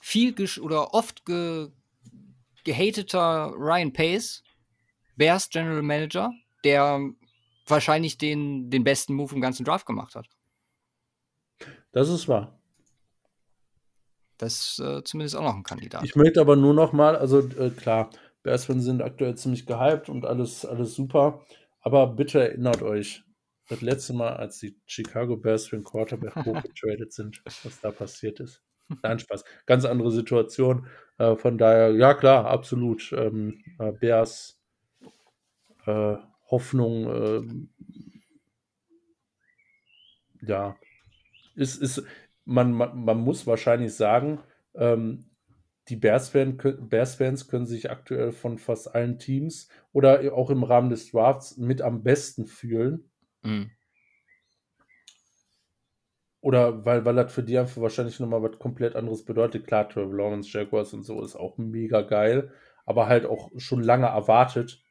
[0.00, 1.68] Viel oder oft ge
[2.64, 4.42] gehateter Ryan Pace,
[5.14, 6.32] Bears General Manager,
[6.64, 7.00] der
[7.66, 10.26] wahrscheinlich den, den besten Move im ganzen Draft gemacht hat.
[11.92, 12.58] Das ist wahr.
[14.38, 16.02] Das ist äh, zumindest auch noch ein Kandidat.
[16.04, 18.10] Ich möchte aber nur noch mal, also äh, klar,
[18.42, 21.44] Bears-Fans sind aktuell ziemlich gehypt und alles, alles super,
[21.80, 23.22] aber bitte erinnert euch,
[23.68, 28.40] das letzte Mal, als die Chicago Bears für den Quarterback hochgetradet sind, was da passiert
[28.40, 28.62] ist.
[29.02, 29.44] Nein, Spaß.
[29.66, 30.86] Ganz andere Situation.
[31.18, 33.12] Äh, von daher, ja klar, absolut.
[33.12, 34.60] Ähm, äh, Bears
[35.86, 36.16] äh,
[36.50, 37.70] Hoffnung, ähm,
[40.42, 40.76] ja,
[41.56, 42.04] ist, ist
[42.44, 44.40] man, man, man muss wahrscheinlich sagen,
[44.74, 45.26] ähm,
[45.88, 50.90] die Bears-Fans Bears -Fans können sich aktuell von fast allen Teams oder auch im Rahmen
[50.90, 53.08] des Drafts mit am besten fühlen.
[53.46, 53.70] Mhm.
[56.40, 59.66] Oder weil, weil das für die einfach wahrscheinlich nochmal was komplett anderes bedeutet.
[59.66, 62.52] Klar, Trevor Lawrence, Jaguars und so ist auch mega geil.
[62.86, 64.82] aber halt auch schon lange erwartet.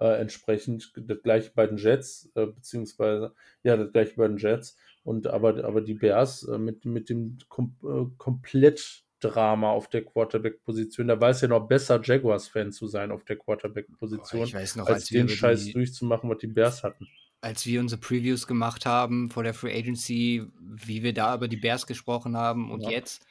[0.00, 4.76] Äh, entsprechend das gleiche bei den Jets, äh, beziehungsweise, ja, das gleiche bei den Jets.
[5.04, 11.08] Und aber, aber die Bears äh, mit, mit dem kom äh, Komplettdrama auf der Quarterback-Position,
[11.08, 15.64] da es ja noch besser, Jaguars-Fan zu sein auf der Quarterback-Position, als, als den Scheiß
[15.64, 17.06] die, durchzumachen, was die Bears hatten.
[17.44, 21.58] Als wir unsere Previews gemacht haben vor der Free Agency, wie wir da über die
[21.58, 22.88] Bears gesprochen haben und ja.
[22.88, 23.26] jetzt,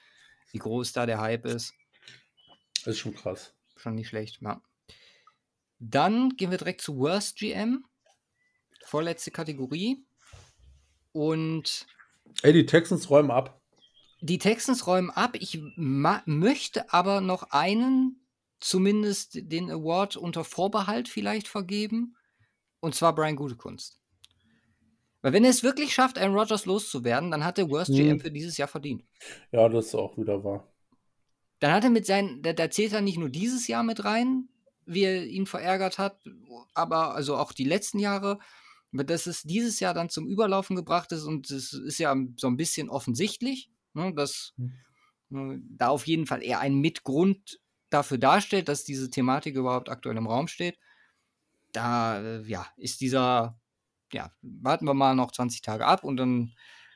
[0.51, 1.73] wie groß da der Hype ist.
[2.85, 3.55] Das ist schon krass.
[3.75, 4.61] Schon nicht schlecht, ja.
[5.79, 7.85] Dann gehen wir direkt zu Worst GM.
[8.85, 10.05] Vorletzte Kategorie.
[11.11, 11.87] Und.
[12.43, 13.59] Ey, die Texans räumen ab.
[14.21, 15.37] Die Texans räumen ab.
[15.39, 18.27] Ich möchte aber noch einen,
[18.59, 22.15] zumindest den Award unter Vorbehalt vielleicht vergeben.
[22.79, 24.02] Und zwar Brian Gutekunst.
[25.23, 27.95] Weil wenn er es wirklich schafft, Aaron Rodgers loszuwerden, dann hat er Worst hm.
[27.95, 29.03] GM für dieses Jahr verdient.
[29.51, 30.67] Ja, das ist auch wieder wahr.
[31.59, 34.49] Dann hat er mit seinen, da, da zählt er nicht nur dieses Jahr mit rein,
[34.85, 36.19] wie er ihn verärgert hat,
[36.73, 38.37] aber also auch die letzten Jahre,
[38.91, 42.57] dass es dieses Jahr dann zum Überlaufen gebracht ist und es ist ja so ein
[42.57, 45.65] bisschen offensichtlich, ne, dass mhm.
[45.77, 50.27] da auf jeden Fall eher ein Mitgrund dafür darstellt, dass diese Thematik überhaupt aktuell im
[50.27, 50.77] Raum steht.
[51.71, 53.57] Da, äh, ja, ist dieser,
[54.13, 56.53] ja, warten wir mal noch 20 Tage ab und dann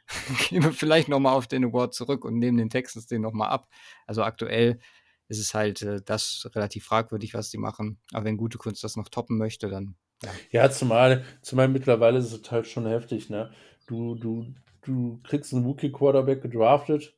[0.50, 3.68] gehen wir vielleicht nochmal auf den Award zurück und nehmen den Texas den nochmal ab.
[4.06, 4.80] Also aktuell
[5.28, 8.00] ist es halt äh, das relativ fragwürdig, was die machen.
[8.14, 9.96] Aber wenn gute Kunst das noch toppen möchte, dann.
[10.24, 13.52] Ja, ja zumal, zumal mittlerweile ist es halt schon heftig, ne?
[13.86, 17.14] Du, du, du kriegst einen Wookie-Quarterback gedraftet.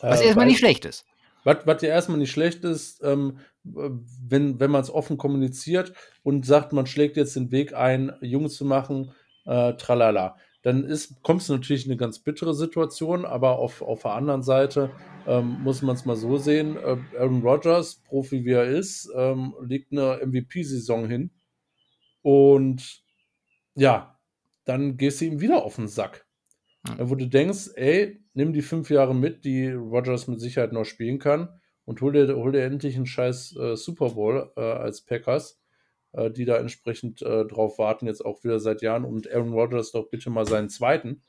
[0.00, 1.04] Was äh, erstmal nicht schlecht ist.
[1.44, 5.92] Was, was ja erstmal nicht schlecht ist, ähm, wenn, wenn man es offen kommuniziert
[6.22, 9.12] und sagt, man schlägt jetzt den Weg ein, Jungs zu machen,
[9.46, 14.00] äh, tralala dann ist, kommst du natürlich in eine ganz bittere Situation, aber auf, auf
[14.02, 14.90] der anderen Seite
[15.26, 16.78] ähm, muss man es mal so sehen.
[16.78, 21.30] Äh, Aaron Rodgers, Profi wie er ist, ähm, legt eine MVP-Saison hin
[22.22, 23.02] und
[23.74, 24.18] ja,
[24.64, 26.26] dann gehst du ihm wieder auf den Sack.
[26.98, 31.18] Wo du denkst, ey, nimm die fünf Jahre mit, die Rodgers mit Sicherheit noch spielen
[31.18, 35.60] kann und hol dir, hol dir endlich einen scheiß äh, Super Bowl äh, als Packers
[36.14, 39.04] äh, die da entsprechend äh, drauf warten, jetzt auch wieder seit Jahren.
[39.04, 41.22] Und Aaron Rodgers doch bitte mal seinen zweiten.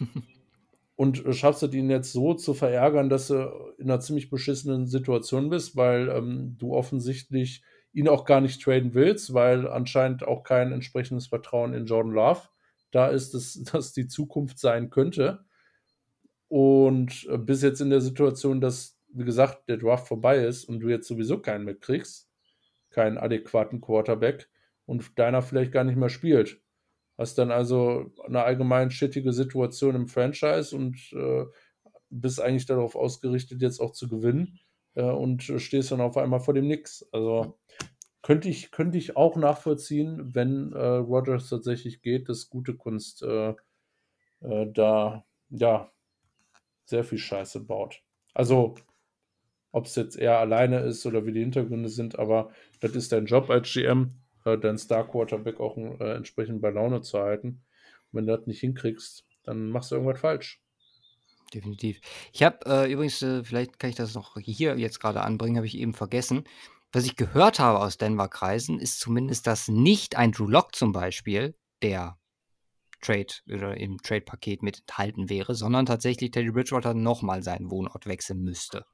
[0.96, 4.86] und äh, schaffst du ihn jetzt so zu verärgern, dass du in einer ziemlich beschissenen
[4.86, 7.62] Situation bist, weil ähm, du offensichtlich
[7.92, 12.42] ihn auch gar nicht traden willst, weil anscheinend auch kein entsprechendes Vertrauen in Jordan Love
[12.90, 15.44] da ist, dass das die Zukunft sein könnte.
[16.48, 20.80] Und äh, bis jetzt in der Situation, dass, wie gesagt, der Draft vorbei ist und
[20.80, 22.28] du jetzt sowieso keinen mehr kriegst,
[22.90, 24.48] keinen adäquaten Quarterback
[24.86, 26.60] und deiner vielleicht gar nicht mehr spielt.
[27.16, 31.44] Hast dann also eine allgemein schittige Situation im Franchise und äh,
[32.10, 34.58] bist eigentlich darauf ausgerichtet, jetzt auch zu gewinnen
[34.94, 37.06] äh, und stehst dann auf einmal vor dem Nix.
[37.12, 37.58] Also
[38.22, 43.54] könnte ich, könnte ich auch nachvollziehen, wenn äh, Rogers tatsächlich geht, dass gute Kunst äh,
[44.40, 45.92] äh, da ja
[46.84, 48.02] sehr viel Scheiße baut.
[48.34, 48.74] Also
[49.74, 53.26] ob es jetzt eher alleine ist oder wie die Hintergründe sind, aber das ist dein
[53.26, 54.12] Job als GM,
[54.44, 57.48] äh, deinen Star Quarterback auch äh, entsprechend bei Laune zu halten.
[58.12, 60.62] Und wenn du das nicht hinkriegst, dann machst du irgendwas falsch.
[61.52, 62.00] Definitiv.
[62.32, 65.66] Ich habe äh, übrigens, äh, vielleicht kann ich das noch hier jetzt gerade anbringen, habe
[65.66, 66.44] ich eben vergessen.
[66.92, 71.56] Was ich gehört habe aus Denver-Kreisen, ist zumindest, dass nicht ein Drew Lock zum Beispiel,
[71.82, 72.16] der
[73.00, 78.40] Trade oder im Trade-Paket mit enthalten wäre, sondern tatsächlich Teddy Bridgewater nochmal seinen Wohnort wechseln
[78.42, 78.86] müsste.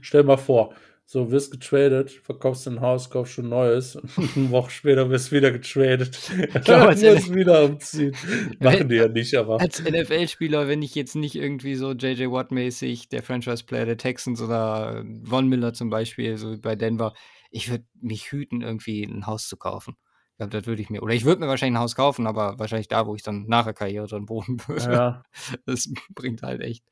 [0.00, 0.74] Stell mal vor,
[1.08, 5.52] so wirst getradet, verkaufst ein Haus, kaufst schon neues und eine Woche später wirst wieder
[5.52, 6.18] getradet.
[6.54, 8.14] Ich glaube, als musst wieder umziehen.
[8.60, 9.60] Machen die ja nicht, aber.
[9.60, 15.04] Als NFL-Spieler, wenn ich jetzt nicht irgendwie so JJ Watt-mäßig der Franchise-Player der Texans oder
[15.22, 17.14] Von Miller zum Beispiel, so bei Denver,
[17.52, 19.96] ich würde mich hüten, irgendwie ein Haus zu kaufen.
[20.32, 21.02] Ich glaube, das würde ich mir.
[21.02, 23.64] Oder ich würde mir wahrscheinlich ein Haus kaufen, aber wahrscheinlich da, wo ich dann nach
[23.64, 24.92] der Karriere drin wohnen würde.
[24.92, 25.22] Ja.
[25.66, 26.84] Das bringt halt echt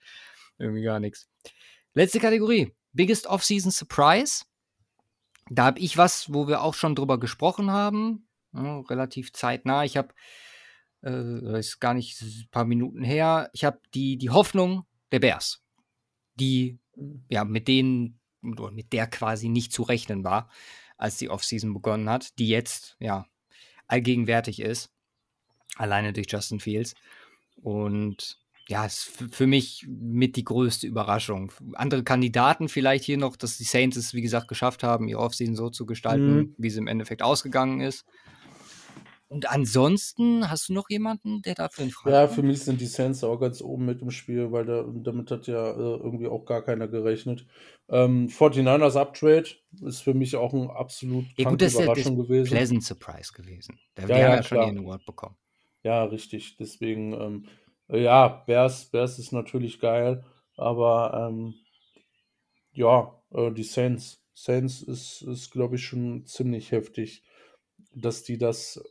[0.58, 1.28] irgendwie gar nichts.
[1.96, 2.74] Letzte Kategorie.
[2.92, 4.44] Biggest Off-Season Surprise.
[5.48, 8.26] Da habe ich was, wo wir auch schon drüber gesprochen haben.
[8.52, 9.84] Ja, relativ zeitnah.
[9.84, 10.12] Ich habe,
[11.04, 15.62] äh, ist gar nicht ein paar Minuten her, ich habe die, die Hoffnung der Bears,
[16.34, 16.80] die
[17.28, 20.50] ja mit denen, oder mit der quasi nicht zu rechnen war,
[20.96, 23.26] als die Offseason begonnen hat, die jetzt ja
[23.86, 24.90] allgegenwärtig ist.
[25.76, 26.94] Alleine durch Justin Fields.
[27.56, 31.52] Und ja, ist für mich mit die größte Überraschung.
[31.74, 35.54] Andere Kandidaten vielleicht hier noch, dass die Saints es, wie gesagt, geschafft haben, ihr Offseason
[35.54, 36.54] so zu gestalten, mhm.
[36.56, 38.06] wie sie im Endeffekt ausgegangen ist.
[39.28, 42.86] Und ansonsten hast du noch jemanden, der dafür in Frage Ja, für mich sind die
[42.86, 46.44] Saints auch ganz oben mit im Spiel, weil da, damit hat ja äh, irgendwie auch
[46.44, 47.44] gar keiner gerechnet.
[47.88, 49.48] Ähm, 49ers Uptrade
[49.82, 52.50] ist für mich auch ein absolut Ja, gut, das ist Überraschung gewesen.
[52.50, 53.78] Pleasant Surprise gewesen.
[53.94, 54.68] Da, Ja, haben ja, ja schon klar.
[54.68, 55.36] ihren Award bekommen.
[55.82, 56.56] Ja, richtig.
[56.56, 60.24] Deswegen, ähm, äh, ja, Bears, Bears ist natürlich geil,
[60.56, 61.54] aber ähm,
[62.72, 64.20] ja, äh, die Saints.
[64.34, 67.22] Saints ist, ist glaube ich, schon ziemlich heftig,
[67.94, 68.82] dass die das,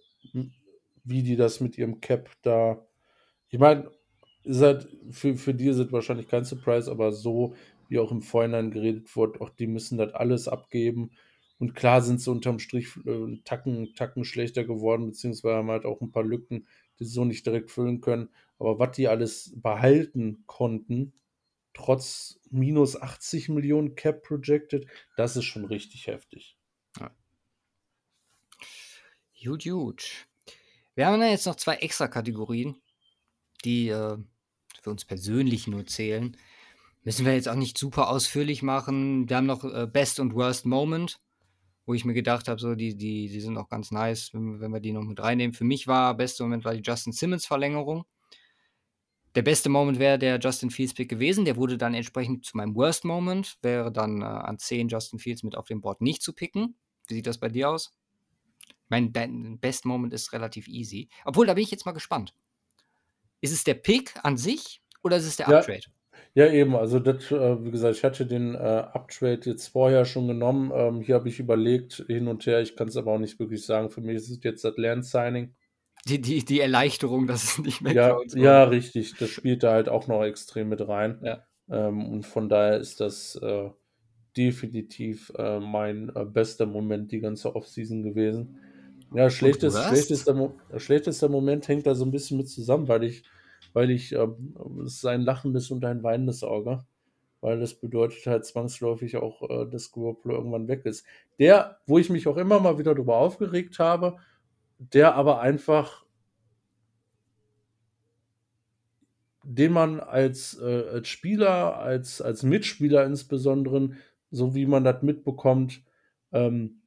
[1.04, 2.86] wie die das mit ihrem Cap da.
[3.50, 3.92] Ich meine,
[4.48, 7.56] halt, für, für die ist es wahrscheinlich kein Surprise, aber so,
[7.90, 11.12] wie auch im Vorhinein geredet wurde, auch die müssen das alles abgeben.
[11.60, 16.02] Und klar sind sie unterm Strich äh, Tacken, Tacken schlechter geworden, beziehungsweise haben halt auch
[16.02, 16.68] ein paar Lücken,
[17.00, 18.30] die sie so nicht direkt füllen können.
[18.64, 21.14] Aber was die alles behalten konnten,
[21.74, 24.88] trotz minus 80 Millionen Cap projected,
[25.18, 26.58] das ist schon richtig heftig.
[29.44, 30.28] Gut, gut.
[30.96, 32.78] Wir haben dann jetzt noch zwei extra Kategorien,
[33.66, 34.18] die äh,
[34.82, 36.38] für uns persönlich nur zählen.
[37.04, 39.28] Müssen wir jetzt auch nicht super ausführlich machen.
[39.28, 41.20] Wir haben noch äh, Best und Worst Moment,
[41.86, 44.72] wo ich mir gedacht habe, so die, die, die sind auch ganz nice, wenn, wenn
[44.72, 45.54] wir die noch mit reinnehmen.
[45.54, 48.06] Für mich war beste Moment war die Justin Simmons Verlängerung.
[49.36, 51.46] Der beste Moment wäre der Justin Fields Pick gewesen.
[51.46, 53.58] Der wurde dann entsprechend zu meinem Worst Moment.
[53.62, 56.76] Wäre dann äh, an 10 Justin Fields mit auf dem Board nicht zu picken.
[57.08, 57.94] Wie sieht das bei dir aus?
[58.90, 61.10] Mein Be- Best Moment ist relativ easy.
[61.26, 62.34] Obwohl, da bin ich jetzt mal gespannt.
[63.42, 65.58] Ist es der Pick an sich oder ist es der Ja.
[65.60, 65.82] Uptrade?
[66.36, 70.28] Ja, eben, also das, äh, wie gesagt, ich hatte den äh, Uptrade jetzt vorher schon
[70.28, 70.72] genommen.
[70.74, 73.66] Ähm, hier habe ich überlegt, hin und her, ich kann es aber auch nicht wirklich
[73.66, 73.90] sagen.
[73.90, 75.56] Für mich ist es jetzt das Lern-Signing.
[76.08, 79.16] Die, die, die Erleichterung, dass es nicht mehr Ja, ja, richtig.
[79.18, 81.20] Das spielt da halt auch noch extrem mit rein.
[81.24, 81.44] Ja.
[81.70, 83.70] Ähm, und von daher ist das äh,
[84.36, 88.60] definitiv äh, mein äh, bester Moment die ganze Offseason gewesen.
[89.14, 93.24] Ja, schlechtes, schlechtester, Mo schlechtester Moment hängt da so ein bisschen mit zusammen, weil ich,
[93.72, 94.56] weil ich, ähm,
[94.86, 96.84] es ist ein lachendes und ein weinendes Auge.
[97.40, 101.06] Weil das bedeutet halt zwangsläufig auch, äh, dass Garoppolo irgendwann weg ist.
[101.40, 104.18] Der, wo ich mich auch immer mal wieder darüber aufgeregt habe,
[104.92, 106.04] der aber einfach
[109.44, 113.92] den man als, äh, als Spieler, als, als Mitspieler insbesondere,
[114.32, 115.84] so wie man das mitbekommt,
[116.32, 116.82] ähm,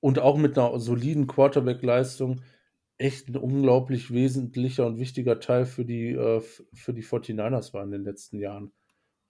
[0.00, 2.42] und auch mit einer soliden Quarterback-Leistung,
[2.98, 7.90] echt ein unglaublich wesentlicher und wichtiger Teil für die, äh, für die 49ers war in
[7.90, 8.72] den letzten Jahren.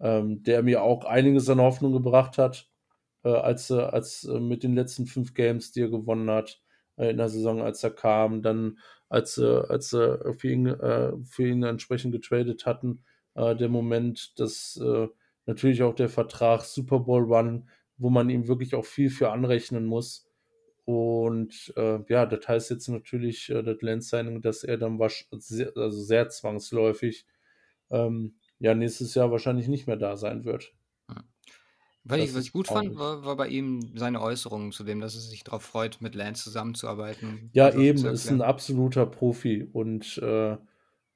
[0.00, 2.70] Ähm, der mir auch einiges an Hoffnung gebracht hat,
[3.24, 6.62] äh, als, äh, als äh, mit den letzten fünf Games, die er gewonnen hat,
[6.98, 11.46] in der Saison, als er kam, dann als, äh, als äh, für, ihn, äh, für
[11.48, 13.04] ihn entsprechend getradet hatten,
[13.34, 15.08] äh, der Moment, dass äh,
[15.46, 19.86] natürlich auch der Vertrag Super Bowl Run, wo man ihm wirklich auch viel für anrechnen
[19.86, 20.28] muss.
[20.84, 25.76] Und äh, ja, das heißt jetzt natürlich, äh, das Land-Signing, dass er dann wasch sehr,
[25.76, 27.26] also sehr zwangsläufig
[27.90, 30.74] ähm, ja nächstes Jahr wahrscheinlich nicht mehr da sein wird.
[32.08, 32.98] Weil Das ich, was ist ich gut fand, traurig.
[32.98, 36.44] war, war bei ihm seine Äußerungen zu dem, dass er sich darauf freut, mit Lance
[36.44, 37.50] zusammenzuarbeiten.
[37.52, 38.42] Ja, Also eben, zu ist ein erklären.
[38.42, 40.52] absoluter Profi und äh,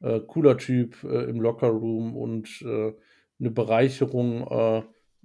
[0.01, 2.93] äh, cooler Typ äh, im Lockerroom und äh,
[3.41, 4.79] eine Bereicherung äh,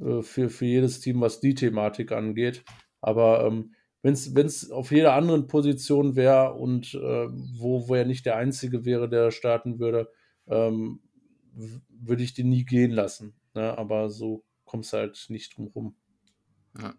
[0.04, 2.64] äh, für, für jedes Team, was die Thematik angeht.
[3.02, 3.74] Aber ähm,
[4.04, 7.28] wenn es auf jeder anderen Position wäre und äh,
[7.60, 10.10] wo, wo er nicht der Einzige wäre, der starten würde,
[10.48, 11.02] ähm,
[11.54, 13.34] w- würde ich den nie gehen lassen.
[13.54, 13.78] Ne?
[13.78, 15.96] Aber so kommst du halt nicht drum rum.
[16.78, 16.94] Ja.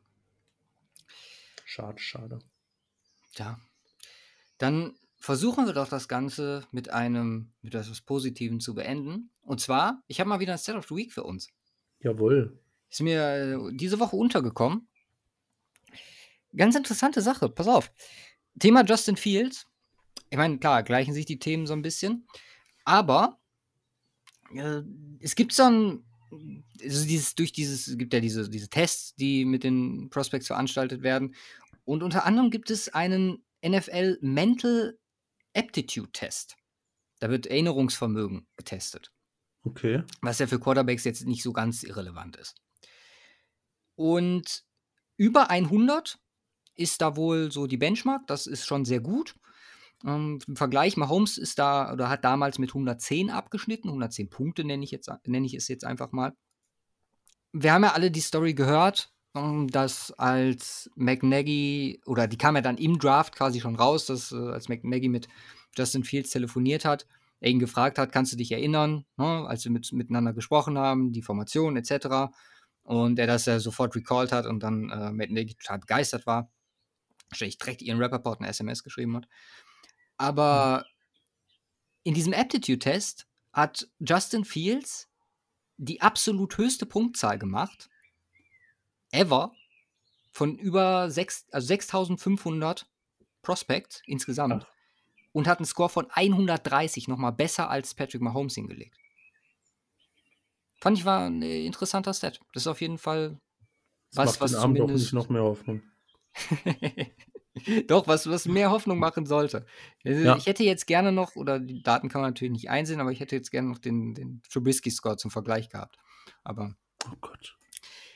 [1.64, 2.38] Schade, schade.
[3.36, 3.60] Ja.
[4.56, 9.30] Dann versuchen wir doch das Ganze mit einem, mit etwas Positivem zu beenden.
[9.42, 11.48] Und zwar, ich habe mal wieder ein Set of the Week für uns.
[12.00, 12.58] Jawohl.
[12.90, 14.88] Ist mir äh, diese Woche untergekommen.
[16.56, 17.92] Ganz interessante Sache, pass auf.
[18.58, 19.66] Thema Justin Fields.
[20.30, 22.26] Ich meine, klar, gleichen sich die Themen so ein bisschen.
[22.84, 23.38] Aber
[24.54, 24.82] äh,
[25.20, 29.44] es gibt so ein, also dieses, durch dieses, es gibt ja diese, diese Tests, die
[29.44, 31.34] mit den Prospects veranstaltet werden.
[31.84, 34.98] Und unter anderem gibt es einen NFL Mental
[35.54, 36.56] Aptitude Test.
[37.20, 39.12] Da wird Erinnerungsvermögen getestet
[39.64, 40.02] Okay.
[40.22, 42.54] was ja für Quarterbacks jetzt nicht so ganz irrelevant ist.
[43.96, 44.64] Und
[45.16, 46.18] über 100
[46.76, 49.34] ist da wohl so die Benchmark, das ist schon sehr gut.
[50.04, 54.84] Ähm, Im Vergleich, Mahomes ist da oder hat damals mit 110 abgeschnitten, 110 Punkte nenne
[54.84, 56.34] ich, jetzt, nenne ich es jetzt einfach mal.
[57.52, 62.62] Wir haben ja alle die Story gehört, ähm, dass als McNaggy, oder die kam ja
[62.62, 65.28] dann im Draft quasi schon raus, dass äh, als McNaggy mit
[65.76, 67.06] Justin Fields telefoniert hat,
[67.40, 71.12] er ihn gefragt hat, kannst du dich erinnern, ne, als wir mit, miteinander gesprochen haben,
[71.12, 72.32] die Formation etc.
[72.82, 76.50] Und er das ja sofort recalled hat und dann äh, McNaggy total begeistert war.
[77.30, 79.28] Wahrscheinlich direkt ihren Rappaport eine SMS geschrieben hat.
[80.18, 80.84] Aber
[82.02, 85.08] in diesem Aptitude-Test hat Justin Fields
[85.76, 87.88] die absolut höchste Punktzahl gemacht.
[89.10, 89.52] Ever.
[90.32, 92.88] Von über 6, also 6500
[93.42, 94.66] Prospects insgesamt.
[94.66, 94.72] Ach.
[95.32, 98.96] Und hat einen Score von 130, nochmal besser als Patrick Mahomes hingelegt.
[100.80, 102.40] Fand ich war ein interessanter Stat.
[102.52, 103.40] Das ist auf jeden Fall
[104.12, 105.04] das was, was Abend zumindest...
[105.04, 105.82] nicht noch mehr Hoffnung.
[107.86, 109.66] Doch, was, was mehr Hoffnung machen sollte.
[110.04, 110.36] Also ja.
[110.36, 113.20] Ich hätte jetzt gerne noch, oder die Daten kann man natürlich nicht einsehen, aber ich
[113.20, 115.96] hätte jetzt gerne noch den, den Trubisky-Score zum Vergleich gehabt.
[116.44, 116.74] Aber
[117.06, 117.56] oh Gott.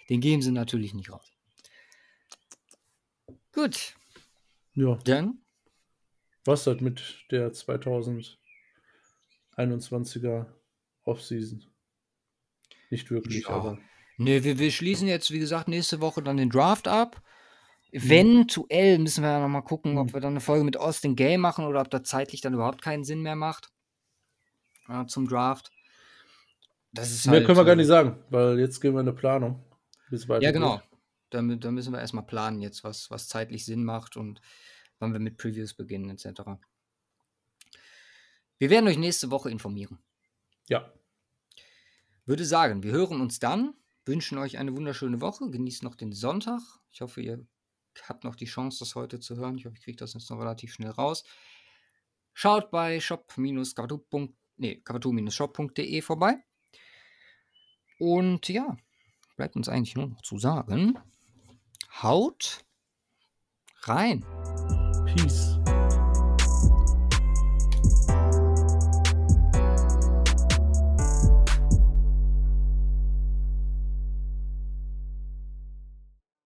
[0.09, 1.30] den geben sie natürlich nicht raus.
[3.52, 3.94] Gut.
[4.74, 4.98] Ja.
[5.04, 5.38] Dann?
[6.44, 10.46] Was hat mit der 2021er
[11.04, 11.64] Offseason?
[12.90, 13.50] Nicht wirklich, ja.
[13.50, 13.78] aber.
[14.18, 17.22] Ne, wir, wir schließen jetzt, wie gesagt, nächste Woche dann den Draft ab.
[17.93, 20.14] Eventuell müssen wir ja nochmal gucken, ob hm.
[20.14, 23.05] wir dann eine Folge mit Austin Gay machen oder ob das zeitlich dann überhaupt keinen
[23.05, 23.70] Sinn mehr macht.
[24.89, 25.70] Äh, zum Draft.
[26.93, 29.16] Das ist Mehr halt, können wir gar nicht sagen, weil jetzt gehen wir in eine
[29.16, 29.62] Planung.
[30.10, 30.81] ja, genau.
[31.31, 34.43] Da, da, müssen wir erstmal planen jetzt, was, was zeitlich Sinn macht und
[34.98, 36.43] wann wir mit Previews beginnen, etc.
[38.59, 39.98] Wir werden euch nächste Woche informieren.
[40.69, 40.93] Ja.
[42.27, 43.74] Würde sagen, wir hören uns dann,
[44.05, 46.60] wünschen euch eine wunderschöne Woche, genießt noch den Sonntag.
[46.90, 47.47] Ich hoffe, ihr
[48.09, 49.56] habt noch die Chance, das heute zu hören.
[49.59, 51.24] Ich hoffe, ich kriege das jetzt noch relativ schnell raus.
[52.35, 53.60] Schaut bei shop-shop.de
[56.02, 56.43] vorbei.
[57.98, 58.77] Und ja,
[59.36, 60.98] bleibt uns eigentlich nur noch zu sagen,
[62.02, 62.64] haut
[63.82, 64.24] rein.
[65.05, 65.51] Peace.